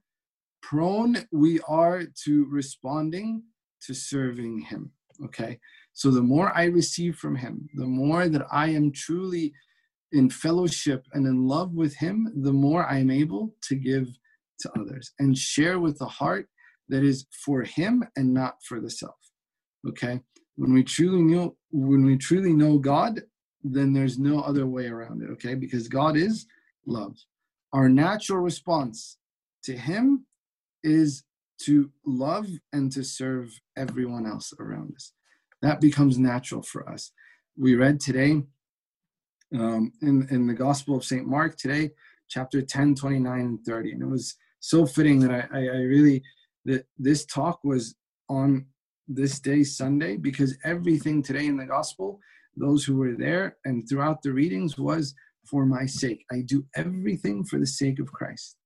prone 0.63 1.17
we 1.33 1.61
are 1.69 2.05
to 2.25 2.47
responding 2.47 3.43
to 3.87 3.95
serving 3.95 4.61
him. 4.61 4.91
Okay. 5.25 5.59
So 5.93 6.11
the 6.11 6.23
more 6.23 6.57
I 6.57 6.65
receive 6.65 7.17
from 7.17 7.37
him, 7.37 7.69
the 7.75 7.87
more 7.87 8.29
that 8.29 8.47
I 8.51 8.69
am 8.69 8.93
truly 8.93 9.53
in 10.13 10.31
fellowship 10.31 11.07
and 11.13 11.27
in 11.27 11.47
love 11.47 11.75
with 11.75 11.97
him, 11.97 12.33
the 12.43 12.53
more 12.53 12.87
I 12.87 12.99
am 12.99 13.11
able 13.11 13.55
to 13.63 13.75
give 13.75 14.09
to 14.61 14.71
others 14.79 15.13
and 15.19 15.37
share 15.37 15.79
with 15.79 15.99
the 15.99 16.07
heart 16.07 16.49
that 16.89 17.03
is 17.03 17.27
for 17.45 17.63
him 17.63 18.05
and 18.17 18.33
not 18.33 18.57
for 18.65 18.81
the 18.81 18.91
self. 18.91 19.17
Okay? 19.89 20.21
When 20.57 20.73
we 20.73 20.85
truly 20.85 21.23
know 21.23 21.57
when 21.71 22.05
we 22.05 22.17
truly 22.17 22.53
know 22.53 22.79
God, 22.79 23.23
then 23.65 23.93
there's 23.93 24.19
no 24.19 24.41
other 24.41 24.67
way 24.67 24.87
around 24.87 25.23
it, 25.23 25.31
okay? 25.31 25.55
Because 25.55 25.89
God 25.89 26.17
is 26.17 26.47
love. 26.87 27.17
Our 27.73 27.89
natural 27.89 28.41
response 28.41 29.17
to 29.65 29.77
him 29.77 30.27
is 30.83 31.25
to 31.65 31.91
love 32.07 32.47
and 32.73 32.91
to 32.93 33.03
serve 33.03 33.61
everyone 33.77 34.27
else 34.27 34.53
around 34.59 34.93
us 34.95 35.13
that 35.63 35.81
becomes 35.81 36.19
natural 36.19 36.61
for 36.61 36.89
us. 36.89 37.13
We 37.57 37.77
read 37.77 38.01
today 38.01 38.43
um, 39.55 39.93
in, 40.03 40.27
in 40.31 40.47
the 40.47 40.55
Gospel 40.55 40.97
of 40.97 41.05
St. 41.05 41.27
Mark 41.27 41.57
today, 41.57 41.93
chapter 42.29 42.61
10, 42.61 42.97
29, 42.97 43.41
and 43.41 43.65
30. 43.65 43.93
And 43.93 44.03
it 44.03 44.07
was 44.07 44.37
so 44.61 44.85
fitting 44.85 45.21
that 45.21 45.31
I, 45.31 45.59
I, 45.59 45.61
I 45.61 45.81
really, 45.83 46.23
that 46.65 46.85
this 46.99 47.25
talk 47.25 47.61
was 47.65 47.95
on 48.29 48.67
this 49.09 49.41
day, 49.41 49.63
Sunday, 49.63 50.17
because 50.17 50.59
everything 50.65 51.23
today 51.23 51.47
in 51.47 51.57
the 51.57 51.67
Gospel, 51.67 52.19
those 52.57 52.85
who 52.85 52.97
were 52.97 53.15
there 53.17 53.57
and 53.65 53.89
throughout 53.89 54.23
the 54.23 54.33
readings 54.33 54.77
was 54.79 55.15
for 55.47 55.65
my 55.65 55.87
sake. 55.87 56.25
I 56.31 56.43
do 56.43 56.65
everything 56.75 57.45
for 57.45 57.59
the 57.59 57.67
sake 57.67 57.99
of 58.01 58.13
Christ. 58.13 58.57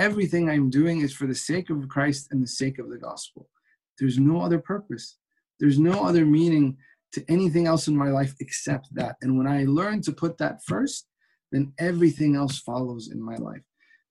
Everything 0.00 0.48
I'm 0.48 0.70
doing 0.70 1.02
is 1.02 1.12
for 1.12 1.26
the 1.26 1.34
sake 1.34 1.68
of 1.68 1.86
Christ 1.86 2.28
and 2.30 2.42
the 2.42 2.48
sake 2.48 2.78
of 2.78 2.88
the 2.88 2.96
gospel. 2.96 3.50
There's 3.98 4.18
no 4.18 4.40
other 4.40 4.58
purpose. 4.58 5.18
There's 5.60 5.78
no 5.78 6.06
other 6.06 6.24
meaning 6.24 6.78
to 7.12 7.22
anything 7.28 7.66
else 7.66 7.86
in 7.86 7.94
my 7.94 8.08
life 8.08 8.34
except 8.40 8.88
that. 8.94 9.16
And 9.20 9.36
when 9.36 9.46
I 9.46 9.64
learn 9.64 10.00
to 10.02 10.12
put 10.12 10.38
that 10.38 10.64
first, 10.66 11.06
then 11.52 11.74
everything 11.78 12.34
else 12.34 12.60
follows 12.60 13.10
in 13.12 13.22
my 13.22 13.36
life. 13.36 13.60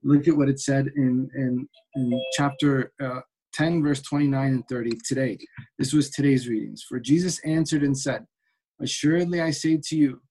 Look 0.04 0.28
at 0.28 0.38
what 0.38 0.48
it 0.48 0.60
said 0.60 0.92
in, 0.96 1.28
in, 1.34 1.68
in 1.96 2.22
chapter 2.34 2.92
uh, 3.02 3.22
10, 3.54 3.82
verse 3.82 4.04
29 4.04 4.48
and 4.48 4.68
30 4.70 4.92
today. 5.08 5.40
This 5.80 5.92
was 5.92 6.12
today's 6.12 6.48
readings. 6.48 6.86
For 6.88 7.00
Jesus 7.00 7.40
answered 7.44 7.82
and 7.82 7.98
said, 7.98 8.28
Assuredly 8.80 9.42
I 9.42 9.50
say 9.50 9.80
to 9.86 9.96
you, 9.96 10.22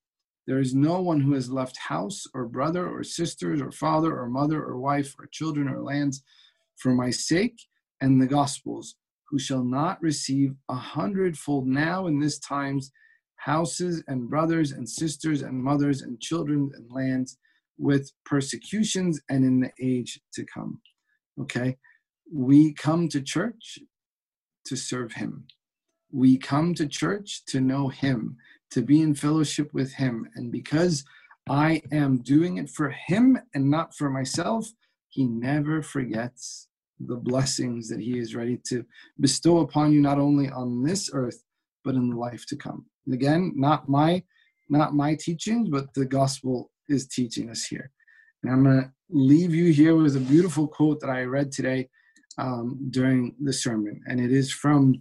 there 0.49 0.61
is 0.61 0.75
no 0.75 0.99
one 1.03 1.21
who 1.21 1.35
has 1.35 1.51
left 1.51 1.77
house 1.77 2.25
or 2.33 2.47
brother 2.47 2.89
or 2.89 3.05
sisters 3.05 3.61
or 3.61 3.71
father 3.71 4.19
or 4.19 4.31
mother 4.31 4.63
or 4.63 4.79
wife 4.79 5.15
or 5.19 5.27
children 5.27 5.69
or 5.69 5.83
lands 5.83 6.23
for 6.77 6.95
my 6.95 7.11
sake 7.11 7.61
and 8.01 8.19
the 8.19 8.27
gospel's 8.27 8.97
who 9.29 9.39
shall 9.39 9.63
not 9.63 10.01
receive 10.01 10.55
a 10.71 10.75
hundredfold 10.75 11.67
now 11.67 12.07
in 12.07 12.19
this 12.19 12.39
times 12.39 12.91
houses 13.37 14.03
and 14.09 14.31
brothers 14.31 14.73
and 14.73 14.89
sisters 14.89 15.43
and 15.43 15.63
mothers 15.63 16.01
and 16.01 16.19
children 16.19 16.71
and 16.75 16.91
lands 16.91 17.37
with 17.77 18.11
persecutions 18.25 19.21
and 19.29 19.45
in 19.45 19.61
the 19.61 19.71
age 19.83 20.19
to 20.33 20.47
come. 20.47 20.81
Okay? 21.39 21.77
We 22.33 22.73
come 22.73 23.07
to 23.11 23.21
church 23.21 23.81
to 24.65 24.77
serve 24.77 25.13
Him. 25.13 25.45
We 26.11 26.39
come 26.39 26.73
to 26.75 26.87
church 26.87 27.45
to 27.49 27.61
know 27.61 27.89
Him, 27.89 28.39
to 28.71 28.83
be 28.83 29.01
in 29.01 29.15
fellowship 29.15 29.73
with 29.73 29.93
Him. 29.95 30.29
And 30.35 30.53
because 30.53 31.05
I 31.49 31.83
am 31.93 32.19
doing 32.19 32.59
it 32.59 32.71
for 32.71 32.91
Him 32.91 33.39
and 33.55 33.71
not 33.71 33.95
for 33.95 34.11
myself, 34.11 34.69
He 35.09 35.25
never 35.25 35.83
forgets 35.83 36.69
the 37.01 37.17
blessings 37.17 37.89
that 37.89 38.01
he 38.01 38.19
is 38.19 38.35
ready 38.35 38.59
to 38.69 38.85
bestow 39.21 39.59
upon 39.59 39.93
you 39.93 40.01
not 40.01 40.19
only 40.19 40.49
on 40.51 40.83
this 40.83 41.11
earth 41.13 41.43
but 41.85 41.95
in 41.95 42.11
the 42.11 42.17
life 42.17 42.45
to 42.47 42.57
come. 42.57 42.85
And 43.07 43.15
again 43.15 43.53
not 43.55 43.89
my 43.89 44.23
not 44.69 44.95
my 44.95 45.15
teachings 45.15 45.69
but 45.69 45.93
the 45.95 46.05
gospel 46.05 46.71
is 46.89 47.07
teaching 47.07 47.51
us 47.51 47.65
here. 47.65 47.91
And 48.43 48.53
i'm 48.53 48.65
going 48.65 48.83
to 48.83 48.91
leave 49.11 49.55
you 49.55 49.73
here 49.73 49.97
with 49.97 50.17
a 50.17 50.21
beautiful 50.21 50.67
quote 50.67 51.01
that 51.01 51.11
i 51.11 51.23
read 51.23 51.53
today 51.53 51.89
um, 52.37 52.79
during 52.91 53.35
the 53.41 53.53
sermon. 53.53 54.01
And 54.07 54.21
it 54.21 54.33
is 54.33 54.53
from 54.53 54.95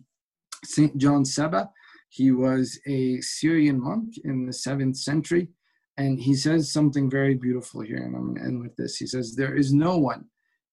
saint 0.64 0.98
john 0.98 1.26
Saba 1.26 1.70
he 2.10 2.32
was 2.32 2.80
a 2.88 3.20
syrian 3.22 3.82
monk 3.82 4.14
in 4.24 4.46
the 4.46 4.54
seventh 4.54 4.98
century 4.98 5.50
and 5.98 6.20
he 6.20 6.34
says 6.34 6.72
something 6.72 7.10
very 7.10 7.36
beautiful 7.36 7.82
here 7.82 7.98
and 7.98 8.16
i'm 8.16 8.34
going 8.34 8.36
to 8.36 8.42
end 8.42 8.62
with 8.62 8.76
this 8.76 8.98
he 8.98 9.08
says 9.08 9.36
there 9.36 9.56
is 9.56 9.74
no 9.74 9.98
one 9.98 10.26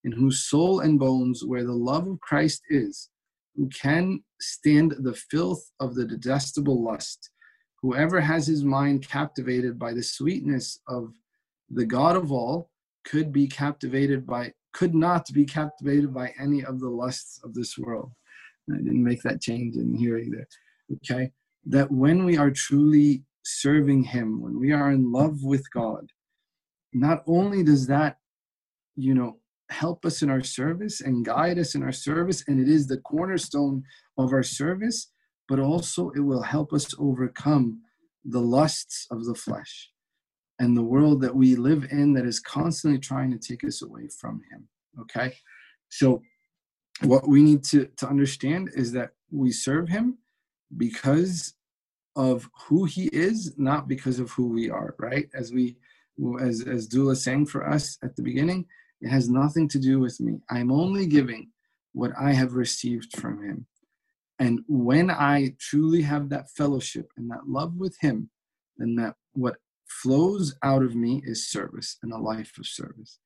in 0.05 0.13
whose 0.13 0.45
soul 0.45 0.81
and 0.81 0.99
bones, 0.99 1.45
where 1.45 1.65
the 1.65 1.73
love 1.73 2.07
of 2.07 2.21
Christ 2.21 2.63
is, 2.69 3.09
who 3.57 3.69
can 3.69 4.23
stand 4.41 4.95
the 4.99 5.15
filth 5.15 5.71
of 5.81 5.95
the 5.95 6.05
detestable 6.05 6.83
lust. 6.85 7.31
Whoever 7.83 8.21
has 8.21 8.47
his 8.47 8.65
mind 8.65 9.09
captivated 9.09 9.79
by 9.79 9.93
the 9.93 10.03
sweetness 10.03 10.79
of 10.89 11.13
the 11.71 11.87
God 11.87 12.17
of 12.17 12.31
all 12.31 12.71
could 13.05 13.33
be 13.33 13.47
captivated 13.47 14.27
by, 14.27 14.53
could 14.73 14.95
not 14.95 15.27
be 15.33 15.45
captivated 15.45 16.13
by 16.13 16.33
any 16.39 16.65
of 16.65 16.81
the 16.81 16.89
lusts 16.89 17.41
of 17.43 17.55
this 17.55 17.77
world. 17.79 18.13
I 18.73 18.79
didn't 18.79 19.05
make 19.05 19.23
that 19.23 19.43
change 19.43 19.77
in 19.77 19.95
here 19.95 20.19
either. 20.19 20.47
Okay. 20.93 21.31
That 21.67 21.91
when 21.91 22.25
we 22.25 22.37
are 22.37 22.51
truly 22.51 23.25
serving 23.45 24.05
Him, 24.05 24.41
when 24.41 24.59
we 24.59 24.73
are 24.73 24.91
in 24.91 25.13
love 25.13 25.43
with 25.43 25.71
God, 25.73 26.11
not 26.93 27.23
only 27.27 27.63
does 27.63 27.87
that, 27.87 28.19
you 28.97 29.15
know, 29.15 29.39
help 29.71 30.05
us 30.05 30.23
in 30.23 30.31
our 30.31 30.43
service 30.43 31.01
and 31.01 31.25
guide 31.25 31.59
us 31.59 31.75
in 31.75 31.83
our 31.83 31.93
service, 31.93 32.45
and 32.47 32.61
it 32.61 32.69
is 32.69 32.87
the 32.87 32.99
cornerstone 32.99 33.83
of 34.19 34.33
our 34.33 34.43
service, 34.43 35.11
but 35.49 35.59
also 35.59 36.11
it 36.11 36.21
will 36.21 36.43
help 36.43 36.73
us 36.73 36.95
overcome 36.99 37.81
the 38.25 38.41
lusts 38.41 39.07
of 39.11 39.25
the 39.25 39.35
flesh 39.35 39.91
and 40.59 40.77
the 40.77 40.83
world 40.83 41.21
that 41.21 41.35
we 41.35 41.57
live 41.57 41.87
in 41.91 42.13
that 42.15 42.25
is 42.25 42.41
constantly 42.41 42.99
trying 42.99 43.31
to 43.31 43.39
take 43.39 43.65
us 43.65 43.83
away 43.83 44.09
from 44.21 44.41
Him. 44.51 44.69
Okay? 45.01 45.35
So, 45.89 46.23
what 47.03 47.29
we 47.29 47.43
need 47.43 47.65
to, 47.65 47.89
to 47.97 48.07
understand 48.07 48.71
is 48.75 48.93
that 48.93 49.11
we 49.31 49.51
serve 49.51 49.89
Him 49.89 50.19
because 50.77 51.55
of 52.17 52.49
who 52.67 52.85
He 52.85 53.07
is, 53.07 53.55
not 53.57 53.89
because 53.89 54.19
of 54.19 54.31
who 54.31 54.49
we 54.49 54.71
are, 54.71 54.95
right? 54.99 55.29
As 55.35 55.53
we 55.53 55.77
as 56.41 56.63
as 56.63 56.87
Dula 56.87 57.17
sang 57.17 57.45
for 57.47 57.69
us 57.69 57.99
at 58.03 58.15
the 58.17 58.23
beginning, 58.23 58.67
it 59.01 59.09
has 59.09 59.29
nothing 59.29 59.69
to 59.69 59.79
do 59.79 59.99
with 59.99 60.21
me. 60.21 60.39
I'm 60.51 60.71
only 60.71 61.07
giving 61.07 61.51
what 61.93 62.13
I 62.19 62.33
have 62.33 62.55
received 62.55 63.17
from 63.19 63.43
him. 63.43 63.67
And 64.39 64.61
when 64.67 65.11
I 65.11 65.55
truly 65.61 66.03
have 66.03 66.29
that 66.29 66.51
fellowship 66.51 67.09
and 67.17 67.31
that 67.31 67.49
love 67.49 67.77
with 67.77 67.97
him, 68.01 68.31
then 68.77 68.97
that 68.97 69.15
what 69.33 69.57
flows 69.87 70.55
out 70.63 70.83
of 70.83 70.97
me 70.97 71.23
is 71.25 71.49
service 71.49 71.99
and 72.03 72.13
a 72.13 72.19
life 72.19 72.59
of 72.59 72.67
service. 72.67 73.19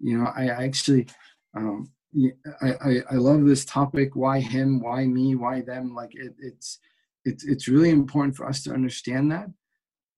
You 0.00 0.18
know, 0.18 0.30
I 0.34 0.46
actually 0.46 1.06
um, 1.54 1.90
I, 2.62 2.72
I, 2.72 3.02
I 3.12 3.14
love 3.14 3.44
this 3.44 3.64
topic. 3.64 4.16
Why 4.16 4.40
him? 4.40 4.80
Why 4.80 5.06
me? 5.06 5.34
Why 5.34 5.60
them? 5.60 5.94
Like 5.94 6.14
it, 6.14 6.34
it's 6.38 6.78
it's 7.24 7.44
it's 7.44 7.68
really 7.68 7.90
important 7.90 8.36
for 8.36 8.48
us 8.48 8.62
to 8.64 8.72
understand 8.72 9.30
that. 9.32 9.48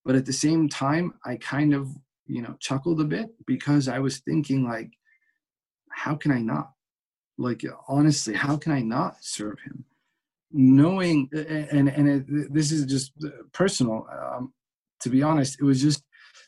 But 0.04 0.16
at 0.16 0.26
the 0.26 0.32
same 0.32 0.68
time, 0.68 1.14
I 1.24 1.36
kind 1.36 1.74
of 1.74 1.88
you 2.28 2.42
know 2.42 2.54
chuckled 2.60 3.00
a 3.00 3.04
bit 3.04 3.30
because 3.46 3.88
i 3.88 3.98
was 3.98 4.18
thinking 4.18 4.62
like 4.64 4.92
how 5.90 6.14
can 6.14 6.30
i 6.30 6.38
not 6.38 6.72
like 7.38 7.64
honestly 7.88 8.34
how 8.34 8.56
can 8.56 8.72
i 8.72 8.80
not 8.80 9.16
serve 9.20 9.58
him 9.64 9.84
knowing 10.52 11.28
and 11.32 11.88
and 11.88 12.08
it, 12.08 12.52
this 12.52 12.70
is 12.70 12.84
just 12.84 13.12
personal 13.52 14.06
um, 14.12 14.52
to 15.00 15.08
be 15.08 15.22
honest 15.22 15.58
it 15.60 15.64
was 15.64 15.82
just 15.82 16.04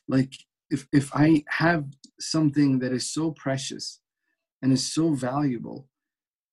like 0.09 0.35
if 0.71 0.87
if 0.93 1.11
i 1.15 1.43
have 1.49 1.85
something 2.19 2.79
that 2.79 2.93
is 2.93 3.13
so 3.13 3.33
precious 3.33 4.00
and 4.63 4.73
is 4.73 4.93
so 4.93 5.13
valuable 5.15 5.89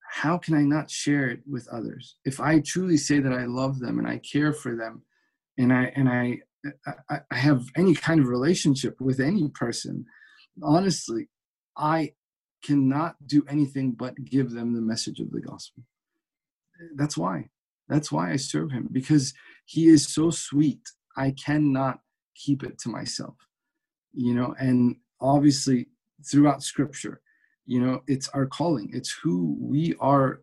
how 0.09 0.37
can 0.37 0.55
i 0.55 0.61
not 0.61 0.89
share 0.89 1.29
it 1.29 1.41
with 1.49 1.67
others 1.69 2.17
if 2.25 2.39
i 2.39 2.59
truly 2.59 2.97
say 2.97 3.19
that 3.19 3.33
i 3.33 3.45
love 3.45 3.79
them 3.79 3.99
and 3.99 4.07
i 4.07 4.17
care 4.19 4.53
for 4.53 4.75
them 4.75 5.01
and 5.57 5.73
i 5.73 5.91
and 5.95 6.09
i 6.09 6.39
I, 7.09 7.19
I 7.31 7.35
have 7.35 7.65
any 7.75 7.93
kind 7.93 8.19
of 8.19 8.27
relationship 8.27 8.99
with 8.99 9.19
any 9.19 9.49
person, 9.49 10.05
honestly, 10.63 11.29
I 11.75 12.13
cannot 12.63 13.15
do 13.25 13.43
anything 13.49 13.91
but 13.91 14.15
give 14.25 14.51
them 14.51 14.73
the 14.73 14.81
message 14.81 15.19
of 15.19 15.31
the 15.31 15.41
gospel. 15.41 15.83
That's 16.95 17.17
why. 17.17 17.49
That's 17.87 18.11
why 18.11 18.31
I 18.31 18.35
serve 18.35 18.71
him 18.71 18.89
because 18.91 19.33
he 19.65 19.87
is 19.87 20.13
so 20.13 20.29
sweet. 20.29 20.81
I 21.15 21.31
cannot 21.31 21.99
keep 22.35 22.63
it 22.63 22.77
to 22.79 22.89
myself. 22.89 23.35
You 24.13 24.33
know, 24.33 24.55
and 24.59 24.97
obviously 25.21 25.87
throughout 26.29 26.63
scripture, 26.63 27.21
you 27.67 27.79
know, 27.79 28.01
it's 28.07 28.29
our 28.29 28.47
calling. 28.47 28.89
It's 28.93 29.11
who 29.11 29.55
we 29.59 29.93
are 29.99 30.41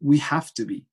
we 0.00 0.18
have 0.18 0.54
to 0.54 0.64
be 0.64 0.86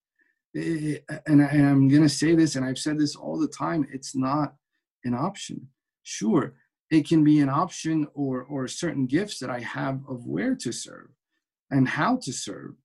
and, 0.57 1.41
I, 1.41 1.55
am 1.55 1.87
going 1.87 2.01
to 2.01 2.09
say 2.09 2.35
this, 2.35 2.55
and 2.55 2.65
I've 2.65 2.77
said 2.77 2.97
this 2.97 3.15
all 3.15 3.39
the 3.39 3.47
time 3.47 3.87
it's 3.91 4.15
not 4.15 4.55
an 5.03 5.13
option. 5.13 5.67
Sure, 6.03 6.55
it 6.89 7.07
can 7.07 7.23
be 7.23 7.39
an 7.39 7.49
option 7.49 8.07
or, 8.13 8.43
or 8.43 8.67
certain 8.67 9.05
gifts 9.05 9.39
that 9.39 9.49
I 9.49 9.59
have 9.59 10.01
of 10.07 10.25
where 10.25 10.55
to 10.55 10.71
serve 10.71 11.09
and 11.69 11.87
how 11.87 12.17
to 12.23 12.31
serve, 12.31 12.75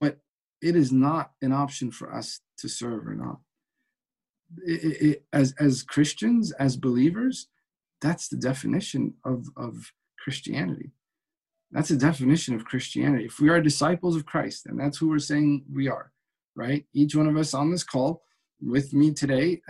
but 0.00 0.18
it 0.62 0.74
is 0.74 0.90
not 0.90 1.32
an 1.42 1.52
option 1.52 1.90
for 1.90 2.12
us 2.12 2.40
to 2.58 2.68
serve 2.68 3.06
or 3.06 3.14
not. 3.14 3.40
It, 4.64 5.02
it, 5.02 5.24
as, 5.32 5.54
as 5.58 5.82
Christians, 5.82 6.52
as 6.52 6.76
believers, 6.76 7.48
that's 8.00 8.28
the 8.28 8.36
definition 8.36 9.14
of, 9.24 9.46
of 9.56 9.92
Christianity. 10.18 10.90
That's 11.72 11.90
a 11.90 11.96
definition 11.96 12.54
of 12.54 12.64
Christianity. 12.64 13.24
If 13.24 13.40
we 13.40 13.48
are 13.48 13.60
disciples 13.60 14.16
of 14.16 14.26
Christ, 14.26 14.66
and 14.66 14.78
that's 14.78 14.98
who 14.98 15.08
we're 15.08 15.18
saying 15.18 15.64
we 15.72 15.88
are, 15.88 16.12
right? 16.54 16.84
Each 16.94 17.14
one 17.16 17.26
of 17.26 17.36
us 17.36 17.54
on 17.54 17.70
this 17.70 17.84
call 17.84 18.22
with 18.60 18.92
me 18.92 19.12
today 19.12 19.60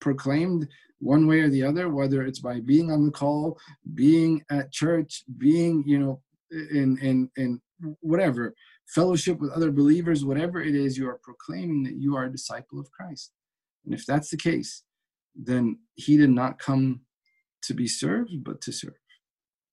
proclaimed 0.00 0.68
one 0.98 1.26
way 1.26 1.40
or 1.40 1.48
the 1.48 1.62
other, 1.62 1.88
whether 1.88 2.24
it's 2.24 2.40
by 2.40 2.60
being 2.60 2.90
on 2.90 3.04
the 3.04 3.10
call, 3.10 3.58
being 3.94 4.42
at 4.50 4.72
church, 4.72 5.24
being, 5.38 5.82
you 5.86 5.98
know, 5.98 6.22
in 6.50 6.98
in 6.98 7.30
in 7.36 7.60
whatever 8.00 8.54
fellowship 8.86 9.40
with 9.40 9.50
other 9.50 9.72
believers, 9.72 10.24
whatever 10.24 10.60
it 10.62 10.74
is, 10.74 10.96
you 10.96 11.08
are 11.08 11.20
proclaiming 11.22 11.82
that 11.84 11.96
you 11.96 12.16
are 12.16 12.24
a 12.24 12.32
disciple 12.32 12.78
of 12.78 12.90
Christ. 12.90 13.32
And 13.84 13.94
if 13.94 14.06
that's 14.06 14.30
the 14.30 14.36
case, 14.36 14.84
then 15.34 15.78
he 15.94 16.16
did 16.16 16.30
not 16.30 16.58
come 16.58 17.00
to 17.62 17.74
be 17.74 17.88
served, 17.88 18.44
but 18.44 18.60
to 18.62 18.72
serve. 18.72 18.94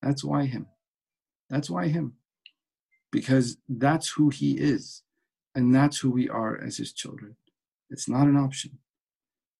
That's 0.01 0.23
why 0.23 0.45
him. 0.45 0.67
That's 1.49 1.69
why 1.69 1.87
him. 1.87 2.13
Because 3.11 3.57
that's 3.69 4.09
who 4.09 4.29
he 4.29 4.57
is. 4.57 5.03
And 5.55 5.73
that's 5.73 5.99
who 5.99 6.09
we 6.09 6.29
are 6.29 6.59
as 6.59 6.77
his 6.77 6.93
children. 6.93 7.35
It's 7.89 8.09
not 8.09 8.27
an 8.27 8.37
option. 8.37 8.79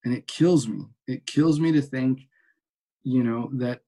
And 0.04 0.14
it 0.14 0.28
kills 0.28 0.68
me. 0.68 0.86
It 1.08 1.26
kills 1.26 1.60
me 1.60 1.72
to 1.72 1.82
think, 1.82 2.28
you 3.04 3.24
know, 3.24 3.50
that 3.54 3.82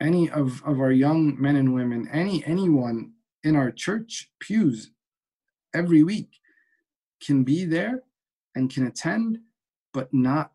any 0.00 0.30
of, 0.30 0.62
of 0.64 0.80
our 0.80 0.92
young 0.92 1.40
men 1.40 1.56
and 1.56 1.74
women, 1.74 2.08
any 2.12 2.44
anyone 2.46 3.12
in 3.42 3.56
our 3.56 3.70
church 3.70 4.30
pews 4.40 4.90
every 5.74 6.02
week 6.02 6.38
can 7.20 7.44
be 7.44 7.64
there 7.64 8.02
and 8.54 8.72
can 8.72 8.86
attend, 8.86 9.38
but 9.92 10.12
not 10.12 10.52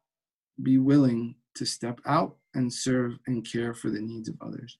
be 0.61 0.77
willing 0.77 1.35
to 1.55 1.65
step 1.65 1.99
out 2.05 2.37
and 2.53 2.71
serve 2.71 3.17
and 3.27 3.49
care 3.49 3.73
for 3.73 3.89
the 3.89 4.01
needs 4.01 4.29
of 4.29 4.35
others. 4.41 4.77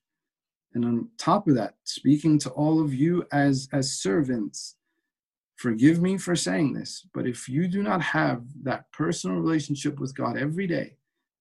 And 0.74 0.84
on 0.84 1.08
top 1.18 1.48
of 1.48 1.54
that, 1.56 1.74
speaking 1.84 2.38
to 2.40 2.50
all 2.50 2.80
of 2.80 2.94
you 2.94 3.26
as, 3.32 3.68
as 3.72 3.90
servants, 3.92 4.76
Forgive 5.60 6.00
me 6.00 6.16
for 6.16 6.34
saying 6.34 6.72
this, 6.72 7.06
but 7.12 7.26
if 7.26 7.46
you 7.46 7.68
do 7.68 7.82
not 7.82 8.00
have 8.00 8.44
that 8.62 8.90
personal 8.92 9.36
relationship 9.36 10.00
with 10.00 10.16
God 10.16 10.38
every 10.38 10.66
day, 10.66 10.96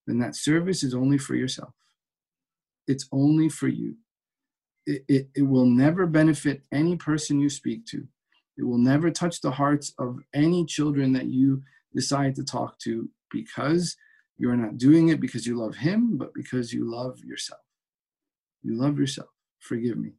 then 0.08 0.20
that 0.20 0.36
service 0.36 0.84
is 0.84 0.94
only 0.94 1.18
for 1.18 1.36
yourself. 1.36 1.74
It's 2.86 3.08
only 3.14 3.48
for 3.48 3.70
you. 3.70 3.96
It, 4.86 5.06
it, 5.08 5.30
it 5.36 5.42
will 5.44 5.68
never 5.68 6.06
benefit 6.06 6.64
any 6.74 6.98
person 6.98 7.40
you 7.40 7.50
speak 7.50 7.86
to. 7.92 8.06
It 8.58 8.64
will 8.64 8.78
never 8.78 9.10
touch 9.10 9.40
the 9.40 9.52
hearts 9.52 9.94
of 9.98 10.20
any 10.34 10.66
children 10.66 11.14
that 11.14 11.28
you 11.28 11.64
decide 11.96 12.36
to 12.36 12.44
talk 12.44 12.78
to 12.80 13.08
because 13.32 13.96
you're 14.38 14.58
not 14.58 14.78
doing 14.78 15.08
it 15.08 15.22
because 15.22 15.48
you 15.48 15.58
love 15.58 15.78
Him, 15.78 16.18
but 16.18 16.34
because 16.34 16.74
you 16.74 16.92
love 16.94 17.20
yourself. 17.24 17.62
You 18.64 18.76
love 18.76 19.00
yourself. 19.00 19.30
Forgive 19.60 19.98
me. 19.98 20.14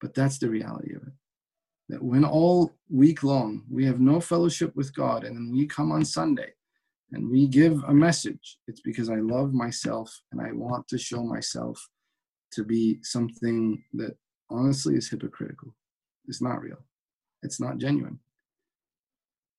But 0.00 0.14
that's 0.14 0.38
the 0.38 0.50
reality 0.50 0.94
of 0.94 1.02
it 1.02 1.12
that 1.92 2.02
when 2.02 2.24
all 2.24 2.72
week 2.88 3.22
long 3.22 3.64
we 3.70 3.84
have 3.84 4.00
no 4.00 4.18
fellowship 4.18 4.74
with 4.74 4.94
God 4.94 5.24
and 5.24 5.36
then 5.36 5.52
we 5.52 5.66
come 5.66 5.92
on 5.92 6.06
Sunday 6.06 6.50
and 7.12 7.30
we 7.30 7.46
give 7.46 7.84
a 7.84 7.92
message, 7.92 8.58
it's 8.66 8.80
because 8.80 9.10
I 9.10 9.16
love 9.16 9.52
myself 9.52 10.10
and 10.32 10.40
I 10.40 10.52
want 10.52 10.88
to 10.88 10.96
show 10.96 11.22
myself 11.22 11.86
to 12.52 12.64
be 12.64 12.98
something 13.02 13.84
that 13.92 14.16
honestly 14.48 14.96
is 14.96 15.10
hypocritical. 15.10 15.74
It's 16.26 16.40
not 16.40 16.62
real, 16.62 16.78
it's 17.42 17.60
not 17.60 17.76
genuine. 17.76 18.18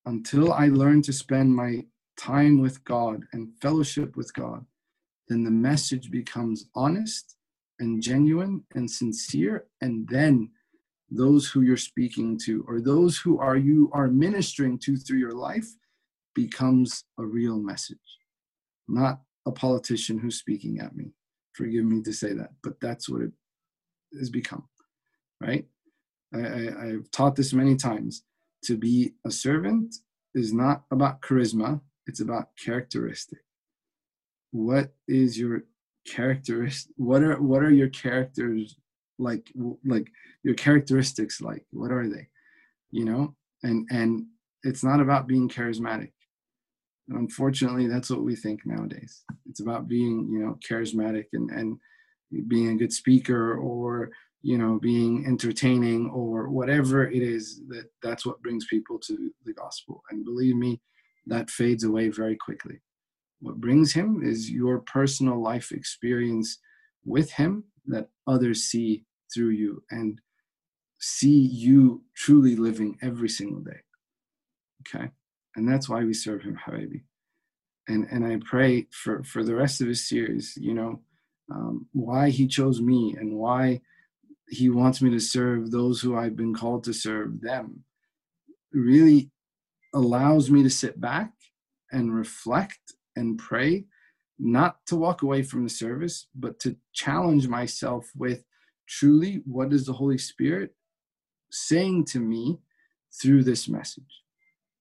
Until 0.07 0.53
I 0.53 0.67
learn 0.69 1.03
to 1.03 1.13
spend 1.13 1.55
my 1.55 1.86
time 2.17 2.59
with 2.59 2.84
God 2.84 3.24
and 3.34 3.53
fellowship 3.61 4.17
with 4.17 4.34
God, 4.34 4.65
then 5.28 5.43
the 5.43 5.51
message 5.51 6.09
becomes 6.09 6.65
honest 6.74 7.36
and 7.84 8.01
genuine 8.01 8.63
and 8.75 8.89
sincere, 8.89 9.65
and 9.81 10.07
then 10.09 10.49
those 11.09 11.47
who 11.47 11.61
you're 11.61 11.77
speaking 11.77 12.39
to 12.45 12.65
or 12.67 12.81
those 12.81 13.17
who 13.17 13.39
are 13.39 13.57
you 13.57 13.91
are 13.93 14.07
ministering 14.07 14.79
to 14.79 14.97
through 14.97 15.19
your 15.19 15.34
life 15.34 15.67
becomes 16.34 17.03
a 17.19 17.23
real 17.23 17.59
message 17.59 17.97
not 18.88 19.21
a 19.45 19.51
politician 19.51 20.17
who's 20.17 20.39
speaking 20.39 20.79
at 20.79 20.95
me 20.95 21.13
forgive 21.53 21.86
me 21.86 22.01
to 22.01 22.11
say 22.11 22.34
that 22.34 22.49
but 22.63 22.79
that's 22.81 23.07
what 23.07 23.21
it 23.21 23.31
has 24.17 24.31
become 24.31 24.63
right 25.39 25.67
I, 26.34 26.39
I, 26.39 26.88
I've 26.88 27.11
taught 27.11 27.36
this 27.36 27.53
many 27.53 27.75
times. 27.75 28.23
To 28.65 28.77
be 28.77 29.13
a 29.25 29.31
servant 29.31 29.95
is 30.34 30.53
not 30.53 30.84
about 30.89 31.21
charisma, 31.21 31.81
it's 32.07 32.21
about 32.21 32.49
characteristic. 32.63 33.39
What 34.51 34.93
is 35.07 35.38
your 35.38 35.63
characteristic? 36.08 36.93
What 36.97 37.24
are 37.24 37.41
what 37.41 37.64
are 37.64 37.72
your 37.72 37.89
characters 37.89 38.76
like? 39.18 39.51
Like 39.86 40.08
your 40.43 40.56
characteristics 40.56 41.41
like? 41.41 41.66
What 41.72 41.91
are 41.91 42.08
they? 42.08 42.28
You 42.91 43.06
know, 43.06 43.36
and 43.64 43.88
and 43.91 44.26
it's 44.64 44.84
not 44.84 44.99
about 44.99 45.28
being 45.28 45.49
charismatic. 45.49 46.12
And 47.10 47.18
unfortunately, 47.18 47.88
that's 47.88 48.10
what 48.10 48.24
we 48.24 48.36
think 48.36 48.62
nowadays. 48.66 49.24
It's 49.49 49.60
about 49.60 49.89
being, 49.89 50.30
you 50.32 50.39
know, 50.39 50.58
charismatic 50.68 51.26
and 51.34 51.49
and 51.51 51.78
being 52.47 52.70
a 52.70 52.76
good 52.76 52.93
speaker 52.93 53.56
or 53.56 54.12
you 54.41 54.58
know 54.58 54.80
being 54.80 55.26
entertaining 55.26 56.10
or 56.10 56.49
whatever 56.49 57.08
it 57.08 57.22
is 57.22 57.62
that 57.68 57.86
that's 58.01 58.26
what 58.26 58.41
brings 58.41 58.66
people 58.68 58.99
to 58.99 59.32
the 59.45 59.54
gospel 59.54 60.04
and 60.10 60.26
believe 60.26 60.56
me 60.56 60.82
that 61.28 61.49
fades 61.49 61.84
away 61.84 62.10
very 62.10 62.36
quickly 62.36 62.80
what 63.44 63.60
brings 63.60 63.91
him 63.91 64.22
is 64.24 64.50
your 64.50 64.80
personal 64.80 65.41
life 65.41 65.74
experience 65.74 66.60
with 67.06 67.32
him 67.32 67.66
that 67.88 68.08
others 68.26 68.64
see 68.64 69.04
through 69.34 69.50
you 69.50 69.84
and 69.91 70.22
see 71.00 71.39
you 71.39 72.04
truly 72.16 72.56
living 72.56 72.98
every 73.02 73.28
single 73.28 73.60
day. 73.60 73.82
Okay? 74.88 75.10
And 75.58 75.68
that's 75.68 75.89
why 75.89 76.06
we 76.06 76.14
serve 76.14 76.41
him 76.41 76.58
habibi. 76.66 77.04
And 77.89 78.08
and 78.10 78.26
i 78.26 78.39
pray 78.46 78.88
for 78.91 79.26
for 79.26 79.44
the 79.44 79.56
rest 79.56 79.82
of 79.82 79.88
his 79.89 80.08
series 80.08 80.54
you 80.56 80.74
know 80.74 81.02
um, 81.52 81.86
why 81.91 82.30
he 82.30 82.48
chose 82.48 82.80
me 82.80 83.14
and 83.20 83.36
why 83.36 83.82
he 84.48 84.70
wants 84.70 85.02
me 85.02 85.10
to 85.10 85.20
serve 85.20 85.70
those 85.70 86.00
who 86.00 86.16
I've 86.16 86.38
been 86.38 86.56
called 86.56 86.86
to 86.86 86.94
serve 86.94 87.41
them 87.41 87.84
really 88.72 89.32
allows 89.94 90.50
me 90.50 90.64
to 90.64 90.70
sit 90.70 91.02
back 91.02 91.34
and 91.91 92.16
reflect 92.16 92.94
and 93.16 93.38
pray, 93.38 93.86
not 94.39 94.86
to 94.88 94.95
walk 94.95 95.22
away 95.22 95.43
from 95.43 95.64
the 95.64 95.70
service, 95.70 96.28
but 96.36 96.59
to 96.59 96.76
challenge 96.93 97.47
myself 97.47 98.09
with 98.16 98.43
truly 98.88 99.41
what 99.45 99.74
is 99.74 99.86
the 99.86 99.93
Holy 99.93 100.18
Spirit 100.18 100.76
saying 101.51 102.05
to 102.05 102.20
me 102.20 102.59
through 103.22 103.43
this 103.43 103.70
message? 103.70 104.24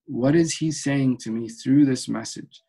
What 0.07 0.35
is 0.35 0.57
He 0.57 0.72
saying 0.72 1.18
to 1.18 1.30
me 1.30 1.49
through 1.49 1.85
this 1.85 2.09
message 2.09 2.62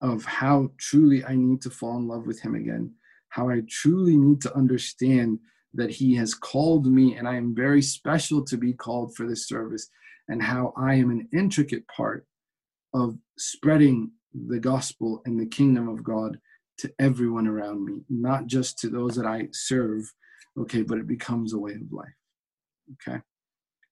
of 0.00 0.24
how 0.24 0.70
truly 0.78 1.24
I 1.24 1.34
need 1.34 1.62
to 1.62 1.70
fall 1.70 1.96
in 1.98 2.08
love 2.08 2.26
with 2.26 2.40
Him 2.40 2.54
again? 2.54 2.94
How 3.28 3.48
I 3.48 3.62
truly 3.68 4.16
need 4.16 4.40
to 4.42 4.56
understand 4.56 5.38
that 5.74 5.90
He 5.90 6.14
has 6.16 6.34
called 6.34 6.86
me, 6.86 7.16
and 7.16 7.28
I 7.28 7.36
am 7.36 7.54
very 7.54 7.82
special 7.82 8.44
to 8.44 8.56
be 8.56 8.72
called 8.72 9.14
for 9.14 9.26
this 9.26 9.46
service, 9.46 9.88
and 10.28 10.42
how 10.42 10.72
I 10.76 10.94
am 10.94 11.10
an 11.10 11.28
intricate 11.32 11.86
part 11.88 12.26
of 12.94 13.18
spreading 13.36 14.12
the 14.34 14.58
gospel 14.58 15.22
and 15.24 15.38
the 15.38 15.46
kingdom 15.46 15.88
of 15.88 16.02
God 16.02 16.38
to 16.78 16.92
everyone 16.98 17.46
around 17.46 17.84
me, 17.84 18.02
not 18.08 18.46
just 18.46 18.78
to 18.80 18.88
those 18.88 19.14
that 19.16 19.26
I 19.26 19.48
serve, 19.52 20.12
okay, 20.58 20.82
but 20.82 20.98
it 20.98 21.06
becomes 21.06 21.52
a 21.52 21.58
way 21.58 21.72
of 21.72 21.92
life, 21.92 22.08
okay? 22.94 23.20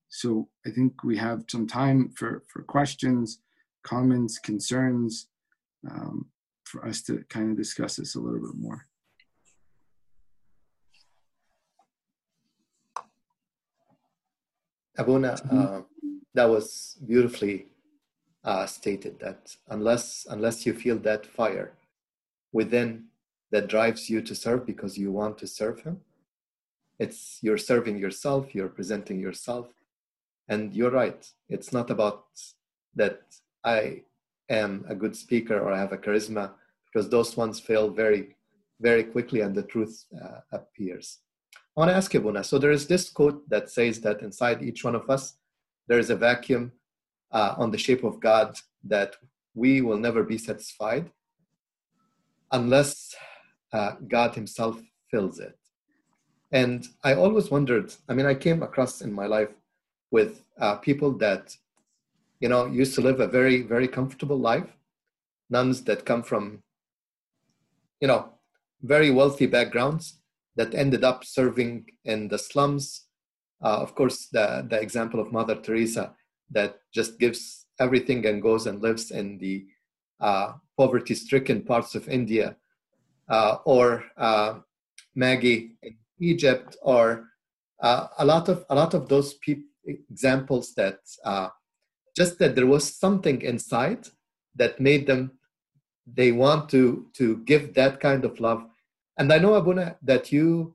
So 0.08 0.48
I 0.66 0.70
think 0.70 1.04
we 1.04 1.16
have 1.16 1.44
some 1.48 1.66
time 1.66 2.10
for, 2.16 2.42
for 2.52 2.62
questions, 2.62 3.40
comments, 3.82 4.38
concerns, 4.38 5.28
um, 5.88 6.26
for 6.64 6.86
us 6.86 7.02
to 7.02 7.24
kind 7.28 7.50
of 7.50 7.56
discuss 7.56 7.96
this 7.96 8.14
a 8.14 8.20
little 8.20 8.40
bit 8.40 8.56
more. 8.56 8.86
Abuna, 14.98 15.36
uh, 15.50 15.80
that 16.34 16.48
was 16.48 16.98
beautifully 17.06 17.71
uh, 18.44 18.66
stated 18.66 19.18
that 19.20 19.56
unless 19.68 20.26
unless 20.28 20.66
you 20.66 20.74
feel 20.74 20.98
that 20.98 21.24
fire 21.26 21.72
within 22.52 23.04
that 23.50 23.68
drives 23.68 24.10
you 24.10 24.20
to 24.20 24.34
serve 24.34 24.66
because 24.66 24.98
you 24.98 25.12
want 25.12 25.38
to 25.38 25.46
serve 25.46 25.80
him 25.80 26.00
it's 26.98 27.38
you're 27.42 27.58
serving 27.58 27.96
yourself 27.98 28.54
you're 28.54 28.68
presenting 28.68 29.20
yourself 29.20 29.68
and 30.48 30.74
you're 30.74 30.90
right 30.90 31.30
it's 31.48 31.72
not 31.72 31.90
about 31.90 32.24
that 32.94 33.22
i 33.64 34.02
am 34.48 34.84
a 34.88 34.94
good 34.94 35.16
speaker 35.16 35.58
or 35.60 35.72
i 35.72 35.78
have 35.78 35.92
a 35.92 35.98
charisma 35.98 36.50
because 36.86 37.08
those 37.08 37.36
ones 37.36 37.60
fail 37.60 37.88
very 37.88 38.36
very 38.80 39.04
quickly 39.04 39.40
and 39.40 39.54
the 39.54 39.62
truth 39.62 40.04
uh, 40.22 40.40
appears 40.52 41.18
I 41.74 41.80
want 41.80 41.90
to 41.90 41.96
ask 41.96 42.12
you, 42.12 42.20
Buna. 42.20 42.44
So 42.44 42.58
there 42.58 42.70
is 42.70 42.86
this 42.86 43.08
quote 43.08 43.48
that 43.48 43.70
says 43.70 43.98
that 44.02 44.20
inside 44.20 44.62
each 44.62 44.84
one 44.84 44.94
of 44.94 45.08
us, 45.08 45.36
there 45.88 45.98
is 45.98 46.10
a 46.10 46.16
vacuum 46.16 46.70
uh, 47.32 47.54
on 47.56 47.70
the 47.70 47.78
shape 47.78 48.04
of 48.04 48.20
God 48.20 48.58
that 48.84 49.16
we 49.54 49.80
will 49.80 49.98
never 49.98 50.22
be 50.22 50.38
satisfied 50.38 51.10
unless 52.50 53.14
uh, 53.72 53.92
God 54.08 54.34
Himself 54.34 54.80
fills 55.10 55.38
it. 55.38 55.56
And 56.52 56.86
I 57.02 57.14
always 57.14 57.50
wondered. 57.50 57.92
I 58.08 58.14
mean, 58.14 58.26
I 58.26 58.34
came 58.34 58.62
across 58.62 59.00
in 59.00 59.12
my 59.12 59.26
life 59.26 59.48
with 60.10 60.44
uh, 60.60 60.76
people 60.76 61.12
that, 61.18 61.56
you 62.40 62.48
know, 62.48 62.66
used 62.66 62.94
to 62.96 63.00
live 63.00 63.20
a 63.20 63.26
very, 63.26 63.62
very 63.62 63.88
comfortable 63.88 64.38
life. 64.38 64.76
Nuns 65.48 65.82
that 65.84 66.04
come 66.04 66.22
from, 66.22 66.62
you 68.00 68.08
know, 68.08 68.32
very 68.82 69.10
wealthy 69.10 69.46
backgrounds 69.46 70.18
that 70.56 70.74
ended 70.74 71.04
up 71.04 71.24
serving 71.24 71.86
in 72.04 72.28
the 72.28 72.38
slums. 72.38 73.06
Uh, 73.62 73.78
of 73.80 73.94
course, 73.94 74.26
the, 74.32 74.66
the 74.68 74.78
example 74.80 75.20
of 75.20 75.32
Mother 75.32 75.54
Teresa 75.54 76.14
that 76.52 76.76
just 76.92 77.18
gives 77.18 77.66
everything 77.80 78.26
and 78.26 78.42
goes 78.42 78.66
and 78.66 78.80
lives 78.80 79.10
in 79.10 79.38
the 79.38 79.66
uh, 80.20 80.52
poverty 80.76 81.14
stricken 81.14 81.62
parts 81.62 81.94
of 81.94 82.08
India, 82.08 82.56
uh, 83.28 83.56
or 83.64 84.04
uh, 84.16 84.60
Maggie 85.14 85.76
in 85.82 85.96
Egypt, 86.20 86.76
or 86.82 87.28
uh, 87.82 88.06
a 88.18 88.24
lot 88.24 88.48
of 88.48 88.64
a 88.70 88.74
lot 88.74 88.94
of 88.94 89.08
those 89.08 89.34
pe- 89.34 89.62
examples 89.86 90.74
that 90.74 90.98
uh, 91.24 91.48
just 92.16 92.38
that 92.38 92.54
there 92.54 92.66
was 92.66 92.84
something 92.96 93.42
inside 93.42 94.06
that 94.54 94.80
made 94.80 95.06
them 95.06 95.32
they 96.06 96.32
want 96.32 96.68
to 96.70 97.06
to 97.14 97.38
give 97.44 97.74
that 97.74 98.00
kind 98.00 98.24
of 98.24 98.40
love. 98.40 98.64
And 99.18 99.32
I 99.32 99.38
know 99.38 99.54
Abuna 99.54 99.96
that 100.02 100.32
you, 100.32 100.74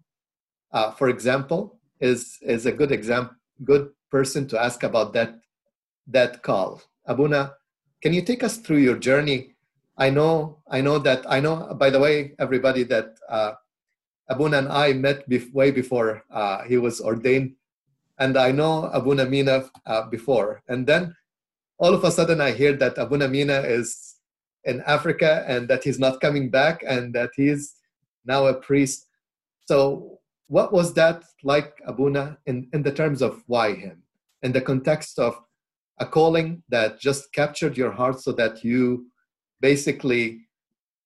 uh, 0.71 0.91
for 0.91 1.09
example, 1.09 1.79
is 1.99 2.37
is 2.41 2.65
a 2.65 2.71
good 2.71 2.91
example, 2.91 3.35
good 3.63 3.91
person 4.11 4.47
to 4.49 4.61
ask 4.61 4.83
about 4.83 5.13
that 5.13 5.35
that 6.07 6.43
call. 6.43 6.81
Abuna, 7.05 7.53
can 8.01 8.13
you 8.13 8.21
take 8.21 8.43
us 8.43 8.57
through 8.57 8.77
your 8.77 8.97
journey? 8.97 9.55
I 9.97 10.09
know, 10.09 10.59
I 10.69 10.81
know 10.81 10.99
that 10.99 11.25
I 11.27 11.39
know. 11.39 11.73
By 11.79 11.89
the 11.89 11.99
way, 11.99 12.33
everybody 12.39 12.83
that 12.83 13.17
uh, 13.29 13.53
Abuna 14.29 14.59
and 14.59 14.69
I 14.69 14.93
met 14.93 15.27
way 15.53 15.71
before 15.71 16.23
uh, 16.31 16.63
he 16.63 16.77
was 16.77 17.01
ordained, 17.01 17.55
and 18.19 18.37
I 18.37 18.51
know 18.51 18.89
Abuna 18.93 19.25
Mina 19.25 19.69
uh, 19.85 20.07
before, 20.09 20.61
and 20.67 20.85
then 20.85 21.15
all 21.79 21.93
of 21.93 22.03
a 22.03 22.11
sudden 22.11 22.41
I 22.41 22.51
hear 22.51 22.73
that 22.73 22.97
Abuna 22.97 23.27
Mina 23.27 23.59
is 23.61 24.15
in 24.65 24.81
Africa 24.81 25.45
and 25.47 25.67
that 25.69 25.83
he's 25.83 25.99
not 25.99 26.19
coming 26.19 26.49
back 26.49 26.83
and 26.85 27.13
that 27.15 27.31
he's 27.35 27.75
now 28.25 28.47
a 28.47 28.53
priest. 28.53 29.07
So, 29.65 30.19
what 30.47 30.71
was 30.71 30.93
that 30.93 31.23
like, 31.43 31.73
Abuna, 31.85 32.37
in, 32.45 32.69
in 32.73 32.83
the 32.83 32.91
terms 32.91 33.21
of 33.21 33.43
why 33.47 33.73
him, 33.73 34.03
in 34.43 34.51
the 34.51 34.61
context 34.61 35.19
of 35.19 35.39
a 35.99 36.05
calling 36.05 36.63
that 36.69 36.99
just 36.99 37.33
captured 37.33 37.77
your 37.77 37.91
heart 37.91 38.19
so 38.19 38.31
that 38.33 38.63
you 38.63 39.07
basically 39.61 40.41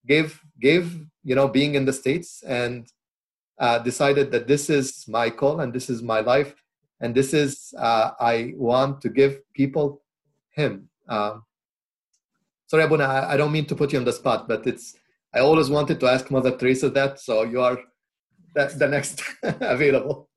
gave, 0.07 0.39
gave 0.59 1.05
you 1.23 1.35
know, 1.35 1.47
being 1.47 1.75
in 1.75 1.85
the 1.85 1.93
States 1.93 2.43
and 2.43 2.87
uh, 3.59 3.79
decided 3.79 4.31
that 4.31 4.47
this 4.47 4.69
is 4.69 5.05
my 5.07 5.29
call 5.29 5.61
and 5.61 5.73
this 5.73 5.89
is 5.89 6.01
my 6.01 6.19
life 6.19 6.53
and 6.99 7.15
this 7.15 7.33
is, 7.33 7.73
uh, 7.77 8.11
I 8.19 8.53
want 8.57 9.01
to 9.01 9.09
give 9.09 9.39
people 9.53 10.01
him. 10.51 10.89
Um, 11.07 11.43
sorry, 12.67 12.83
Abuna, 12.83 13.05
I, 13.05 13.33
I 13.33 13.37
don't 13.37 13.51
mean 13.51 13.65
to 13.65 13.75
put 13.75 13.93
you 13.93 13.99
on 13.99 14.05
the 14.05 14.13
spot, 14.13 14.47
but 14.47 14.65
it's 14.67 14.95
I 15.33 15.39
always 15.39 15.69
wanted 15.69 15.99
to 16.01 16.07
ask 16.07 16.29
Mother 16.29 16.57
Teresa 16.57 16.89
that, 16.89 17.19
so 17.19 17.43
you 17.43 17.61
are 17.61 17.79
that's 18.53 18.75
the 18.75 18.87
next 18.87 19.23
available. 19.43 20.29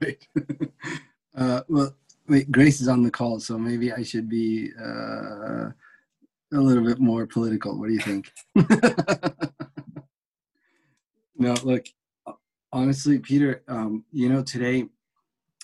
Right. 0.00 0.26
Uh, 1.34 1.62
well, 1.66 1.96
wait, 2.28 2.50
Grace 2.50 2.80
is 2.80 2.88
on 2.88 3.02
the 3.02 3.10
call, 3.10 3.40
so 3.40 3.58
maybe 3.58 3.92
I 3.92 4.02
should 4.02 4.28
be 4.28 4.70
uh, 4.80 5.70
a 6.52 6.60
little 6.60 6.84
bit 6.84 6.98
more 6.98 7.26
political. 7.26 7.78
What 7.78 7.88
do 7.88 7.94
you 7.94 8.00
think? 8.00 8.32
no, 11.36 11.54
look, 11.64 11.86
honestly, 12.72 13.18
Peter, 13.18 13.62
um, 13.68 14.04
you 14.12 14.28
know, 14.28 14.42
today. 14.42 14.86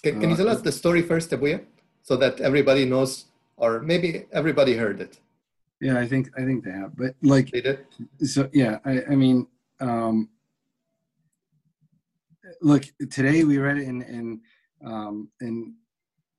Can, 0.02 0.20
can 0.20 0.30
you 0.30 0.34
uh, 0.34 0.38
tell 0.38 0.48
us 0.48 0.62
the 0.62 0.72
story 0.72 1.02
first, 1.02 1.32
Abuna, 1.32 1.60
so 2.02 2.16
that 2.16 2.40
everybody 2.40 2.84
knows, 2.84 3.26
or 3.56 3.80
maybe 3.80 4.26
everybody 4.32 4.76
heard 4.76 5.00
it? 5.00 5.18
Yeah, 5.80 5.98
I 5.98 6.06
think 6.08 6.30
I 6.36 6.44
think 6.44 6.64
they 6.64 6.72
have, 6.72 6.96
but 6.96 7.14
like 7.22 7.50
They 7.52 7.60
did. 7.60 7.86
so 8.24 8.50
yeah 8.52 8.78
i, 8.84 9.00
I 9.10 9.14
mean 9.14 9.46
um 9.78 10.28
look 12.60 12.84
today 13.10 13.44
we 13.44 13.58
read 13.58 13.78
it 13.78 13.86
in 13.86 14.02
in 14.02 14.40
um, 14.84 15.28
in 15.40 15.74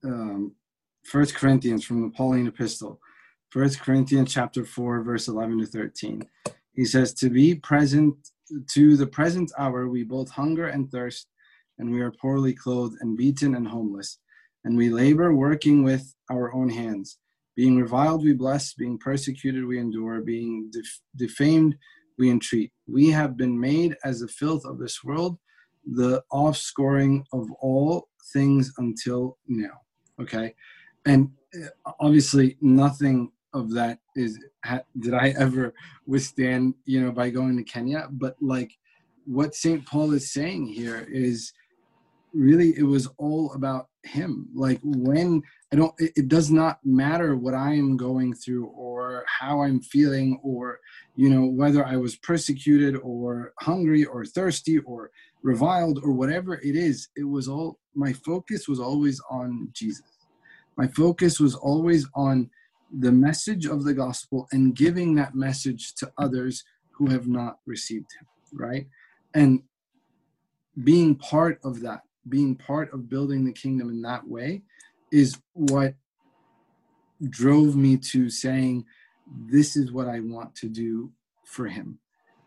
um, 0.03 0.55
First 1.03 1.35
Corinthians 1.35 1.83
from 1.83 2.01
the 2.01 2.09
Pauline 2.09 2.47
epistle, 2.47 2.99
First 3.49 3.79
Corinthians 3.79 4.33
chapter 4.33 4.65
four, 4.65 5.01
verse 5.01 5.27
eleven 5.27 5.59
to 5.59 5.65
thirteen. 5.65 6.27
He 6.73 6.85
says, 6.85 7.13
"To 7.15 7.29
be 7.29 7.55
present 7.55 8.15
to 8.71 8.97
the 8.97 9.07
present 9.07 9.51
hour, 9.57 9.87
we 9.87 10.03
both 10.03 10.29
hunger 10.29 10.67
and 10.67 10.91
thirst, 10.91 11.27
and 11.77 11.91
we 11.91 12.01
are 12.01 12.11
poorly 12.11 12.53
clothed 12.53 12.97
and 13.01 13.17
beaten 13.17 13.55
and 13.55 13.67
homeless, 13.67 14.19
and 14.63 14.77
we 14.77 14.89
labor, 14.89 15.33
working 15.33 15.83
with 15.83 16.13
our 16.29 16.53
own 16.53 16.69
hands." 16.69 17.17
Being 17.55 17.77
reviled, 17.77 18.23
we 18.23 18.33
bless. 18.33 18.73
Being 18.73 18.97
persecuted, 18.97 19.65
we 19.65 19.79
endure. 19.79 20.21
Being 20.21 20.69
def- 20.71 21.01
defamed, 21.17 21.75
we 22.17 22.29
entreat. 22.29 22.71
We 22.87 23.09
have 23.09 23.35
been 23.35 23.59
made 23.59 23.97
as 24.05 24.21
the 24.21 24.29
filth 24.29 24.63
of 24.65 24.79
this 24.79 25.03
world, 25.03 25.37
the 25.85 26.23
offscoring 26.31 27.25
of 27.33 27.51
all 27.59 28.07
things 28.31 28.71
until 28.77 29.37
now. 29.47 29.81
Okay. 30.19 30.53
And 31.05 31.31
uh, 31.55 31.91
obviously, 31.99 32.57
nothing 32.61 33.31
of 33.53 33.71
that 33.73 33.99
is, 34.15 34.39
ha- 34.63 34.83
did 34.99 35.13
I 35.13 35.33
ever 35.37 35.73
withstand, 36.05 36.75
you 36.85 37.01
know, 37.01 37.11
by 37.11 37.29
going 37.29 37.57
to 37.57 37.63
Kenya. 37.63 38.07
But 38.11 38.35
like 38.41 38.77
what 39.25 39.55
St. 39.55 39.85
Paul 39.85 40.13
is 40.13 40.31
saying 40.31 40.67
here 40.67 41.07
is 41.09 41.53
really, 42.33 42.77
it 42.77 42.83
was 42.83 43.07
all 43.17 43.51
about 43.53 43.87
him. 44.03 44.49
Like 44.53 44.79
when 44.83 45.41
I 45.73 45.77
don't, 45.77 45.93
it, 45.97 46.13
it 46.15 46.27
does 46.27 46.51
not 46.51 46.79
matter 46.83 47.35
what 47.35 47.55
I 47.55 47.73
am 47.73 47.97
going 47.97 48.35
through 48.35 48.67
or 48.67 49.25
how 49.27 49.61
I'm 49.61 49.81
feeling 49.81 50.39
or, 50.43 50.79
you 51.15 51.29
know, 51.29 51.45
whether 51.45 51.83
I 51.85 51.95
was 51.97 52.15
persecuted 52.17 52.97
or 52.97 53.53
hungry 53.59 54.05
or 54.05 54.25
thirsty 54.25 54.77
or 54.79 55.09
reviled 55.41 55.99
or 56.03 56.11
whatever 56.11 56.55
it 56.55 56.75
is. 56.75 57.07
It 57.15 57.23
was 57.23 57.47
all, 57.47 57.78
my 57.95 58.13
focus 58.13 58.67
was 58.67 58.79
always 58.79 59.21
on 59.29 59.69
Jesus. 59.73 60.05
My 60.77 60.87
focus 60.87 61.39
was 61.39 61.55
always 61.55 62.07
on 62.15 62.49
the 62.99 63.11
message 63.11 63.65
of 63.65 63.83
the 63.83 63.93
gospel 63.93 64.47
and 64.51 64.75
giving 64.75 65.15
that 65.15 65.35
message 65.35 65.93
to 65.95 66.11
others 66.17 66.63
who 66.91 67.07
have 67.07 67.27
not 67.27 67.59
received 67.65 68.07
him, 68.19 68.27
right? 68.53 68.87
And 69.33 69.61
being 70.83 71.15
part 71.15 71.59
of 71.63 71.81
that, 71.81 72.01
being 72.27 72.55
part 72.55 72.93
of 72.93 73.09
building 73.09 73.45
the 73.45 73.53
kingdom 73.53 73.89
in 73.89 74.01
that 74.01 74.27
way 74.27 74.61
is 75.11 75.39
what 75.53 75.93
drove 77.29 77.75
me 77.75 77.97
to 77.97 78.29
saying, 78.29 78.85
This 79.47 79.75
is 79.75 79.91
what 79.91 80.07
I 80.07 80.19
want 80.21 80.55
to 80.55 80.67
do 80.67 81.11
for 81.45 81.67
him. 81.67 81.99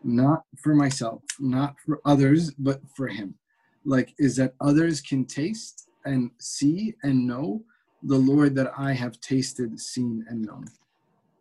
Not 0.03 0.43
for 0.61 0.75
myself, 0.75 1.21
not 1.39 1.75
for 1.85 2.01
others, 2.05 2.51
but 2.51 2.81
for 2.95 3.07
him. 3.07 3.35
Like, 3.85 4.13
is 4.17 4.35
that 4.37 4.53
others 4.61 5.01
can 5.01 5.25
taste 5.25 5.89
and 6.05 6.31
see 6.39 6.95
and 7.03 7.27
know 7.27 7.63
the 8.01 8.17
Lord 8.17 8.55
that 8.55 8.71
I 8.77 8.93
have 8.93 9.19
tasted, 9.21 9.79
seen, 9.79 10.25
and 10.27 10.41
known. 10.41 10.65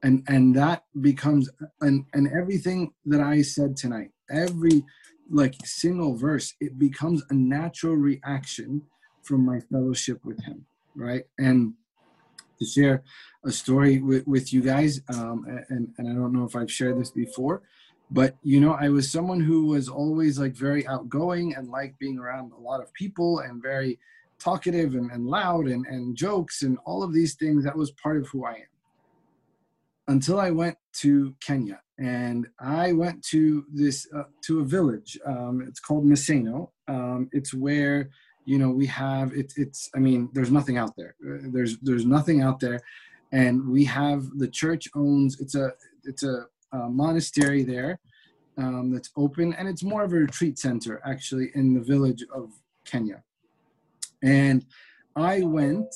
And 0.03 0.24
and 0.28 0.55
that 0.57 0.84
becomes 1.01 1.49
and 1.80 2.05
and 2.12 2.28
everything 2.32 2.93
that 3.07 3.20
I 3.20 3.43
said 3.43 3.76
tonight, 3.76 4.11
every 4.30 4.84
like 5.30 5.55
single 5.64 6.16
verse, 6.16 6.55
it 6.61 6.78
becomes 6.78 7.22
a 7.30 7.34
natural 7.34 7.95
reaction 7.95 8.82
from 9.22 9.47
my 9.47 9.61
fellowship 9.61 10.24
with 10.24 10.43
him 10.43 10.66
right? 10.95 11.24
And 11.38 11.74
to 12.59 12.64
share 12.64 13.03
a 13.45 13.51
story 13.51 14.01
with, 14.01 14.26
with 14.26 14.53
you 14.53 14.62
guys, 14.62 15.01
um, 15.09 15.45
and, 15.68 15.93
and 15.99 16.09
I 16.09 16.12
don't 16.12 16.32
know 16.32 16.45
if 16.45 16.55
I've 16.55 16.70
shared 16.70 17.01
this 17.01 17.11
before, 17.11 17.62
but 18.13 18.37
you 18.43 18.61
know, 18.61 18.73
I 18.73 18.89
was 18.89 19.11
someone 19.11 19.41
who 19.41 19.67
was 19.67 19.89
always 19.89 20.39
like 20.39 20.53
very 20.53 20.87
outgoing 20.87 21.55
and 21.55 21.69
like 21.69 21.99
being 21.99 22.19
around 22.19 22.53
a 22.53 22.61
lot 22.61 22.81
of 22.81 22.93
people 22.93 23.41
and 23.41 23.63
very 23.63 23.99
talkative 24.39 24.95
and, 24.95 25.11
and 25.11 25.27
loud 25.27 25.67
and, 25.67 25.87
and 25.87 26.17
jokes 26.17 26.63
and 26.63 26.79
all 26.85 27.03
of 27.03 27.13
these 27.13 27.35
things. 27.35 27.65
That 27.65 27.77
was 27.77 27.91
part 27.93 28.19
of 28.19 28.29
who 28.29 28.45
I 28.45 28.53
am. 28.53 28.73
Until 30.09 30.39
I 30.39 30.51
went 30.51 30.77
to 30.95 31.35
Kenya 31.41 31.81
and 31.99 32.49
I 32.59 32.93
went 32.93 33.23
to 33.27 33.65
this 33.73 34.07
uh, 34.15 34.25
to 34.43 34.61
a 34.61 34.65
village. 34.65 35.19
Um, 35.25 35.65
it's 35.67 35.81
called 35.81 36.05
Maseno. 36.05 36.71
Um, 36.89 37.31
it's 37.33 37.55
where 37.55 38.11
you 38.45 38.59
know 38.59 38.71
we 38.71 38.87
have 38.87 39.33
it, 39.33 39.53
it's 39.57 39.91
i 39.95 39.99
mean 39.99 40.29
there's 40.33 40.51
nothing 40.51 40.77
out 40.77 40.93
there 40.97 41.15
Uh, 41.25 41.49
there's 41.53 41.79
there's 41.79 42.05
nothing 42.05 42.43
out 42.43 42.59
there 42.61 42.81
and 43.31 43.69
we 43.69 43.85
have 43.85 44.37
the 44.39 44.49
church 44.49 44.89
owns 44.95 45.41
it's 45.41 45.55
a 45.55 45.73
it's 46.05 46.25
a, 46.25 46.47
a 46.73 46.89
monastery 46.89 47.62
there 47.62 47.99
um, 48.59 48.91
that's 48.93 49.11
open 49.16 49.53
and 49.55 49.68
it's 49.68 49.83
more 49.83 50.05
of 50.05 50.12
a 50.12 50.16
retreat 50.16 50.59
center 50.59 51.01
actually 51.07 51.51
in 51.55 51.75
the 51.75 51.81
village 51.81 52.25
of 52.35 52.51
kenya. 52.85 53.23
And 54.23 54.64
i 55.16 55.43
went 55.43 55.95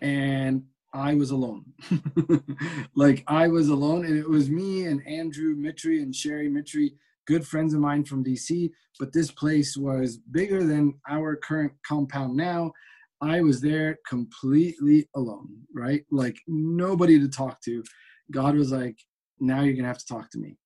and 0.00 0.64
i 0.92 1.14
was 1.14 1.30
alone. 1.30 1.64
Like 2.94 3.24
i 3.26 3.46
was 3.48 3.68
alone 3.68 4.04
and 4.04 4.18
it 4.18 4.28
was 4.28 4.48
me 4.50 4.86
and 4.86 5.06
andrew 5.06 5.54
mitri 5.54 6.02
and 6.02 6.14
sherry 6.14 6.48
mitri 6.48 6.94
good 7.26 7.46
friends 7.46 7.74
of 7.74 7.80
mine 7.80 8.04
from 8.04 8.24
dc 8.24 8.70
but 8.98 9.12
this 9.12 9.30
place 9.30 9.76
was 9.76 10.16
bigger 10.16 10.64
than 10.64 10.94
our 11.08 11.36
current 11.36 11.72
compound 11.86 12.36
now. 12.36 12.72
I 13.20 13.40
was 13.40 13.60
there 13.60 13.98
completely 14.08 15.08
alone 15.14 15.48
right? 15.74 16.04
Like 16.10 16.38
nobody 16.46 17.18
to 17.18 17.28
talk 17.28 17.60
to. 17.62 17.82
God 18.30 18.54
was 18.54 18.72
like 18.72 18.98
now 19.40 19.60
you're 19.62 19.74
gonna 19.74 19.88
have 19.88 19.98
to 19.98 20.06
talk 20.06 20.30
to 20.30 20.38
me 20.38 20.56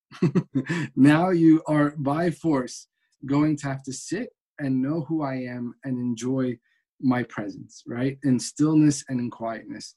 now 0.97 1.31
you 1.31 1.63
are 1.67 1.95
by 1.99 2.31
force 2.31 2.89
going 3.27 3.57
to 3.57 3.67
have 3.67 3.83
to 3.83 3.93
sit 3.93 4.31
and 4.59 4.83
know 4.83 5.03
who 5.03 5.23
i 5.23 5.35
am 5.35 5.75
and 5.85 5.99
enjoy 5.99 6.57
my 7.01 7.23
presence 7.25 7.83
right 7.87 8.19
in 8.25 8.39
stillness 8.39 9.05
and 9.09 9.21
in 9.21 9.31
quietness 9.31 9.95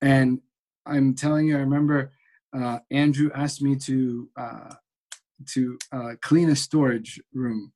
and 0.00 0.40
i'm 0.86 1.14
telling 1.14 1.48
you 1.48 1.56
i 1.56 1.60
remember 1.60 2.12
uh, 2.56 2.78
andrew 2.90 3.30
asked 3.34 3.60
me 3.60 3.76
to 3.76 4.28
uh, 4.38 4.72
to 5.46 5.78
uh, 5.92 6.14
clean 6.22 6.50
a 6.50 6.56
storage 6.56 7.20
room. 7.32 7.72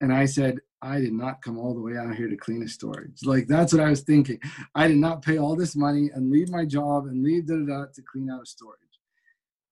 And 0.00 0.12
I 0.12 0.26
said, 0.26 0.58
I 0.80 1.00
did 1.00 1.12
not 1.12 1.42
come 1.42 1.58
all 1.58 1.74
the 1.74 1.80
way 1.80 1.96
out 1.96 2.14
here 2.14 2.28
to 2.28 2.36
clean 2.36 2.62
a 2.62 2.68
storage. 2.68 3.24
Like 3.24 3.48
that's 3.48 3.72
what 3.72 3.82
I 3.82 3.90
was 3.90 4.02
thinking. 4.02 4.38
I 4.74 4.86
did 4.86 4.98
not 4.98 5.22
pay 5.22 5.38
all 5.38 5.56
this 5.56 5.74
money 5.74 6.10
and 6.14 6.30
leave 6.30 6.50
my 6.50 6.64
job 6.64 7.06
and 7.06 7.24
leave 7.24 7.46
da 7.46 7.56
da 7.56 7.64
da 7.66 7.84
to 7.94 8.02
clean 8.02 8.30
out 8.30 8.42
a 8.42 8.46
storage. 8.46 8.78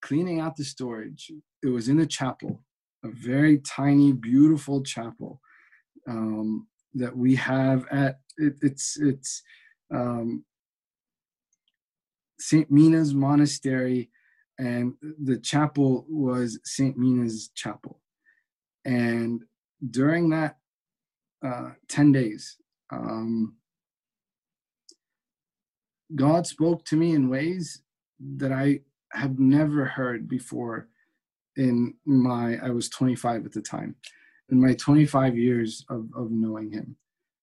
Cleaning 0.07 0.41
out 0.41 0.57
the 0.57 0.65
storage, 0.65 1.33
it 1.63 1.69
was 1.69 1.89
in 1.89 1.99
a 1.99 2.07
chapel, 2.07 2.63
a 3.05 3.09
very 3.09 3.59
tiny, 3.59 4.13
beautiful 4.13 4.83
chapel 4.83 5.41
um, 6.09 6.69
that 6.95 7.17
we 7.17 7.35
have 7.35 7.87
at 7.91 8.21
it, 8.37 8.55
it's 8.63 8.97
it's 9.01 9.43
um, 9.93 10.45
Saint 12.39 12.71
Mina's 12.71 13.15
Monastery 13.15 14.11
and 14.59 14.95
the 15.23 15.39
chapel 15.39 16.07
was 16.09 16.59
St. 16.65 16.97
Mina's 16.97 17.51
chapel. 17.55 18.01
And 18.85 19.43
during 19.91 20.31
that 20.31 20.57
uh, 21.45 21.71
10 21.89 22.13
days, 22.13 22.57
um, 22.91 23.57
God 26.15 26.47
spoke 26.47 26.85
to 26.87 26.97
me 26.97 27.13
in 27.13 27.29
ways 27.29 27.83
that 28.39 28.53
I 28.53 28.81
had 29.17 29.41
never 29.41 29.85
heard 29.85 30.29
before 30.29 30.89
in 31.57 31.95
my, 32.05 32.59
I 32.63 32.71
was 32.71 32.89
25 32.91 33.47
at 33.47 33.53
the 33.53 33.63
time, 33.63 33.97
in 34.51 34.61
my 34.61 34.75
25 34.75 35.37
years 35.37 35.85
of, 35.89 36.09
of 36.15 36.31
knowing 36.31 36.71
Him. 36.71 36.97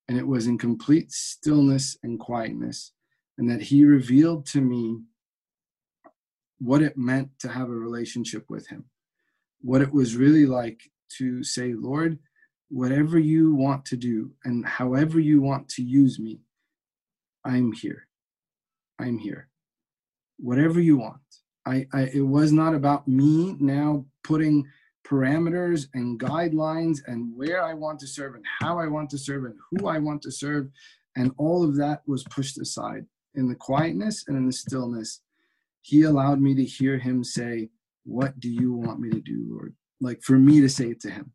And 0.08 0.18
it 0.18 0.28
was 0.28 0.48
in 0.48 0.58
complete 0.58 1.12
stillness 1.12 1.98
and 2.04 2.20
quietness. 2.20 2.92
And 3.38 3.50
that 3.50 3.62
He 3.62 3.86
revealed 3.86 4.46
to 4.48 4.62
me 4.62 5.00
what 6.64 6.82
it 6.82 6.98
meant 6.98 7.30
to 7.40 7.50
have 7.50 7.68
a 7.68 7.74
relationship 7.74 8.46
with 8.50 8.68
him, 8.68 8.86
what 9.62 9.82
it 9.82 9.94
was 9.94 10.16
really 10.16 10.46
like 10.46 10.82
to 11.18 11.44
say, 11.44 11.74
Lord, 11.74 12.20
whatever 12.70 13.20
you 13.20 13.54
want 13.54 13.86
to 13.86 13.98
do 13.98 14.32
and 14.46 14.66
however 14.66 15.20
you 15.20 15.42
want 15.42 15.68
to 15.70 15.84
use 15.84 16.20
me, 16.20 16.40
I'm 17.44 17.74
here. 17.74 18.08
I'm 18.98 19.18
here. 19.18 19.50
Whatever 20.38 20.80
you 20.80 20.98
want. 20.98 21.20
I, 21.66 21.88
I 21.93 22.03
it 22.14 22.26
was 22.26 22.51
not 22.51 22.76
about 22.76 23.07
me 23.07 23.55
now 23.59 24.05
putting 24.24 24.66
parameters 25.05 25.88
and 25.93 26.20
guidelines 26.20 26.99
and 27.07 27.36
where 27.36 27.64
I 27.64 27.74
want 27.74 27.99
to 27.99 28.07
serve 28.07 28.36
and 28.36 28.45
how 28.59 28.80
I 28.80 28.88
want 28.88 29.09
to 29.11 29.18
serve 29.18 29.45
and 29.45 29.55
who 29.72 29.88
I 29.88 29.99
want 29.99 30.22
to 30.24 30.32
serve. 30.32 30.70
And 31.16 31.32
all 31.38 31.64
of 31.64 31.76
that 31.76 32.01
was 32.07 32.24
pushed 32.24 32.59
aside 32.59 33.05
in 33.36 33.47
the 33.47 33.55
quietness 33.55 34.26
and 34.28 34.38
in 34.38 34.45
the 34.45 34.53
stillness 34.53 35.22
he 35.84 36.03
allowed 36.03 36.41
me 36.41 36.55
to 36.55 36.64
hear 36.64 36.97
him 36.97 37.24
say, 37.24 37.70
What 38.05 38.39
do 38.39 38.49
you 38.49 38.74
want 38.74 38.99
me 38.99 39.09
to 39.11 39.20
do, 39.20 39.45
Lord? 39.49 39.76
Like 40.01 40.24
for 40.24 40.39
me 40.39 40.61
to 40.61 40.70
say 40.70 40.88
it 40.88 41.01
to 41.01 41.11
him, 41.11 41.34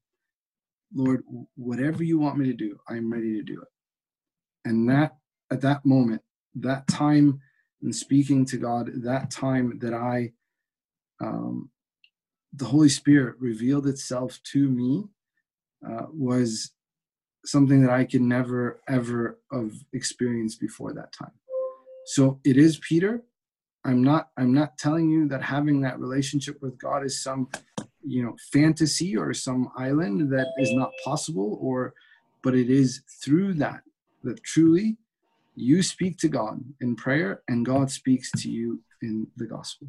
Lord, 0.95 1.23
whatever 1.55 2.03
you 2.03 2.19
want 2.19 2.39
me 2.39 2.47
to 2.47 2.55
do, 2.55 2.79
I'm 2.89 3.13
ready 3.13 3.35
to 3.35 3.43
do 3.43 3.61
it. 3.61 3.69
And 4.65 4.89
that, 4.89 5.17
at 5.51 5.61
that 5.61 5.85
moment, 5.85 6.23
that 6.57 6.87
time 6.89 7.41
in 7.83 7.93
speaking 7.93 8.45
to 8.47 8.57
God, 8.57 8.91
that 9.03 9.31
time 9.31 9.79
that 9.81 9.95
I, 9.95 10.33
um, 11.21 11.71
the 12.53 12.65
Holy 12.65 12.89
Spirit 12.89 13.37
revealed 13.39 13.87
itself 13.87 14.41
to 14.53 14.69
me 14.69 15.05
uh, 15.87 16.07
was 16.13 16.73
something 17.45 17.83
that 17.83 17.91
I 17.91 18.05
could 18.05 18.21
never 18.21 18.81
ever 18.89 19.39
have 19.53 19.73
experienced 19.93 20.61
before 20.61 20.93
that 20.95 21.13
time. 21.13 21.33
So 22.07 22.41
it 22.45 22.57
is 22.57 22.79
Peter. 22.79 23.23
I'm 23.85 24.03
not 24.03 24.31
I'm 24.37 24.53
not 24.53 24.77
telling 24.77 25.11
you 25.11 25.29
that 25.29 25.43
having 25.43 25.81
that 25.83 26.01
relationship 26.01 26.61
with 26.61 26.79
God 26.79 27.05
is 27.05 27.23
some 27.23 27.49
you 28.05 28.23
know 28.23 28.37
fantasy 28.53 29.17
or 29.17 29.33
some 29.35 29.71
island 29.77 30.33
that 30.33 30.49
is 30.59 30.73
not 30.73 30.91
possible 31.05 31.59
or 31.61 31.95
but 32.43 32.55
it 32.55 32.71
is 32.71 33.03
through 33.23 33.55
that 33.55 33.83
that 34.25 34.43
truly 34.43 34.97
you 35.59 35.83
speak 35.83 36.19
to 36.19 36.29
God 36.29 36.63
in 36.81 36.97
prayer 36.97 37.43
and 37.49 37.67
God 37.67 37.91
speaks 37.91 38.31
to 38.33 38.51
you 38.51 38.81
in 39.03 39.27
the 39.37 39.47
gospel. 39.47 39.89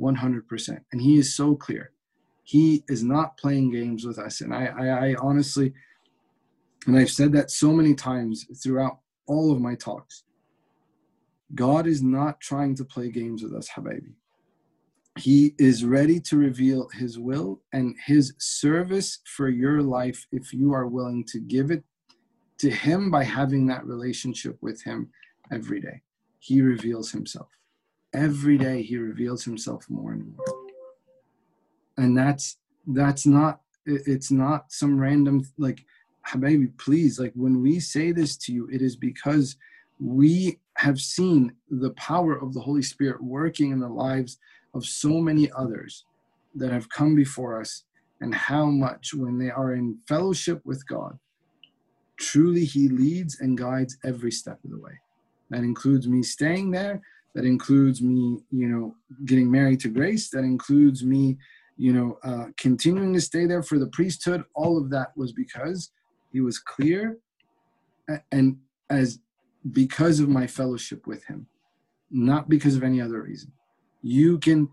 100% 0.00 0.80
and 0.92 1.00
he 1.00 1.18
is 1.18 1.34
so 1.34 1.56
clear. 1.56 1.92
He 2.44 2.84
is 2.88 3.02
not 3.02 3.36
playing 3.36 3.72
games 3.72 4.06
with 4.06 4.18
us. 4.18 4.40
And 4.40 4.54
I, 4.54 4.66
I, 4.66 5.08
I 5.08 5.14
honestly 5.20 5.72
and 6.86 6.96
I've 6.96 7.10
said 7.10 7.32
that 7.32 7.50
so 7.50 7.72
many 7.72 7.94
times 7.94 8.46
throughout 8.62 9.00
all 9.26 9.52
of 9.52 9.60
my 9.60 9.74
talks 9.74 10.24
God 11.54 11.86
is 11.86 12.02
not 12.02 12.40
trying 12.40 12.74
to 12.76 12.84
play 12.84 13.10
games 13.10 13.42
with 13.42 13.54
us 13.54 13.68
habibi. 13.68 14.12
He 15.18 15.54
is 15.58 15.84
ready 15.84 16.20
to 16.20 16.36
reveal 16.36 16.88
his 16.92 17.18
will 17.18 17.62
and 17.72 17.96
his 18.06 18.34
service 18.38 19.18
for 19.24 19.48
your 19.48 19.82
life 19.82 20.26
if 20.30 20.52
you 20.52 20.72
are 20.72 20.86
willing 20.86 21.24
to 21.28 21.40
give 21.40 21.70
it 21.70 21.82
to 22.58 22.70
him 22.70 23.10
by 23.10 23.24
having 23.24 23.66
that 23.66 23.86
relationship 23.86 24.58
with 24.60 24.82
him 24.82 25.10
every 25.52 25.80
day. 25.80 26.02
He 26.38 26.60
reveals 26.60 27.10
himself. 27.10 27.48
Every 28.12 28.58
day 28.58 28.82
he 28.82 28.96
reveals 28.96 29.44
himself 29.44 29.86
more 29.88 30.12
and 30.12 30.36
more. 30.36 30.46
And 31.96 32.16
that's 32.16 32.56
that's 32.86 33.26
not 33.26 33.60
it's 33.84 34.30
not 34.30 34.72
some 34.72 34.98
random 34.98 35.42
like 35.58 35.84
Habibi, 36.28 36.76
please, 36.76 37.18
like 37.18 37.32
when 37.34 37.62
we 37.62 37.80
say 37.80 38.12
this 38.12 38.36
to 38.36 38.52
you, 38.52 38.68
it 38.70 38.82
is 38.82 38.96
because 38.96 39.56
we 39.98 40.60
have 40.76 41.00
seen 41.00 41.52
the 41.70 41.90
power 41.90 42.36
of 42.36 42.52
the 42.52 42.60
Holy 42.60 42.82
Spirit 42.82 43.22
working 43.22 43.70
in 43.72 43.80
the 43.80 43.88
lives 43.88 44.38
of 44.74 44.84
so 44.84 45.20
many 45.20 45.50
others 45.52 46.04
that 46.54 46.70
have 46.70 46.88
come 46.90 47.14
before 47.14 47.60
us, 47.60 47.84
and 48.20 48.34
how 48.34 48.66
much 48.66 49.14
when 49.14 49.38
they 49.38 49.50
are 49.50 49.74
in 49.74 49.98
fellowship 50.06 50.60
with 50.64 50.86
God, 50.86 51.18
truly 52.18 52.64
He 52.64 52.88
leads 52.88 53.40
and 53.40 53.56
guides 53.56 53.96
every 54.04 54.32
step 54.32 54.58
of 54.64 54.70
the 54.70 54.78
way. 54.78 54.92
That 55.50 55.60
includes 55.60 56.06
me 56.06 56.22
staying 56.22 56.70
there. 56.70 57.00
That 57.34 57.44
includes 57.44 58.02
me, 58.02 58.38
you 58.50 58.68
know, 58.68 58.94
getting 59.24 59.50
married 59.50 59.80
to 59.80 59.88
Grace. 59.88 60.28
That 60.30 60.44
includes 60.44 61.04
me, 61.04 61.38
you 61.76 61.92
know, 61.92 62.18
uh, 62.22 62.46
continuing 62.56 63.14
to 63.14 63.20
stay 63.20 63.46
there 63.46 63.62
for 63.62 63.78
the 63.78 63.86
priesthood. 63.88 64.44
All 64.54 64.76
of 64.76 64.90
that 64.90 65.16
was 65.16 65.32
because 65.32 65.90
He 66.32 66.40
was 66.40 66.58
clear, 66.58 67.18
and 68.32 68.56
as 68.90 69.20
because 69.72 70.20
of 70.20 70.28
my 70.28 70.46
fellowship 70.46 71.06
with 71.06 71.24
Him, 71.26 71.46
not 72.10 72.48
because 72.48 72.76
of 72.76 72.82
any 72.82 73.00
other 73.00 73.22
reason. 73.22 73.52
You 74.02 74.38
can 74.38 74.68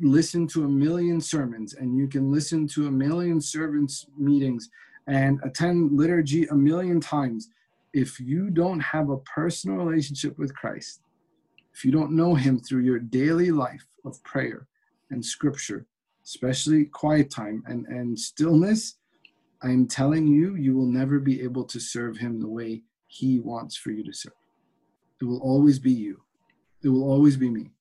listen 0.00 0.46
to 0.48 0.64
a 0.64 0.68
million 0.68 1.20
sermons 1.20 1.74
and 1.74 1.96
you 1.96 2.06
can 2.06 2.30
listen 2.30 2.66
to 2.68 2.86
a 2.86 2.90
million 2.90 3.40
servants 3.40 4.06
meetings 4.16 4.70
and 5.10 5.40
attend 5.42 5.90
liturgy 5.90 6.46
a 6.46 6.54
million 6.54 7.00
times 7.00 7.48
if 7.92 8.20
you 8.20 8.48
don't 8.48 8.78
have 8.78 9.10
a 9.10 9.18
personal 9.18 9.84
relationship 9.84 10.38
with 10.38 10.54
Christ, 10.54 11.00
if 11.74 11.84
you 11.84 11.90
don't 11.90 12.12
know 12.12 12.36
him 12.36 12.60
through 12.60 12.82
your 12.82 13.00
daily 13.00 13.50
life 13.50 13.84
of 14.04 14.22
prayer 14.22 14.68
and 15.10 15.24
scripture, 15.24 15.84
especially 16.24 16.84
quiet 16.84 17.28
time 17.28 17.64
and, 17.66 17.86
and 17.86 18.16
stillness, 18.16 18.98
I'm 19.62 19.88
telling 19.88 20.28
you, 20.28 20.54
you 20.54 20.76
will 20.76 20.86
never 20.86 21.18
be 21.18 21.42
able 21.42 21.64
to 21.64 21.80
serve 21.80 22.16
him 22.16 22.40
the 22.40 22.48
way 22.48 22.82
he 23.08 23.40
wants 23.40 23.76
for 23.76 23.90
you 23.90 24.04
to 24.04 24.12
serve. 24.12 24.32
It 25.20 25.24
will 25.24 25.40
always 25.40 25.80
be 25.80 25.92
you. 25.92 26.22
It 26.84 26.88
will 26.88 27.10
always 27.10 27.36
be 27.36 27.50
me. 27.50 27.72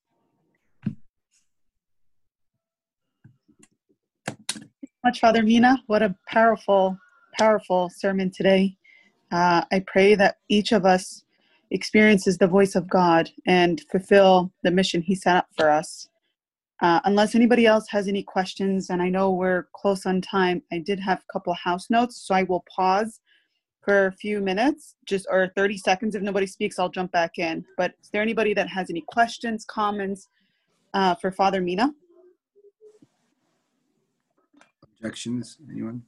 much, 5.10 5.20
Father 5.20 5.42
Mina. 5.42 5.82
What 5.88 6.04
a 6.04 6.16
powerful, 6.28 6.98
powerful 7.40 7.90
sermon 7.90 8.30
today. 8.30 8.76
Uh, 9.32 9.64
I 9.72 9.82
pray 9.88 10.14
that 10.16 10.38
each 10.50 10.74
of 10.74 10.86
us 10.86 11.24
experiences 11.72 12.38
the 12.38 12.48
voice 12.48 12.76
of 12.76 12.90
God 12.90 13.30
and 13.48 13.82
fulfill 13.90 14.52
the 14.64 14.72
mission 14.72 15.02
He 15.02 15.16
set 15.16 15.38
up 15.38 15.48
for 15.58 15.70
us. 15.70 16.10
Uh, 16.82 17.00
unless 17.06 17.36
anybody 17.36 17.66
else 17.66 17.88
has 17.90 18.08
any 18.08 18.24
questions, 18.24 18.90
and 18.90 19.02
I 19.02 19.10
know 19.10 19.32
we're 19.32 19.68
close 19.74 20.06
on 20.06 20.22
time, 20.22 20.62
I 20.72 20.80
did 20.80 21.00
have 21.00 21.20
a 21.20 21.32
couple 21.32 21.54
of 21.54 21.60
house 21.60 21.90
notes, 21.90 22.22
so 22.26 22.36
I 22.36 22.44
will 22.44 22.64
pause 22.74 23.22
for 23.82 24.08
a 24.08 24.12
few 24.12 24.42
minutes, 24.42 24.96
just 25.06 25.26
or 25.30 25.52
30 25.56 25.78
seconds. 25.78 26.16
If 26.16 26.22
nobody 26.22 26.46
speaks, 26.46 26.78
I'll 26.78 26.90
jump 26.90 27.12
back 27.14 27.38
in. 27.38 27.66
But 27.78 27.94
is 28.02 28.10
there 28.12 28.22
anybody 28.22 28.54
that 28.54 28.68
has 28.68 28.90
any 28.90 29.04
questions, 29.08 29.66
comments 29.66 30.28
uh, 30.94 31.16
for 31.16 31.32
Father 31.32 31.62
Mina? 31.62 31.94
Objections? 34.84 35.58
Anyone? 35.72 36.04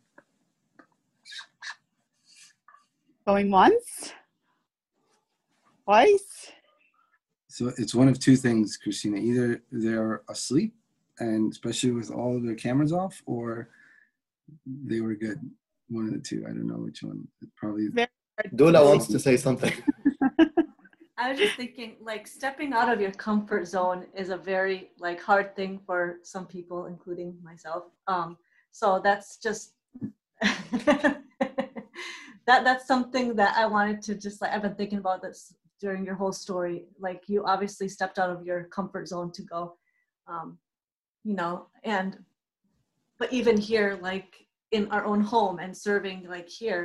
Going 3.28 3.52
once? 3.52 4.14
Twice? 5.86 6.52
So 7.48 7.72
it's 7.78 7.94
one 7.94 8.08
of 8.08 8.18
two 8.20 8.36
things, 8.36 8.78
Christina. 8.78 9.18
Either 9.18 9.62
they're 9.72 10.24
asleep, 10.30 10.74
and 11.20 11.52
especially 11.52 11.92
with 11.92 12.10
all 12.10 12.36
of 12.36 12.44
their 12.44 12.56
cameras 12.56 12.92
off, 12.92 13.22
or 13.26 13.70
they 14.66 15.02
were 15.02 15.14
good. 15.14 15.40
One 15.90 16.08
of 16.08 16.14
the 16.14 16.20
two. 16.20 16.46
I 16.48 16.50
don't 16.50 16.68
know 16.68 16.76
which 16.76 17.04
one. 17.04 17.28
It's 17.42 17.52
probably. 17.56 17.90
Dula 18.56 18.84
wants 18.84 19.08
to 19.08 19.20
say 19.20 19.38
something. 19.38 19.74
I 21.18 21.30
was 21.30 21.38
just 21.38 21.56
thinking, 21.56 21.98
like 22.02 22.26
stepping 22.26 22.74
out 22.74 22.92
of 22.92 23.00
your 23.00 23.12
comfort 23.12 23.68
zone 23.68 24.08
is 24.16 24.30
a 24.30 24.38
very 24.38 24.90
like 25.00 25.22
hard 25.22 25.56
thing 25.56 25.80
for 25.86 26.18
some 26.24 26.48
people, 26.48 26.88
including 26.88 27.38
myself. 27.44 27.84
Um, 28.08 28.38
so 28.72 29.00
that's 29.04 29.38
just 29.38 29.74
that 32.52 32.66
that's 32.66 32.86
something 32.86 33.34
that 33.38 33.56
I 33.58 33.66
wanted 33.66 34.02
to 34.04 34.16
just 34.16 34.42
like 34.42 34.52
I've 34.52 34.62
been 34.62 34.76
thinking 34.76 34.98
about 34.98 35.22
this 35.22 35.54
during 35.80 36.06
your 36.06 36.16
whole 36.16 36.34
story. 36.34 36.84
Like 37.00 37.22
you 37.28 37.46
obviously 37.46 37.88
stepped 37.88 38.20
out 38.20 38.30
of 38.30 38.46
your 38.46 38.66
comfort 38.66 39.08
zone 39.08 39.32
to 39.38 39.42
go, 39.44 39.78
um, 40.28 40.58
you 41.24 41.34
know, 41.34 41.68
and 41.86 42.18
but 43.20 43.32
even 43.32 43.56
here, 43.58 43.98
like 44.02 44.32
in 44.72 44.84
our 44.92 45.06
own 45.06 45.22
home 45.22 45.60
and 45.60 45.76
serving, 45.88 46.28
like 46.28 46.50
here, 46.50 46.82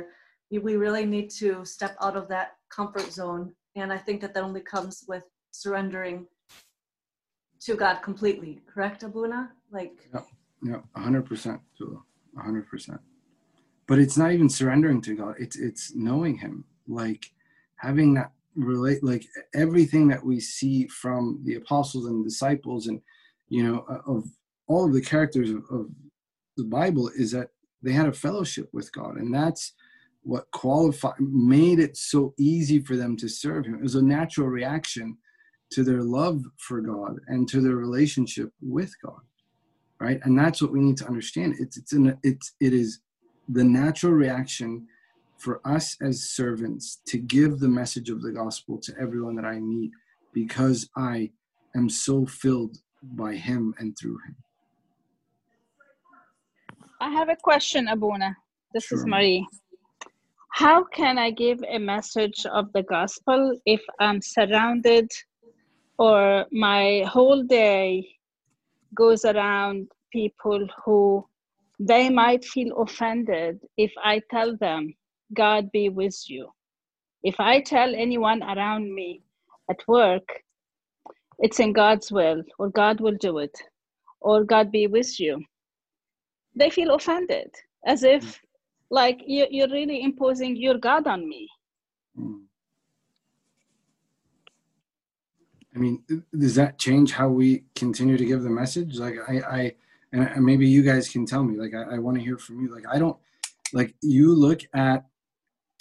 we 0.49 0.77
really 0.77 1.05
need 1.05 1.29
to 1.41 1.65
step 1.65 1.97
out 2.01 2.15
of 2.15 2.29
that 2.29 2.51
comfort 2.69 3.11
zone. 3.11 3.53
And 3.75 3.91
I 3.91 3.97
think 3.97 4.21
that 4.21 4.33
that 4.35 4.43
only 4.43 4.61
comes 4.61 5.03
with 5.07 5.23
surrendering 5.51 6.27
to 7.65 7.75
God 7.75 7.95
completely. 8.09 8.61
Correct, 8.71 9.03
Abuna? 9.03 9.51
Like. 9.69 10.07
Yeah, 10.13 10.21
yeah, 10.63 10.81
hundred 10.95 11.25
percent, 11.25 11.59
hundred 12.37 12.69
percent. 12.69 13.01
But 13.87 13.99
it's 13.99 14.17
not 14.17 14.31
even 14.33 14.49
surrendering 14.49 15.01
to 15.01 15.15
God. 15.15 15.35
It's 15.39 15.57
it's 15.57 15.95
knowing 15.95 16.37
Him, 16.37 16.65
like 16.87 17.31
having 17.77 18.13
that 18.15 18.31
relate, 18.55 19.03
like 19.03 19.25
everything 19.55 20.07
that 20.09 20.23
we 20.23 20.39
see 20.39 20.87
from 20.87 21.41
the 21.45 21.55
apostles 21.55 22.05
and 22.05 22.23
disciples, 22.23 22.87
and 22.87 23.01
you 23.49 23.63
know, 23.63 23.85
of 24.05 24.25
all 24.67 24.85
of 24.85 24.93
the 24.93 25.01
characters 25.01 25.49
of, 25.49 25.63
of 25.71 25.87
the 26.57 26.65
Bible, 26.65 27.09
is 27.15 27.31
that 27.31 27.49
they 27.81 27.93
had 27.93 28.07
a 28.07 28.13
fellowship 28.13 28.69
with 28.73 28.91
God, 28.91 29.17
and 29.17 29.33
that's 29.33 29.73
what 30.23 30.51
qualified 30.51 31.13
made 31.19 31.79
it 31.79 31.95
so 31.95 32.33
easy 32.37 32.81
for 32.81 32.97
them 32.97 33.15
to 33.17 33.29
serve 33.29 33.65
Him. 33.65 33.75
It 33.75 33.83
was 33.83 33.95
a 33.95 34.01
natural 34.01 34.47
reaction 34.47 35.17
to 35.71 35.83
their 35.83 36.01
love 36.01 36.43
for 36.57 36.81
God 36.81 37.17
and 37.27 37.47
to 37.49 37.61
their 37.61 37.75
relationship 37.75 38.51
with 38.61 38.93
God 39.03 39.19
right 39.99 40.19
and 40.23 40.37
that's 40.37 40.61
what 40.61 40.71
we 40.71 40.79
need 40.79 40.97
to 40.97 41.07
understand 41.07 41.55
it's 41.59 41.77
it's 41.77 41.93
an 41.93 42.17
it's 42.23 42.53
it 42.59 42.73
is 42.73 42.99
the 43.49 43.63
natural 43.63 44.13
reaction 44.13 44.87
for 45.37 45.61
us 45.65 45.95
as 46.01 46.31
servants 46.31 47.01
to 47.05 47.17
give 47.17 47.59
the 47.59 47.67
message 47.67 48.09
of 48.09 48.21
the 48.21 48.31
gospel 48.31 48.77
to 48.79 48.93
everyone 48.99 49.35
that 49.35 49.45
i 49.45 49.59
meet 49.59 49.91
because 50.33 50.89
i 50.95 51.29
am 51.75 51.89
so 51.89 52.25
filled 52.25 52.77
by 53.03 53.33
him 53.35 53.73
and 53.79 53.97
through 53.97 54.17
him 54.27 54.35
I 56.99 57.11
have 57.11 57.29
a 57.29 57.35
question, 57.35 57.87
Abuna. 57.89 58.35
This 58.73 58.91
is 58.91 59.05
Marie. 59.05 59.47
How 60.49 60.83
can 60.83 61.19
I 61.19 61.29
give 61.29 61.63
a 61.69 61.77
message 61.77 62.45
of 62.51 62.73
the 62.73 62.81
gospel 62.81 63.55
if 63.67 63.81
I'm 63.99 64.19
surrounded 64.19 65.11
or 65.99 66.45
my 66.51 67.03
whole 67.07 67.43
day 67.43 68.07
goes 68.95 69.25
around 69.25 69.91
people 70.11 70.67
who 70.83 71.23
they 71.79 72.09
might 72.09 72.43
feel 72.43 72.77
offended 72.77 73.59
if 73.77 73.91
I 74.03 74.21
tell 74.31 74.57
them, 74.57 74.93
God 75.33 75.71
be 75.71 75.89
with 75.89 76.17
you. 76.27 76.49
If 77.23 77.39
I 77.39 77.61
tell 77.61 77.93
anyone 77.93 78.41
around 78.43 78.93
me 78.93 79.21
at 79.69 79.77
work, 79.87 80.27
it's 81.39 81.59
in 81.59 81.73
God's 81.73 82.11
will, 82.11 82.43
or 82.57 82.69
God 82.69 82.99
will 82.99 83.17
do 83.19 83.37
it, 83.39 83.55
or 84.21 84.43
God 84.43 84.71
be 84.71 84.87
with 84.87 85.19
you, 85.19 85.43
they 86.55 86.69
feel 86.69 86.95
offended 86.95 87.49
as 87.85 88.03
if 88.03 88.41
like 88.89 89.21
you, 89.25 89.45
you're 89.51 89.69
really 89.69 90.01
imposing 90.01 90.55
your 90.55 90.77
God 90.77 91.07
on 91.07 91.27
me. 91.27 91.47
Mm. 92.17 92.43
I 95.75 95.79
mean, 95.79 96.03
does 96.35 96.55
that 96.55 96.79
change 96.79 97.11
how 97.11 97.29
we 97.29 97.65
continue 97.75 98.17
to 98.17 98.25
give 98.25 98.41
the 98.41 98.49
message? 98.49 98.97
Like, 98.97 99.17
I, 99.27 99.33
I, 99.33 99.75
and 100.13 100.45
maybe 100.45 100.67
you 100.67 100.83
guys 100.83 101.09
can 101.09 101.25
tell 101.25 101.43
me. 101.43 101.57
Like, 101.57 101.73
I, 101.73 101.95
I 101.95 101.99
want 101.99 102.17
to 102.17 102.23
hear 102.23 102.37
from 102.37 102.61
you. 102.61 102.73
Like, 102.73 102.85
I 102.91 102.97
don't, 102.97 103.17
like, 103.73 103.93
you 104.01 104.33
look 104.33 104.61
at, 104.73 105.05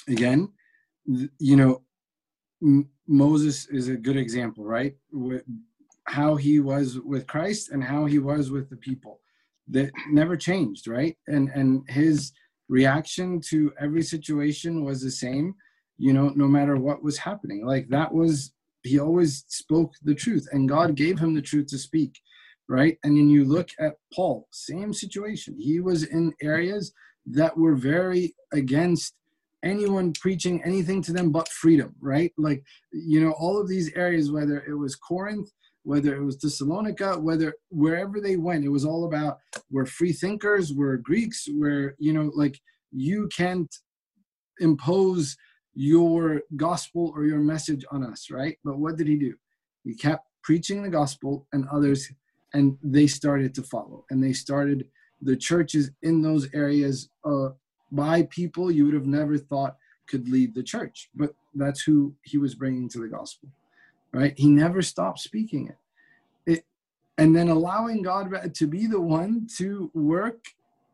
again, 0.08 0.52
you 1.38 1.56
know, 1.56 1.82
M- 2.62 2.88
Moses 3.06 3.66
is 3.68 3.88
a 3.88 3.96
good 3.96 4.16
example, 4.16 4.64
right? 4.64 4.96
With 5.12 5.42
how 6.04 6.36
he 6.36 6.60
was 6.60 6.98
with 7.00 7.26
Christ 7.26 7.70
and 7.70 7.82
how 7.82 8.06
he 8.06 8.18
was 8.18 8.50
with 8.50 8.70
the 8.70 8.76
people. 8.76 9.20
That 9.68 9.90
never 10.10 10.36
changed, 10.36 10.86
right? 10.86 11.16
And 11.26 11.50
and 11.54 11.82
his 11.88 12.32
reaction 12.68 13.40
to 13.40 13.72
every 13.80 14.02
situation 14.02 14.84
was 14.84 15.02
the 15.02 15.10
same, 15.10 15.54
you 15.98 16.12
know, 16.12 16.28
no 16.36 16.46
matter 16.46 16.76
what 16.76 17.02
was 17.02 17.18
happening. 17.18 17.66
Like 17.66 17.88
that 17.88 18.12
was 18.12 18.52
he 18.82 19.00
always 19.00 19.44
spoke 19.48 19.92
the 20.04 20.14
truth 20.14 20.46
and 20.52 20.68
God 20.68 20.94
gave 20.94 21.18
him 21.18 21.34
the 21.34 21.42
truth 21.42 21.66
to 21.68 21.78
speak, 21.78 22.20
right? 22.68 22.98
And 23.04 23.16
then 23.16 23.28
you 23.28 23.44
look 23.44 23.68
at 23.78 23.94
Paul, 24.14 24.48
same 24.50 24.92
situation. 24.92 25.56
He 25.58 25.80
was 25.80 26.04
in 26.04 26.34
areas 26.42 26.92
that 27.26 27.56
were 27.56 27.74
very 27.74 28.34
against 28.52 29.14
anyone 29.62 30.12
preaching 30.12 30.62
anything 30.64 31.02
to 31.02 31.12
them 31.12 31.32
but 31.32 31.48
freedom, 31.48 31.94
right? 32.00 32.32
Like, 32.38 32.62
you 32.92 33.20
know, 33.20 33.32
all 33.32 33.60
of 33.60 33.68
these 33.68 33.92
areas, 33.94 34.30
whether 34.30 34.62
it 34.68 34.74
was 34.74 34.94
Corinth, 34.94 35.50
whether 35.82 36.16
it 36.16 36.24
was 36.24 36.38
Thessalonica, 36.38 37.18
whether 37.18 37.54
wherever 37.70 38.20
they 38.20 38.36
went, 38.36 38.64
it 38.64 38.70
was 38.70 38.84
all 38.84 39.06
about 39.06 39.38
we're 39.70 39.86
free 39.86 40.12
thinkers, 40.12 40.72
we're 40.72 40.96
Greeks, 40.96 41.46
we're, 41.48 41.94
you 41.98 42.12
know, 42.12 42.30
like 42.34 42.60
you 42.90 43.28
can't 43.36 43.72
impose 44.60 45.36
your 45.74 46.42
gospel 46.56 47.12
or 47.14 47.24
your 47.24 47.38
message 47.38 47.84
on 47.90 48.02
us, 48.02 48.30
right? 48.30 48.56
But 48.64 48.78
what 48.78 48.96
did 48.96 49.06
he 49.06 49.16
do? 49.16 49.34
He 49.84 49.94
kept 49.94 50.26
preaching 50.42 50.82
the 50.82 50.88
gospel 50.88 51.46
and 51.52 51.68
others, 51.68 52.08
and 52.56 52.78
they 52.82 53.06
started 53.06 53.54
to 53.54 53.62
follow. 53.62 54.06
And 54.08 54.24
they 54.24 54.32
started 54.32 54.88
the 55.20 55.36
churches 55.36 55.90
in 56.02 56.22
those 56.22 56.48
areas 56.54 57.10
uh, 57.22 57.50
by 57.92 58.22
people 58.24 58.70
you 58.70 58.86
would 58.86 58.94
have 58.94 59.06
never 59.06 59.36
thought 59.36 59.76
could 60.06 60.26
lead 60.26 60.54
the 60.54 60.62
church. 60.62 61.10
But 61.14 61.34
that's 61.54 61.82
who 61.82 62.14
he 62.22 62.38
was 62.38 62.54
bringing 62.54 62.88
to 62.90 62.98
the 62.98 63.08
gospel, 63.08 63.50
right? 64.12 64.32
He 64.38 64.48
never 64.48 64.80
stopped 64.80 65.20
speaking 65.20 65.68
it. 65.68 65.76
it 66.50 66.64
and 67.18 67.36
then 67.36 67.50
allowing 67.50 68.00
God 68.00 68.54
to 68.54 68.66
be 68.66 68.86
the 68.86 69.00
one 69.00 69.46
to 69.58 69.90
work 69.92 70.46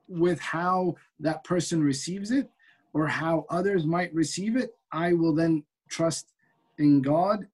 with 0.08 0.40
how 0.40 0.96
that 1.20 1.44
person 1.44 1.80
receives 1.80 2.32
it 2.32 2.50
or 2.92 3.06
how 3.06 3.46
others 3.50 3.86
might 3.86 4.12
receive 4.12 4.56
it, 4.56 4.74
I 4.90 5.12
will 5.12 5.34
then 5.34 5.62
trust 5.88 6.26
in 6.78 7.02
God 7.02 7.46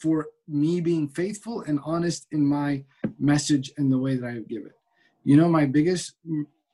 for 0.00 0.28
me 0.48 0.80
being 0.80 1.08
faithful 1.08 1.62
and 1.62 1.78
honest 1.84 2.26
in 2.32 2.44
my 2.44 2.82
message 3.20 3.70
and 3.76 3.92
the 3.92 3.98
way 3.98 4.16
that 4.16 4.26
I 4.26 4.38
give 4.48 4.64
it. 4.66 4.76
You 5.24 5.36
know, 5.36 5.48
my 5.48 5.66
biggest 5.66 6.14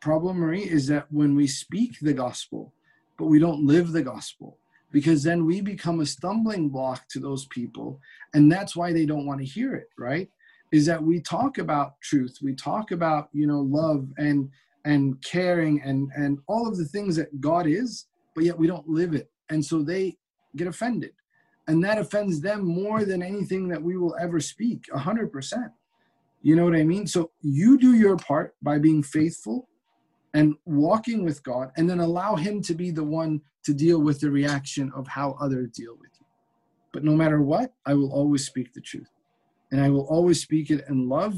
problem, 0.01 0.39
Marie, 0.39 0.63
is 0.63 0.87
that 0.87 1.11
when 1.11 1.35
we 1.35 1.47
speak 1.47 1.99
the 2.01 2.13
gospel, 2.15 2.73
but 3.19 3.27
we 3.27 3.39
don't 3.39 3.67
live 3.67 3.93
the 3.93 4.03
gospel, 4.03 4.59
because 4.93 5.23
then 5.23 5.45
we 5.45 5.61
become 5.61 6.01
a 6.01 6.07
stumbling 6.07 6.69
block 6.69 7.09
to 7.09 7.19
those 7.19 7.47
people. 7.47 8.01
And 8.35 8.51
that's 8.51 8.77
why 8.77 8.93
they 8.93 9.05
don't 9.05 9.27
want 9.27 9.41
to 9.41 9.47
hear 9.47 9.75
it, 9.75 9.89
right? 9.99 10.31
Is 10.73 10.87
that 10.87 11.03
we 11.03 11.21
talk 11.21 11.59
about 11.59 12.01
truth, 12.01 12.39
we 12.43 12.55
talk 12.55 12.93
about, 12.93 13.29
you 13.33 13.47
know, 13.47 13.61
love 13.61 14.09
and 14.17 14.49
and 14.85 15.21
caring 15.25 15.83
and 15.83 16.11
and 16.15 16.39
all 16.47 16.69
of 16.69 16.77
the 16.77 16.85
things 16.85 17.17
that 17.17 17.41
God 17.41 17.67
is, 17.67 18.07
but 18.35 18.45
yet 18.45 18.59
we 18.59 18.67
don't 18.67 18.89
live 18.89 19.15
it. 19.15 19.31
And 19.49 19.65
so 19.65 19.83
they 19.83 20.17
get 20.55 20.69
offended. 20.69 21.13
And 21.69 21.83
that 21.85 21.99
offends 21.99 22.41
them 22.41 22.65
more 22.65 23.05
than 23.05 23.23
anything 23.23 23.67
that 23.69 23.83
we 23.83 23.97
will 23.97 24.17
ever 24.21 24.39
speak, 24.39 24.87
a 24.95 24.99
hundred 24.99 25.33
percent. 25.33 25.73
You 26.47 26.55
know 26.55 26.65
what 26.65 26.77
I 26.77 26.85
mean? 26.85 27.09
So 27.09 27.33
you 27.43 27.77
do 27.77 27.97
your 27.97 28.17
part 28.17 28.55
by 28.63 28.79
being 28.79 29.03
faithful 29.03 29.69
and 30.33 30.55
walking 30.65 31.25
with 31.25 31.43
God, 31.43 31.73
and 31.77 31.91
then 31.91 31.99
allow 31.99 32.37
Him 32.37 32.63
to 32.63 32.75
be 32.75 32.93
the 32.93 33.03
one 33.03 33.41
to 33.65 33.75
deal 33.75 34.01
with 34.01 34.21
the 34.21 34.31
reaction 34.31 34.93
of 34.95 35.09
how 35.09 35.37
others 35.41 35.71
deal 35.73 35.97
with 36.01 36.11
you. 36.21 36.27
But 36.93 37.03
no 37.03 37.17
matter 37.17 37.43
what, 37.43 37.73
I 37.85 37.95
will 37.95 38.13
always 38.13 38.47
speak 38.47 38.73
the 38.73 38.81
truth. 38.81 39.11
And 39.73 39.81
I 39.81 39.91
will 39.91 40.07
always 40.07 40.41
speak 40.41 40.71
it 40.71 40.85
in 40.89 41.09
love 41.09 41.35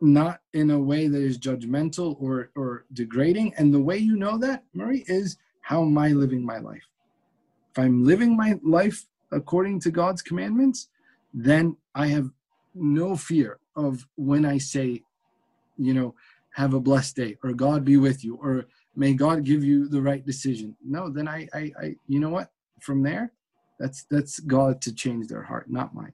not 0.00 0.40
in 0.54 0.70
a 0.70 0.78
way 0.78 1.08
that 1.08 1.20
is 1.20 1.38
judgmental 1.38 2.16
or, 2.18 2.50
or 2.56 2.86
degrading. 2.94 3.52
And 3.58 3.74
the 3.74 3.80
way 3.80 3.98
you 3.98 4.16
know 4.16 4.38
that, 4.38 4.64
Murray, 4.72 5.04
is 5.06 5.36
how 5.60 5.82
am 5.82 5.98
I 5.98 6.12
living 6.12 6.46
my 6.46 6.60
life? 6.60 6.88
If 7.72 7.78
I'm 7.78 8.04
living 8.04 8.38
my 8.38 8.58
life 8.62 9.04
according 9.32 9.80
to 9.80 9.90
God's 9.90 10.22
commandments, 10.22 10.88
then 11.34 11.76
I 11.94 12.06
have 12.06 12.30
no 12.76 13.16
fear 13.16 13.58
of 13.74 14.06
when 14.16 14.44
I 14.44 14.58
say, 14.58 15.02
you 15.76 15.94
know, 15.94 16.14
have 16.54 16.74
a 16.74 16.80
blessed 16.80 17.16
day 17.16 17.36
or 17.42 17.52
God 17.52 17.84
be 17.84 17.96
with 17.96 18.24
you 18.24 18.38
or 18.42 18.66
may 18.94 19.12
God 19.12 19.44
give 19.44 19.62
you 19.62 19.88
the 19.88 20.00
right 20.00 20.24
decision. 20.24 20.76
No, 20.84 21.10
then 21.10 21.28
I, 21.28 21.48
I, 21.52 21.72
I 21.80 21.96
you 22.06 22.20
know 22.20 22.30
what? 22.30 22.50
From 22.80 23.02
there, 23.02 23.32
that's 23.78 24.04
that's 24.10 24.40
God 24.40 24.80
to 24.82 24.94
change 24.94 25.28
their 25.28 25.42
heart, 25.42 25.70
not 25.70 25.94
mine 25.94 26.12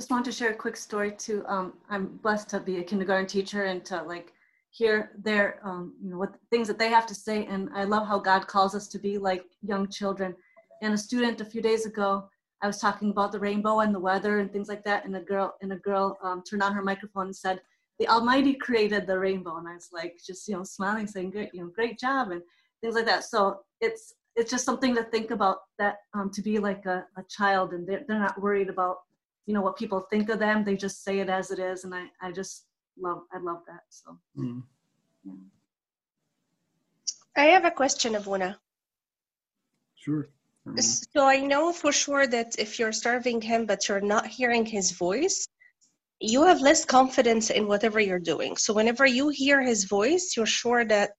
just 0.00 0.10
want 0.10 0.24
to 0.24 0.32
share 0.32 0.48
a 0.48 0.54
quick 0.54 0.78
story 0.78 1.12
too. 1.12 1.44
Um, 1.46 1.74
I'm 1.90 2.06
blessed 2.22 2.48
to 2.50 2.60
be 2.60 2.78
a 2.78 2.82
kindergarten 2.82 3.26
teacher 3.26 3.64
and 3.64 3.84
to 3.84 4.02
like 4.02 4.32
hear 4.70 5.10
their, 5.22 5.60
um, 5.62 5.92
you 6.02 6.08
know, 6.08 6.16
what 6.16 6.36
things 6.48 6.68
that 6.68 6.78
they 6.78 6.88
have 6.88 7.04
to 7.08 7.14
say. 7.14 7.44
And 7.44 7.68
I 7.74 7.84
love 7.84 8.06
how 8.06 8.18
God 8.18 8.46
calls 8.46 8.74
us 8.74 8.88
to 8.88 8.98
be 8.98 9.18
like 9.18 9.44
young 9.60 9.88
children. 9.88 10.34
And 10.80 10.94
a 10.94 10.96
student 10.96 11.42
a 11.42 11.44
few 11.44 11.60
days 11.60 11.84
ago, 11.84 12.30
I 12.62 12.66
was 12.66 12.78
talking 12.78 13.10
about 13.10 13.32
the 13.32 13.40
rainbow 13.40 13.80
and 13.80 13.94
the 13.94 14.00
weather 14.00 14.38
and 14.38 14.52
things 14.52 14.68
like 14.68 14.84
that. 14.84 15.04
And 15.04 15.16
a 15.16 15.20
girl 15.20 15.54
and 15.62 15.72
a 15.72 15.76
girl 15.76 16.18
um, 16.22 16.42
turned 16.42 16.62
on 16.62 16.74
her 16.74 16.82
microphone 16.82 17.26
and 17.26 17.36
said, 17.36 17.60
"The 17.98 18.08
Almighty 18.08 18.54
created 18.54 19.06
the 19.06 19.18
rainbow." 19.18 19.56
And 19.56 19.68
I 19.68 19.74
was 19.74 19.88
like, 19.92 20.18
just 20.24 20.46
you 20.48 20.56
know, 20.56 20.64
smiling, 20.64 21.06
saying, 21.06 21.30
"Great, 21.30 21.50
you 21.54 21.62
know, 21.62 21.70
great 21.74 21.98
job," 21.98 22.30
and 22.30 22.42
things 22.80 22.94
like 22.94 23.06
that. 23.06 23.24
So 23.24 23.60
it's 23.80 24.14
it's 24.36 24.50
just 24.50 24.64
something 24.64 24.94
to 24.94 25.02
think 25.04 25.30
about 25.30 25.58
that 25.78 25.96
um, 26.14 26.30
to 26.30 26.42
be 26.42 26.58
like 26.58 26.86
a, 26.86 27.04
a 27.16 27.22
child 27.28 27.72
and 27.72 27.86
they're, 27.86 28.04
they're 28.06 28.18
not 28.18 28.40
worried 28.40 28.68
about 28.68 28.98
you 29.46 29.54
know 29.54 29.60
what 29.60 29.76
people 29.76 30.00
think 30.00 30.28
of 30.28 30.38
them 30.38 30.64
they 30.64 30.76
just 30.76 31.02
say 31.04 31.18
it 31.18 31.28
as 31.28 31.50
it 31.50 31.58
is 31.58 31.84
and 31.84 31.94
i 31.94 32.04
i 32.22 32.30
just 32.30 32.66
love 32.98 33.22
i 33.32 33.38
love 33.38 33.62
that 33.66 33.80
so 33.88 34.16
mm. 34.38 34.62
yeah. 35.24 35.32
i 37.36 37.44
have 37.44 37.64
a 37.64 37.70
question 37.70 38.14
Abuna. 38.14 38.58
sure 39.96 40.28
so 40.76 41.26
i 41.26 41.38
know 41.38 41.72
for 41.72 41.92
sure 41.92 42.26
that 42.26 42.54
if 42.58 42.78
you're 42.78 42.92
serving 42.92 43.40
him 43.40 43.66
but 43.66 43.88
you're 43.88 44.00
not 44.00 44.26
hearing 44.26 44.64
his 44.64 44.92
voice 44.92 45.48
you 46.20 46.42
have 46.44 46.60
less 46.60 46.84
confidence 46.84 47.48
in 47.48 47.66
whatever 47.66 47.98
you're 47.98 48.18
doing. 48.18 48.56
So 48.56 48.74
whenever 48.74 49.06
you 49.06 49.30
hear 49.30 49.62
his 49.62 49.84
voice 49.84 50.34
you're 50.36 50.46
sure 50.46 50.84
that 50.84 51.12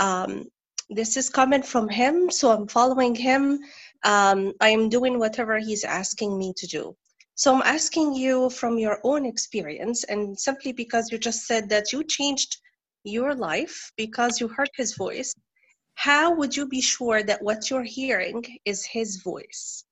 um, 0.00 0.46
this 0.88 1.16
is 1.18 1.28
coming 1.28 1.62
from 1.62 1.88
him. 1.88 2.30
So 2.30 2.50
i'm 2.50 2.66
following 2.66 3.14
him. 3.14 3.60
Um, 4.04 4.54
i 4.60 4.70
am 4.70 4.88
doing 4.88 5.18
whatever 5.18 5.58
he's 5.58 5.84
asking 5.84 6.38
me 6.38 6.54
to 6.56 6.66
do. 6.66 6.96
So 7.34 7.54
I'm 7.54 7.62
asking 7.62 8.14
you 8.14 8.50
from 8.50 8.78
your 8.78 8.98
own 9.04 9.24
experience, 9.24 10.02
and 10.04 10.36
simply 10.36 10.72
because 10.72 11.12
you 11.12 11.18
just 11.18 11.46
said 11.46 11.68
that 11.68 11.92
you 11.92 12.02
changed 12.02 12.56
your 13.04 13.32
life 13.34 13.92
because 13.96 14.40
you 14.40 14.48
heard 14.48 14.70
his 14.76 14.96
voice, 14.96 15.32
how 15.98 16.32
would 16.32 16.56
you 16.56 16.64
be 16.64 16.80
sure 16.80 17.24
that 17.24 17.42
what 17.42 17.68
you're 17.68 17.82
hearing 17.82 18.44
is 18.64 18.84
his 18.84 19.16
voice? 19.20 19.84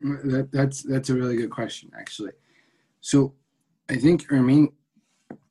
That, 0.00 0.50
that's 0.52 0.84
that's 0.84 1.10
a 1.10 1.16
really 1.16 1.36
good 1.36 1.50
question, 1.50 1.90
actually. 1.98 2.30
So 3.00 3.34
I 3.88 3.96
think, 3.96 4.30
mean, 4.30 4.68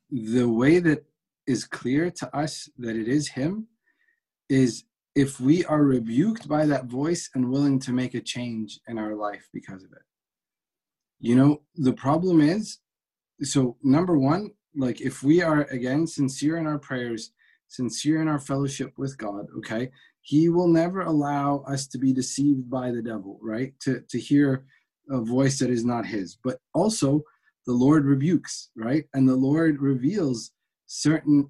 the 0.09 0.47
way 0.47 0.79
that 0.79 1.03
is 1.45 1.65
clear 1.65 2.09
to 2.09 2.25
us 2.33 2.69
that 2.77 2.95
it 2.95 3.09
is 3.09 3.27
him 3.27 3.67
is 4.47 4.85
if 5.13 5.41
we 5.41 5.65
are 5.65 5.83
rebuked 5.83 6.47
by 6.47 6.65
that 6.67 6.85
voice 6.85 7.29
and 7.35 7.51
willing 7.51 7.77
to 7.79 7.91
make 7.91 8.13
a 8.13 8.21
change 8.21 8.79
in 8.87 8.97
our 8.97 9.13
life 9.13 9.49
because 9.51 9.83
of 9.83 9.91
it. 9.91 10.05
You 11.19 11.35
know, 11.35 11.61
the 11.75 11.93
problem 11.93 12.39
is 12.39 12.79
so, 13.41 13.75
number 13.83 14.17
one, 14.17 14.51
like 14.73 15.01
if 15.01 15.21
we 15.21 15.41
are 15.41 15.63
again 15.63 16.07
sincere 16.07 16.55
in 16.55 16.65
our 16.65 16.79
prayers, 16.79 17.31
sincere 17.75 18.21
in 18.21 18.27
our 18.27 18.39
fellowship 18.39 18.93
with 18.97 19.17
God, 19.17 19.47
okay, 19.57 19.91
He 20.21 20.49
will 20.49 20.67
never 20.67 21.01
allow 21.01 21.63
us 21.67 21.87
to 21.87 21.97
be 21.97 22.13
deceived 22.13 22.69
by 22.69 22.91
the 22.91 23.01
devil, 23.01 23.39
right? 23.41 23.73
To, 23.81 24.01
to 24.09 24.19
hear 24.19 24.65
a 25.09 25.21
voice 25.21 25.59
that 25.59 25.69
is 25.69 25.85
not 25.85 26.05
His. 26.05 26.37
But 26.43 26.59
also, 26.73 27.21
the 27.67 27.73
Lord 27.73 28.05
rebukes, 28.05 28.69
right? 28.75 29.05
And 29.13 29.27
the 29.27 29.35
Lord 29.35 29.81
reveals 29.81 30.51
certain 30.87 31.49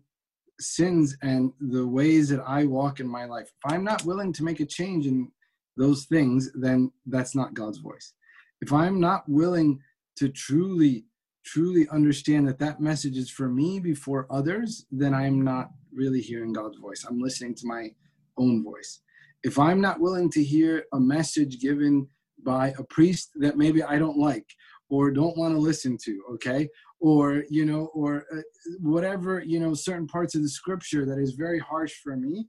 sins 0.60 1.18
and 1.22 1.52
the 1.60 1.86
ways 1.86 2.30
that 2.30 2.44
I 2.48 2.66
walk 2.66 3.00
in 3.00 3.08
my 3.08 3.26
life. 3.26 3.48
If 3.48 3.72
I'm 3.72 3.84
not 3.84 4.06
willing 4.06 4.32
to 4.34 4.44
make 4.44 4.62
a 4.62 4.66
change 4.66 5.08
in 5.08 5.30
those 5.78 6.06
things, 6.06 6.52
then 6.54 6.92
that's 7.06 7.36
not 7.36 7.54
God's 7.54 7.80
voice 7.80 8.14
if 8.62 8.74
I'm 8.74 9.00
not 9.00 9.28
willing 9.28 9.80
to 10.18 10.30
truly, 10.30 11.06
truly 11.46 11.88
understand 11.90 12.48
that 12.48 12.60
that 12.60 12.80
message 12.80 13.18
is 13.18 13.30
for 13.30 13.50
me 13.50 13.80
before 13.80 14.28
others, 14.30 14.86
then 14.92 15.14
I'm 15.14 15.44
not 15.44 15.70
really 15.96 16.22
hearing 16.22 16.54
God's 16.54 16.78
voice. 16.78 17.06
I'm 17.08 17.20
listening 17.20 17.56
to 17.56 17.68
my 17.68 17.90
own 18.38 18.64
voice. 18.64 19.02
If 19.44 19.60
I'm 19.60 19.80
not 19.80 20.00
willing 20.00 20.30
to 20.32 20.44
hear 20.44 20.86
a 20.94 21.00
message 21.00 21.60
given 21.60 22.08
by 22.44 22.74
a 22.78 22.84
priest 22.84 23.32
that 23.36 23.58
maybe 23.58 23.84
I 23.84 23.98
don't 23.98 24.18
like 24.18 24.48
or 24.90 25.12
don't 25.12 25.38
want 25.38 25.54
to 25.54 25.60
listen 25.60 25.98
to, 26.06 26.22
okay? 26.34 26.70
Or, 27.00 27.44
you 27.50 27.66
know, 27.66 27.90
or 27.94 28.26
uh, 28.36 28.42
whatever, 28.80 29.42
you 29.42 29.60
know, 29.60 29.74
certain 29.74 30.08
parts 30.08 30.36
of 30.36 30.42
the 30.42 30.50
scripture 30.50 31.06
that 31.06 31.20
is 31.20 31.34
very 31.34 31.60
harsh 31.60 31.94
for 32.04 32.16
me, 32.16 32.48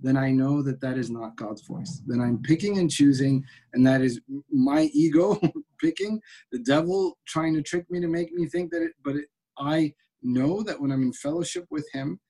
then 0.00 0.16
I 0.16 0.30
know 0.30 0.62
that 0.62 0.80
that 0.80 0.96
is 0.96 1.10
not 1.10 1.36
God's 1.36 1.66
voice. 1.66 2.02
Then 2.06 2.20
I'm 2.20 2.40
picking 2.42 2.78
and 2.78 2.90
choosing, 2.90 3.44
and 3.72 3.86
that 3.86 4.00
is 4.00 4.20
my 4.50 4.82
ego 4.92 5.40
picking, 5.80 6.20
the 6.52 6.60
devil 6.60 7.18
trying 7.26 7.54
to 7.54 7.62
trick 7.62 7.90
me 7.90 8.00
to 8.00 8.08
make 8.08 8.32
me 8.32 8.46
think 8.46 8.70
that 8.70 8.82
it, 8.82 8.92
but 9.04 9.16
it, 9.16 9.26
I 9.58 9.92
know 10.22 10.62
that 10.62 10.80
when 10.80 10.92
I'm 10.92 11.02
in 11.02 11.12
fellowship 11.12 11.66
with 11.70 11.86
Him, 11.92 12.20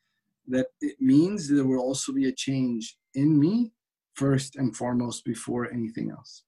that 0.48 0.68
it 0.80 0.96
means 1.00 1.48
there 1.48 1.64
will 1.64 1.80
also 1.80 2.12
be 2.12 2.28
a 2.28 2.32
change 2.32 2.96
in 3.14 3.38
me 3.38 3.72
first 4.14 4.56
and 4.56 4.76
foremost 4.76 5.24
before 5.24 5.70
anything 5.72 6.10
else. 6.10 6.42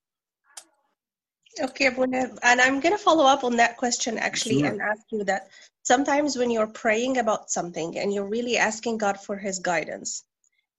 Okay, 1.60 1.86
Abuna, 1.86 2.30
and 2.42 2.60
I'm 2.60 2.80
going 2.80 2.96
to 2.96 3.02
follow 3.02 3.24
up 3.24 3.44
on 3.44 3.56
that 3.56 3.76
question 3.76 4.16
actually 4.18 4.60
Sure. 4.60 4.68
and 4.68 4.80
ask 4.80 5.02
you 5.10 5.24
that 5.24 5.48
sometimes 5.82 6.38
when 6.38 6.50
you're 6.50 6.66
praying 6.66 7.18
about 7.18 7.50
something 7.50 7.98
and 7.98 8.14
you're 8.14 8.28
really 8.28 8.56
asking 8.56 8.98
God 8.98 9.20
for 9.20 9.36
His 9.36 9.58
guidance, 9.58 10.24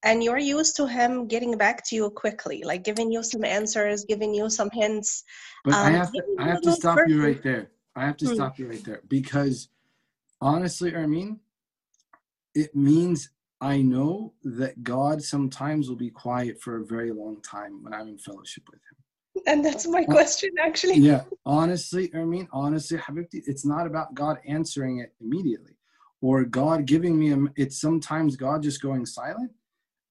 and 0.04 0.24
you're 0.24 0.40
used 0.40 0.78
to 0.78 0.88
Him 0.88 1.28
getting 1.28 1.58
back 1.58 1.86
to 1.88 1.96
you 1.96 2.10
quickly, 2.10 2.64
like 2.64 2.84
giving 2.84 3.12
you 3.12 3.22
some 3.22 3.44
answers, 3.44 4.06
giving 4.06 4.34
you 4.34 4.50
some 4.50 4.70
hints. 4.72 5.24
But 5.66 5.76
I 5.76 5.92
um, 5.92 5.94
have 5.94 6.12
to, 6.14 6.24
I 6.40 6.48
have 6.48 6.62
to 6.62 6.72
stop 6.72 7.00
you 7.08 7.22
right 7.22 7.44
there. 7.44 7.70
I 7.96 8.06
have 8.06 8.18
to 8.18 8.28
Hmm. 8.28 8.34
stop 8.34 8.58
you 8.58 8.68
right 8.70 8.84
there 8.84 9.02
because 9.08 9.68
honestly, 10.40 10.96
Armin, 10.96 11.40
it 12.56 12.76
means 12.76 13.30
I 13.60 13.82
know 13.82 14.34
that 14.44 14.84
God 14.84 15.22
sometimes 15.24 15.88
will 15.88 15.96
be 15.96 16.10
quiet 16.10 16.60
for 16.62 16.78
a 16.78 16.86
very 16.86 17.12
long 17.12 17.42
time 17.42 17.84
when 17.84 17.94
I'm 17.94 18.08
in 18.08 18.18
fellowship 18.18 18.64
with 18.72 18.80
Him. 18.80 19.44
And 19.48 19.64
that's 19.64 19.88
my 19.88 20.04
question 20.04 20.50
actually. 20.60 20.96
Yeah, 20.96 21.24
honestly, 21.46 22.12
Armin, 22.14 22.48
honestly, 22.52 22.98
Habibti, 22.98 23.44
it's 23.46 23.66
not 23.66 23.88
about 23.88 24.14
God 24.14 24.40
answering 24.46 25.00
it 25.00 25.14
immediately 25.22 25.78
or 26.22 26.44
God 26.44 26.86
giving 26.86 27.20
me, 27.20 27.34
a, 27.34 27.38
it's 27.56 27.82
sometimes 27.82 28.36
God 28.36 28.64
just 28.64 28.82
going 28.82 29.06
silent. 29.06 29.52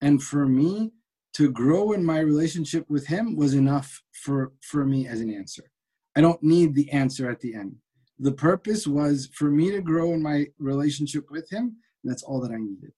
And 0.00 0.22
for 0.22 0.46
me 0.46 0.92
to 1.34 1.50
grow 1.50 1.92
in 1.92 2.04
my 2.04 2.18
relationship 2.20 2.88
with 2.88 3.06
Him 3.06 3.36
was 3.36 3.54
enough 3.54 4.02
for, 4.12 4.52
for 4.60 4.84
me 4.84 5.06
as 5.06 5.20
an 5.20 5.32
answer. 5.32 5.70
I 6.16 6.20
don't 6.20 6.42
need 6.42 6.74
the 6.74 6.90
answer 6.90 7.30
at 7.30 7.40
the 7.40 7.54
end. 7.54 7.76
The 8.18 8.32
purpose 8.32 8.86
was 8.86 9.28
for 9.32 9.50
me 9.50 9.70
to 9.70 9.80
grow 9.80 10.12
in 10.12 10.22
my 10.22 10.46
relationship 10.58 11.30
with 11.30 11.48
Him. 11.48 11.76
That's 12.04 12.22
all 12.22 12.40
that 12.40 12.52
I 12.52 12.58
needed. 12.58 12.92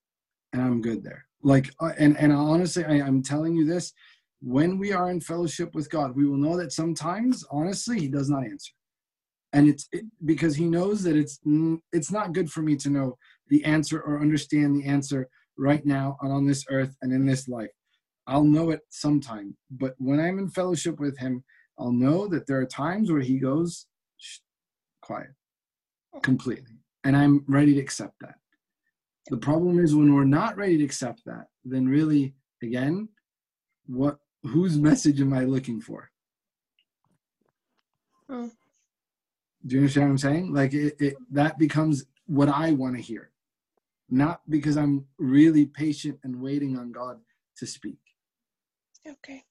And 0.53 0.63
I'm 0.63 0.83
good 0.83 1.03
there. 1.03 1.27
Like, 1.43 1.71
uh, 1.81 1.93
and, 1.99 2.17
and 2.19 2.33
honestly, 2.33 2.85
I, 2.85 3.01
I'm 3.01 3.23
telling 3.23 3.57
you 3.57 3.65
this 3.67 3.93
when 4.43 4.77
we 4.77 4.93
are 4.93 5.11
in 5.11 5.21
fellowship 5.21 5.75
with 5.75 5.89
God, 5.89 6.17
we 6.17 6.27
will 6.27 6.37
know 6.37 6.57
that 6.57 6.73
sometimes, 6.73 7.45
honestly, 7.51 8.01
He 8.01 8.09
does 8.09 8.29
not 8.29 8.45
answer. 8.45 8.73
And 9.53 9.69
it's 9.69 9.89
it, 9.93 10.05
because 10.25 10.57
He 10.57 10.65
knows 10.65 11.03
that 11.05 11.17
it's 11.17 11.39
it's 11.93 12.11
not 12.11 12.33
good 12.33 12.51
for 12.51 12.63
me 12.63 12.77
to 12.77 12.91
know 12.91 13.17
the 13.49 13.65
answer 13.65 14.01
or 14.01 14.21
understand 14.21 14.75
the 14.75 14.87
answer 14.87 15.29
right 15.57 15.85
now 15.87 16.17
and 16.23 16.33
on 16.33 16.47
this 16.47 16.65
earth 16.71 16.97
and 17.03 17.13
in 17.13 17.25
this 17.25 17.49
life. 17.49 17.71
I'll 18.27 18.45
know 18.45 18.71
it 18.71 18.81
sometime, 18.91 19.57
but 19.71 19.95
when 19.99 20.21
I'm 20.21 20.39
in 20.39 20.49
fellowship 20.49 20.99
with 20.99 21.19
Him, 21.19 21.45
I'll 21.79 21.93
know 21.93 22.27
that 22.29 22.47
there 22.47 22.59
are 22.59 22.67
times 22.67 23.11
where 23.11 23.21
He 23.21 23.39
goes 23.39 23.87
quiet 25.03 25.31
completely, 26.23 26.79
and 27.05 27.17
I'm 27.17 27.45
ready 27.47 27.75
to 27.75 27.81
accept 27.81 28.15
that. 28.21 28.35
The 29.29 29.37
problem 29.37 29.79
is 29.79 29.95
when 29.95 30.15
we're 30.15 30.25
not 30.25 30.57
ready 30.57 30.79
to 30.79 30.85
accept 30.85 31.25
that, 31.27 31.49
then 31.65 31.87
really, 31.89 32.35
again, 32.63 33.09
what 33.87 34.19
whose 34.43 34.77
message 34.79 35.21
am 35.21 35.33
I 35.33 35.45
looking 35.45 35.81
for? 35.81 36.11
Hmm. 38.29 38.49
Do 39.65 39.75
you 39.75 39.81
understand 39.81 40.07
what 40.07 40.11
I'm 40.13 40.19
saying? 40.19 40.53
Like 40.53 40.75
it, 40.75 40.97
it 40.99 41.15
that 41.31 41.59
becomes 41.59 42.05
what 42.27 42.49
I 42.49 42.73
want 42.73 42.97
to 42.97 43.03
hear, 43.03 43.31
not 44.11 44.41
because 44.49 44.77
I'm 44.77 45.07
really 45.19 45.67
patient 45.67 46.19
and 46.25 46.43
waiting 46.43 46.77
on 46.77 46.91
God 46.91 47.21
to 47.59 47.67
speak. 47.67 47.99
Okay. 49.07 49.45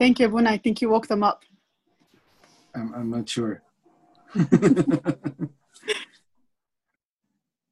Thank 0.00 0.18
you, 0.18 0.26
Abuna. 0.26 0.50
I 0.50 0.56
think 0.56 0.80
you 0.80 0.88
woke 0.88 1.06
them 1.06 1.22
up. 1.22 1.44
I'm, 2.74 2.94
I'm 2.94 3.10
not 3.10 3.28
sure. 3.28 3.62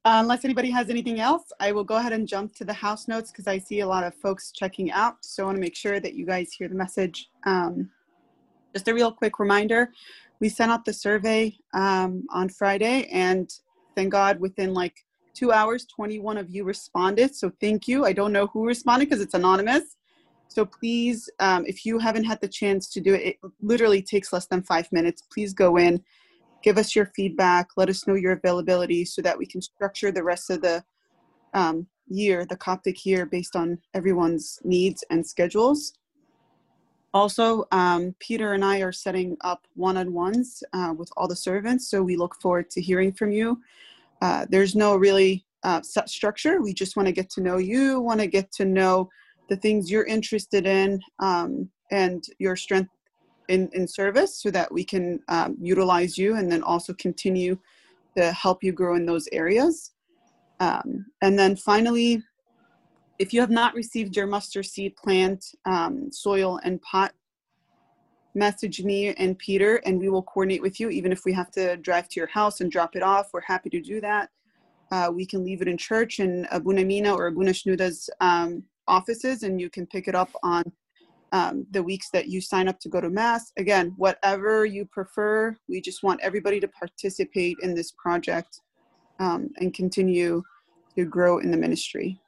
Uh, 0.05 0.21
unless 0.21 0.45
anybody 0.45 0.71
has 0.71 0.89
anything 0.89 1.19
else, 1.19 1.51
I 1.59 1.73
will 1.73 1.83
go 1.83 1.97
ahead 1.97 2.13
and 2.13 2.25
jump 2.25 2.55
to 2.55 2.63
the 2.63 2.73
house 2.73 3.09
notes 3.09 3.31
because 3.31 3.47
I 3.47 3.57
see 3.57 3.81
a 3.81 3.87
lot 3.87 4.05
of 4.05 4.15
folks 4.15 4.51
checking 4.53 4.89
out. 4.91 5.17
So 5.25 5.43
I 5.43 5.47
want 5.47 5.57
to 5.57 5.61
make 5.61 5.75
sure 5.75 5.99
that 5.99 6.13
you 6.13 6.25
guys 6.25 6.53
hear 6.53 6.69
the 6.69 6.73
message. 6.73 7.29
Um, 7.45 7.91
just 8.73 8.87
a 8.87 8.93
real 8.93 9.11
quick 9.11 9.39
reminder 9.39 9.91
we 10.39 10.47
sent 10.47 10.71
out 10.71 10.85
the 10.85 10.93
survey 10.93 11.53
um, 11.73 12.25
on 12.31 12.47
Friday, 12.47 13.09
and 13.11 13.51
thank 13.95 14.11
God 14.11 14.39
within 14.39 14.73
like 14.73 14.95
two 15.35 15.51
hours, 15.51 15.85
21 15.85 16.37
of 16.37 16.49
you 16.49 16.63
responded. 16.63 17.35
So 17.35 17.51
thank 17.59 17.87
you. 17.87 18.05
I 18.05 18.13
don't 18.13 18.31
know 18.31 18.47
who 18.47 18.65
responded 18.65 19.09
because 19.09 19.21
it's 19.21 19.33
anonymous. 19.33 19.97
So 20.49 20.65
please, 20.65 21.29
um, 21.39 21.63
if 21.67 21.85
you 21.85 21.99
haven't 21.99 22.23
had 22.23 22.41
the 22.41 22.47
chance 22.47 22.89
to 22.89 22.99
do 22.99 23.13
it, 23.13 23.21
it 23.21 23.37
literally 23.61 24.01
takes 24.01 24.33
less 24.33 24.47
than 24.47 24.63
five 24.63 24.91
minutes. 24.91 25.21
Please 25.31 25.53
go 25.53 25.77
in, 25.77 26.03
give 26.63 26.79
us 26.79 26.95
your 26.95 27.11
feedback, 27.15 27.69
let 27.77 27.87
us 27.87 28.07
know 28.07 28.15
your 28.15 28.33
availability 28.33 29.05
so 29.05 29.21
that 29.21 29.37
we 29.37 29.45
can 29.45 29.61
structure 29.61 30.11
the 30.11 30.23
rest 30.23 30.49
of 30.49 30.61
the 30.61 30.83
um, 31.53 31.85
year, 32.07 32.45
the 32.45 32.57
Coptic 32.57 33.05
year, 33.05 33.27
based 33.27 33.55
on 33.55 33.77
everyone's 33.93 34.59
needs 34.63 35.03
and 35.11 35.25
schedules. 35.25 35.93
Also, 37.13 37.65
um, 37.71 38.15
Peter 38.19 38.53
and 38.53 38.65
I 38.65 38.79
are 38.79 38.91
setting 38.91 39.37
up 39.41 39.65
one 39.75 39.97
on 39.97 40.13
ones 40.13 40.63
uh, 40.73 40.93
with 40.97 41.11
all 41.15 41.27
the 41.27 41.35
servants, 41.35 41.89
so 41.89 42.01
we 42.01 42.17
look 42.17 42.35
forward 42.41 42.71
to 42.71 42.81
hearing 42.81 43.11
from 43.11 43.31
you. 43.31 43.61
Uh, 44.21 44.47
there's 44.49 44.75
no 44.75 44.95
really 44.95 45.45
uh, 45.63 45.81
set 45.81 46.09
structure. 46.09 46.61
We 46.61 46.73
just 46.73 46.95
want 46.95 47.07
to 47.07 47.11
get 47.11 47.29
to 47.31 47.41
know 47.41 47.57
you, 47.57 47.99
want 47.99 48.19
to 48.19 48.27
get 48.27 48.51
to 48.53 48.65
know 48.65 49.09
the 49.49 49.55
things 49.55 49.89
you're 49.89 50.05
interested 50.05 50.65
in 50.65 51.01
um, 51.19 51.69
and 51.91 52.23
your 52.37 52.55
strength 52.55 52.91
in, 53.47 53.69
in 53.73 53.87
service 53.87 54.41
so 54.41 54.51
that 54.51 54.71
we 54.71 54.83
can 54.83 55.19
um, 55.27 55.57
utilize 55.59 56.17
you 56.17 56.35
and 56.35 56.51
then 56.51 56.63
also 56.63 56.93
continue 56.93 57.57
to 58.15 58.31
help 58.31 58.63
you 58.63 58.71
grow 58.71 58.95
in 58.95 59.05
those 59.05 59.27
areas. 59.31 59.91
Um, 60.59 61.05
and 61.21 61.37
then 61.37 61.55
finally, 61.55 62.21
if 63.17 63.33
you 63.33 63.41
have 63.41 63.49
not 63.49 63.73
received 63.73 64.15
your 64.15 64.27
mustard 64.27 64.65
seed 64.65 64.95
plant, 64.95 65.43
um, 65.65 66.11
soil, 66.11 66.59
and 66.63 66.81
pot, 66.81 67.13
message 68.35 68.83
me 68.83 69.13
and 69.15 69.37
Peter, 69.37 69.77
and 69.85 69.99
we 69.99 70.09
will 70.09 70.23
coordinate 70.23 70.61
with 70.61 70.79
you. 70.79 70.89
Even 70.89 71.11
if 71.11 71.25
we 71.25 71.33
have 71.33 71.51
to 71.51 71.75
drive 71.77 72.07
to 72.09 72.19
your 72.19 72.27
house 72.27 72.61
and 72.61 72.71
drop 72.71 72.95
it 72.95 73.03
off, 73.03 73.29
we're 73.33 73.41
happy 73.41 73.69
to 73.71 73.81
do 73.81 73.99
that. 74.01 74.29
Uh, 74.91 75.11
we 75.13 75.25
can 75.25 75.43
leave 75.43 75.61
it 75.61 75.67
in 75.67 75.77
church 75.77 76.19
in 76.19 76.47
Abuna 76.51 76.83
Mina 76.83 77.13
or 77.13 77.27
Abuna 77.27 77.51
Shenouda's 77.51 78.09
um, 78.21 78.63
offices, 78.89 79.43
and 79.43 79.61
you 79.61 79.69
can 79.69 79.85
pick 79.87 80.07
it 80.07 80.15
up 80.15 80.31
on 80.43 80.63
um, 81.31 81.65
the 81.71 81.83
weeks 81.83 82.09
that 82.11 82.27
you 82.27 82.41
sign 82.41 82.67
up 82.67 82.79
to 82.79 82.89
go 82.89 82.99
to 82.99 83.09
Mass. 83.09 83.51
Again, 83.57 83.93
whatever 83.97 84.65
you 84.65 84.85
prefer, 84.85 85.55
we 85.67 85.79
just 85.79 86.03
want 86.03 86.19
everybody 86.21 86.59
to 86.59 86.67
participate 86.67 87.57
in 87.61 87.75
this 87.75 87.91
project 87.91 88.61
um, 89.19 89.49
and 89.57 89.73
continue 89.73 90.41
to 90.97 91.05
grow 91.05 91.37
in 91.37 91.51
the 91.51 91.57
ministry. 91.57 92.19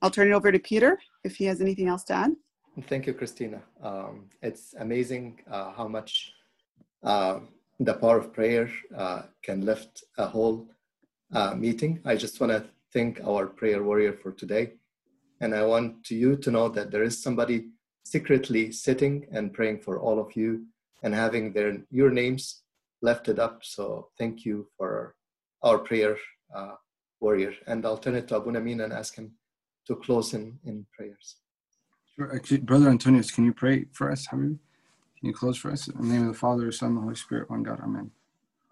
I'll 0.00 0.10
turn 0.10 0.28
it 0.28 0.34
over 0.34 0.52
to 0.52 0.58
Peter 0.58 0.98
if 1.24 1.36
he 1.36 1.44
has 1.46 1.60
anything 1.60 1.88
else 1.88 2.04
to 2.04 2.14
add. 2.14 2.32
Thank 2.88 3.06
you, 3.06 3.14
Christina. 3.14 3.62
Um, 3.82 4.30
it's 4.42 4.74
amazing 4.78 5.40
uh, 5.50 5.72
how 5.72 5.88
much 5.88 6.32
uh, 7.02 7.40
the 7.80 7.94
power 7.94 8.18
of 8.18 8.32
prayer 8.32 8.70
uh, 8.96 9.22
can 9.42 9.64
lift 9.64 10.04
a 10.18 10.26
whole 10.26 10.68
uh, 11.32 11.54
meeting. 11.54 12.00
I 12.04 12.16
just 12.16 12.40
want 12.40 12.52
to 12.52 12.64
thank 12.92 13.20
our 13.24 13.46
prayer 13.46 13.82
warrior 13.82 14.12
for 14.12 14.32
today. 14.32 14.74
And 15.40 15.54
I 15.54 15.64
want 15.64 16.04
to 16.04 16.14
you 16.14 16.36
to 16.36 16.50
know 16.50 16.68
that 16.70 16.90
there 16.90 17.02
is 17.02 17.22
somebody 17.22 17.68
secretly 18.04 18.70
sitting 18.72 19.26
and 19.32 19.52
praying 19.52 19.80
for 19.80 19.98
all 19.98 20.18
of 20.20 20.36
you 20.36 20.66
and 21.02 21.14
having 21.14 21.52
their 21.52 21.78
your 21.90 22.10
names 22.10 22.62
lifted 23.02 23.38
up. 23.38 23.64
So 23.64 24.08
thank 24.18 24.44
you 24.44 24.68
for 24.76 25.14
our 25.62 25.78
prayer 25.78 26.16
uh, 26.54 26.74
warrior. 27.20 27.54
And 27.66 27.84
I'll 27.84 27.98
turn 27.98 28.14
it 28.14 28.28
to 28.28 28.36
Abuna 28.36 28.60
Mina 28.60 28.84
and 28.84 28.92
ask 28.92 29.16
him 29.16 29.32
to 29.86 29.96
close 29.96 30.34
in, 30.34 30.58
in 30.64 30.86
prayers. 30.96 31.36
Sure. 32.14 32.34
Actually, 32.34 32.58
Brother 32.58 32.88
Antonius, 32.88 33.30
can 33.30 33.44
you 33.44 33.52
pray 33.52 33.86
for 33.92 34.10
us, 34.10 34.26
Habib? 34.26 34.58
Can 35.18 35.28
you 35.28 35.34
close 35.34 35.56
for 35.56 35.70
us? 35.70 35.88
In 35.88 36.08
the 36.08 36.14
name 36.14 36.22
of 36.28 36.34
the 36.34 36.38
Father, 36.38 36.70
Son, 36.70 36.90
and 36.90 36.98
the 36.98 37.02
Holy 37.02 37.16
Spirit, 37.16 37.50
one 37.50 37.62
God. 37.62 37.80
Amen. 37.82 38.10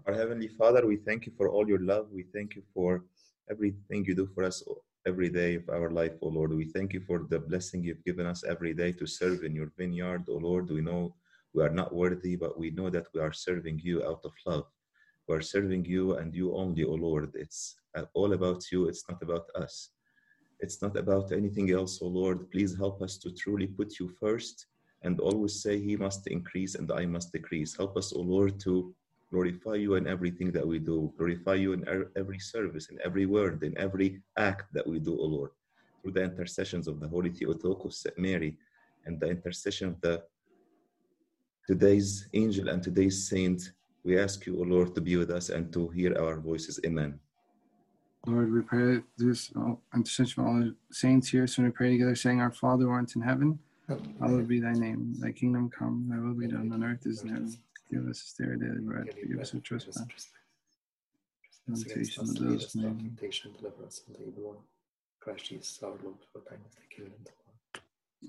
Our 0.06 0.14
Heavenly 0.14 0.48
Father, 0.48 0.86
we 0.86 0.96
thank 0.96 1.26
you 1.26 1.32
for 1.36 1.48
all 1.48 1.66
your 1.66 1.80
love. 1.80 2.08
We 2.12 2.24
thank 2.34 2.54
you 2.56 2.62
for 2.74 3.04
everything 3.50 4.04
you 4.04 4.14
do 4.14 4.28
for 4.34 4.44
us 4.44 4.62
every 5.06 5.28
day 5.28 5.56
of 5.56 5.68
our 5.68 5.90
life, 5.90 6.12
O 6.22 6.28
Lord. 6.28 6.52
We 6.52 6.66
thank 6.66 6.92
you 6.92 7.00
for 7.00 7.26
the 7.28 7.38
blessing 7.38 7.82
you've 7.82 8.04
given 8.04 8.26
us 8.26 8.44
every 8.44 8.74
day 8.74 8.92
to 8.92 9.06
serve 9.06 9.42
in 9.42 9.54
your 9.54 9.72
vineyard, 9.76 10.24
O 10.28 10.34
Lord. 10.34 10.70
We 10.70 10.80
know 10.80 11.14
we 11.54 11.62
are 11.62 11.70
not 11.70 11.94
worthy, 11.94 12.36
but 12.36 12.58
we 12.58 12.70
know 12.70 12.90
that 12.90 13.06
we 13.14 13.20
are 13.20 13.32
serving 13.32 13.80
you 13.82 14.04
out 14.04 14.20
of 14.24 14.32
love. 14.46 14.66
We 15.28 15.36
are 15.36 15.42
serving 15.42 15.84
you 15.84 16.16
and 16.16 16.34
you 16.34 16.54
only, 16.54 16.84
O 16.84 16.94
Lord. 16.94 17.32
It's 17.34 17.76
uh, 17.96 18.04
all 18.14 18.32
about 18.32 18.70
you, 18.70 18.88
it's 18.88 19.04
not 19.08 19.22
about 19.22 19.46
us. 19.54 19.90
It's 20.60 20.80
not 20.80 20.96
about 20.96 21.32
anything 21.32 21.72
else, 21.72 22.00
O 22.00 22.06
Lord. 22.06 22.50
Please 22.52 22.76
help 22.76 23.02
us 23.02 23.18
to 23.18 23.32
truly 23.32 23.66
put 23.66 23.98
you 23.98 24.08
first 24.20 24.66
and 25.02 25.18
always 25.20 25.62
say, 25.62 25.80
He 25.80 25.96
must 25.96 26.28
increase 26.28 26.76
and 26.76 26.90
I 26.92 27.06
must 27.06 27.32
decrease. 27.32 27.76
Help 27.76 27.96
us, 27.96 28.12
O 28.12 28.20
Lord, 28.20 28.60
to 28.60 28.94
glorify 29.32 29.74
you 29.74 29.94
in 29.94 30.06
everything 30.06 30.52
that 30.52 30.66
we 30.66 30.78
do, 30.78 31.12
glorify 31.16 31.54
you 31.54 31.72
in 31.72 31.88
er- 31.88 32.12
every 32.16 32.38
service, 32.38 32.90
in 32.90 32.98
every 33.02 33.26
word, 33.26 33.62
in 33.62 33.76
every 33.78 34.20
act 34.36 34.64
that 34.74 34.86
we 34.86 34.98
do, 35.00 35.18
O 35.18 35.24
Lord. 35.24 35.50
Through 36.00 36.12
the 36.12 36.24
intercessions 36.24 36.86
of 36.86 37.00
the 37.00 37.08
Holy 37.08 37.30
Theotokos, 37.30 38.06
Mary, 38.18 38.58
and 39.06 39.18
the 39.18 39.28
intercession 39.30 39.88
of 39.88 40.00
the 40.02 40.22
today's 41.66 42.28
angel 42.34 42.68
and 42.68 42.82
today's 42.82 43.26
saint, 43.28 43.72
we 44.04 44.18
ask 44.18 44.44
you, 44.46 44.58
O 44.60 44.62
Lord, 44.62 44.94
to 44.94 45.00
be 45.00 45.16
with 45.16 45.30
us 45.30 45.48
and 45.48 45.72
to 45.72 45.88
hear 45.88 46.12
our 46.22 46.38
voices. 46.38 46.78
Amen. 46.84 47.18
Lord, 48.26 48.52
we 48.52 48.60
pray 48.60 49.00
this 49.16 49.50
oh, 49.56 49.78
intercession 49.94 50.34
for 50.34 50.48
all 50.48 50.60
the 50.60 50.74
saints 50.92 51.28
here. 51.28 51.46
So 51.46 51.62
we 51.62 51.70
pray 51.70 51.90
together, 51.92 52.14
saying, 52.14 52.40
Our 52.40 52.52
Father 52.52 52.84
who 52.84 52.90
art 52.90 53.16
in 53.16 53.22
heaven, 53.22 53.58
hallowed 54.20 54.46
be 54.46 54.60
thy 54.60 54.72
name. 54.72 55.14
Thy 55.18 55.32
kingdom 55.32 55.70
come, 55.70 56.06
thy 56.10 56.18
will 56.18 56.34
be 56.34 56.48
done 56.48 56.70
on 56.72 56.84
earth 56.84 57.06
as 57.06 57.22
in 57.22 57.30
heaven. 57.30 57.56
Give 57.92 58.08
us 58.08 58.20
this 58.22 58.34
day 58.38 58.46
our 58.46 58.56
daily 58.56 58.80
bread. 58.80 59.08
Forgive 59.20 59.40
us 59.40 59.54
our 59.54 59.60
trespass. 59.60 60.02
Temptation 61.66 62.24
Temptation, 62.24 62.24
of 62.24 62.34
those 62.52 62.74
men. 62.74 62.98
temptation, 62.98 63.52
deliver 63.58 63.84
us 63.84 64.00
from 64.04 64.14
the 64.14 64.28
evil 64.28 64.48
one. 64.48 64.56
Christ 65.20 65.44
Jesus, 65.44 65.78
our 65.82 65.90
Lord, 65.90 66.16
for 66.32 66.40
thine 66.48 66.58
is 66.66 66.74
the 66.74 66.94
kingdom, 66.94 67.14
the 67.24 67.30
power. 67.30 67.82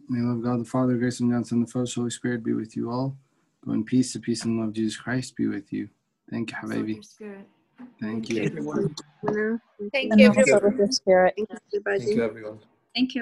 May 0.10 0.20
love 0.22 0.44
God, 0.44 0.60
the 0.60 0.66
Father, 0.70 0.96
grace 0.98 1.20
and 1.22 1.32
God, 1.32 1.48
Son, 1.48 1.62
the 1.62 1.68
Father, 1.68 1.88
Holy 1.96 2.10
Spirit 2.10 2.44
be 2.44 2.54
with 2.54 2.76
you 2.76 2.92
all. 2.92 3.16
Go 3.66 3.72
in 3.72 3.86
peace, 3.86 4.14
the 4.14 4.20
peace 4.20 4.44
and 4.44 4.60
love 4.60 4.70
of 4.70 4.74
Jesus 4.74 4.98
Christ 4.98 5.36
be 5.38 5.48
with 5.48 5.72
you. 5.72 5.88
Thank 6.30 6.52
you, 6.52 6.58
Also 6.62 6.80
with 6.82 6.90
Habibi. 6.90 7.20
your. 7.20 7.38
Thank 8.02 8.30
you. 8.30 8.36
you. 9.24 9.60
Thank 9.94 10.20
Thank 10.20 10.20
you, 10.20 10.28
you. 10.46 10.54
everyone. 10.54 10.70
with 10.70 10.80
your 10.80 10.92
spirit. 10.92 11.36
Thank 11.38 12.16
you, 12.16 12.24
everyone. 12.24 12.60
Thank 12.94 13.16
you. 13.16 13.22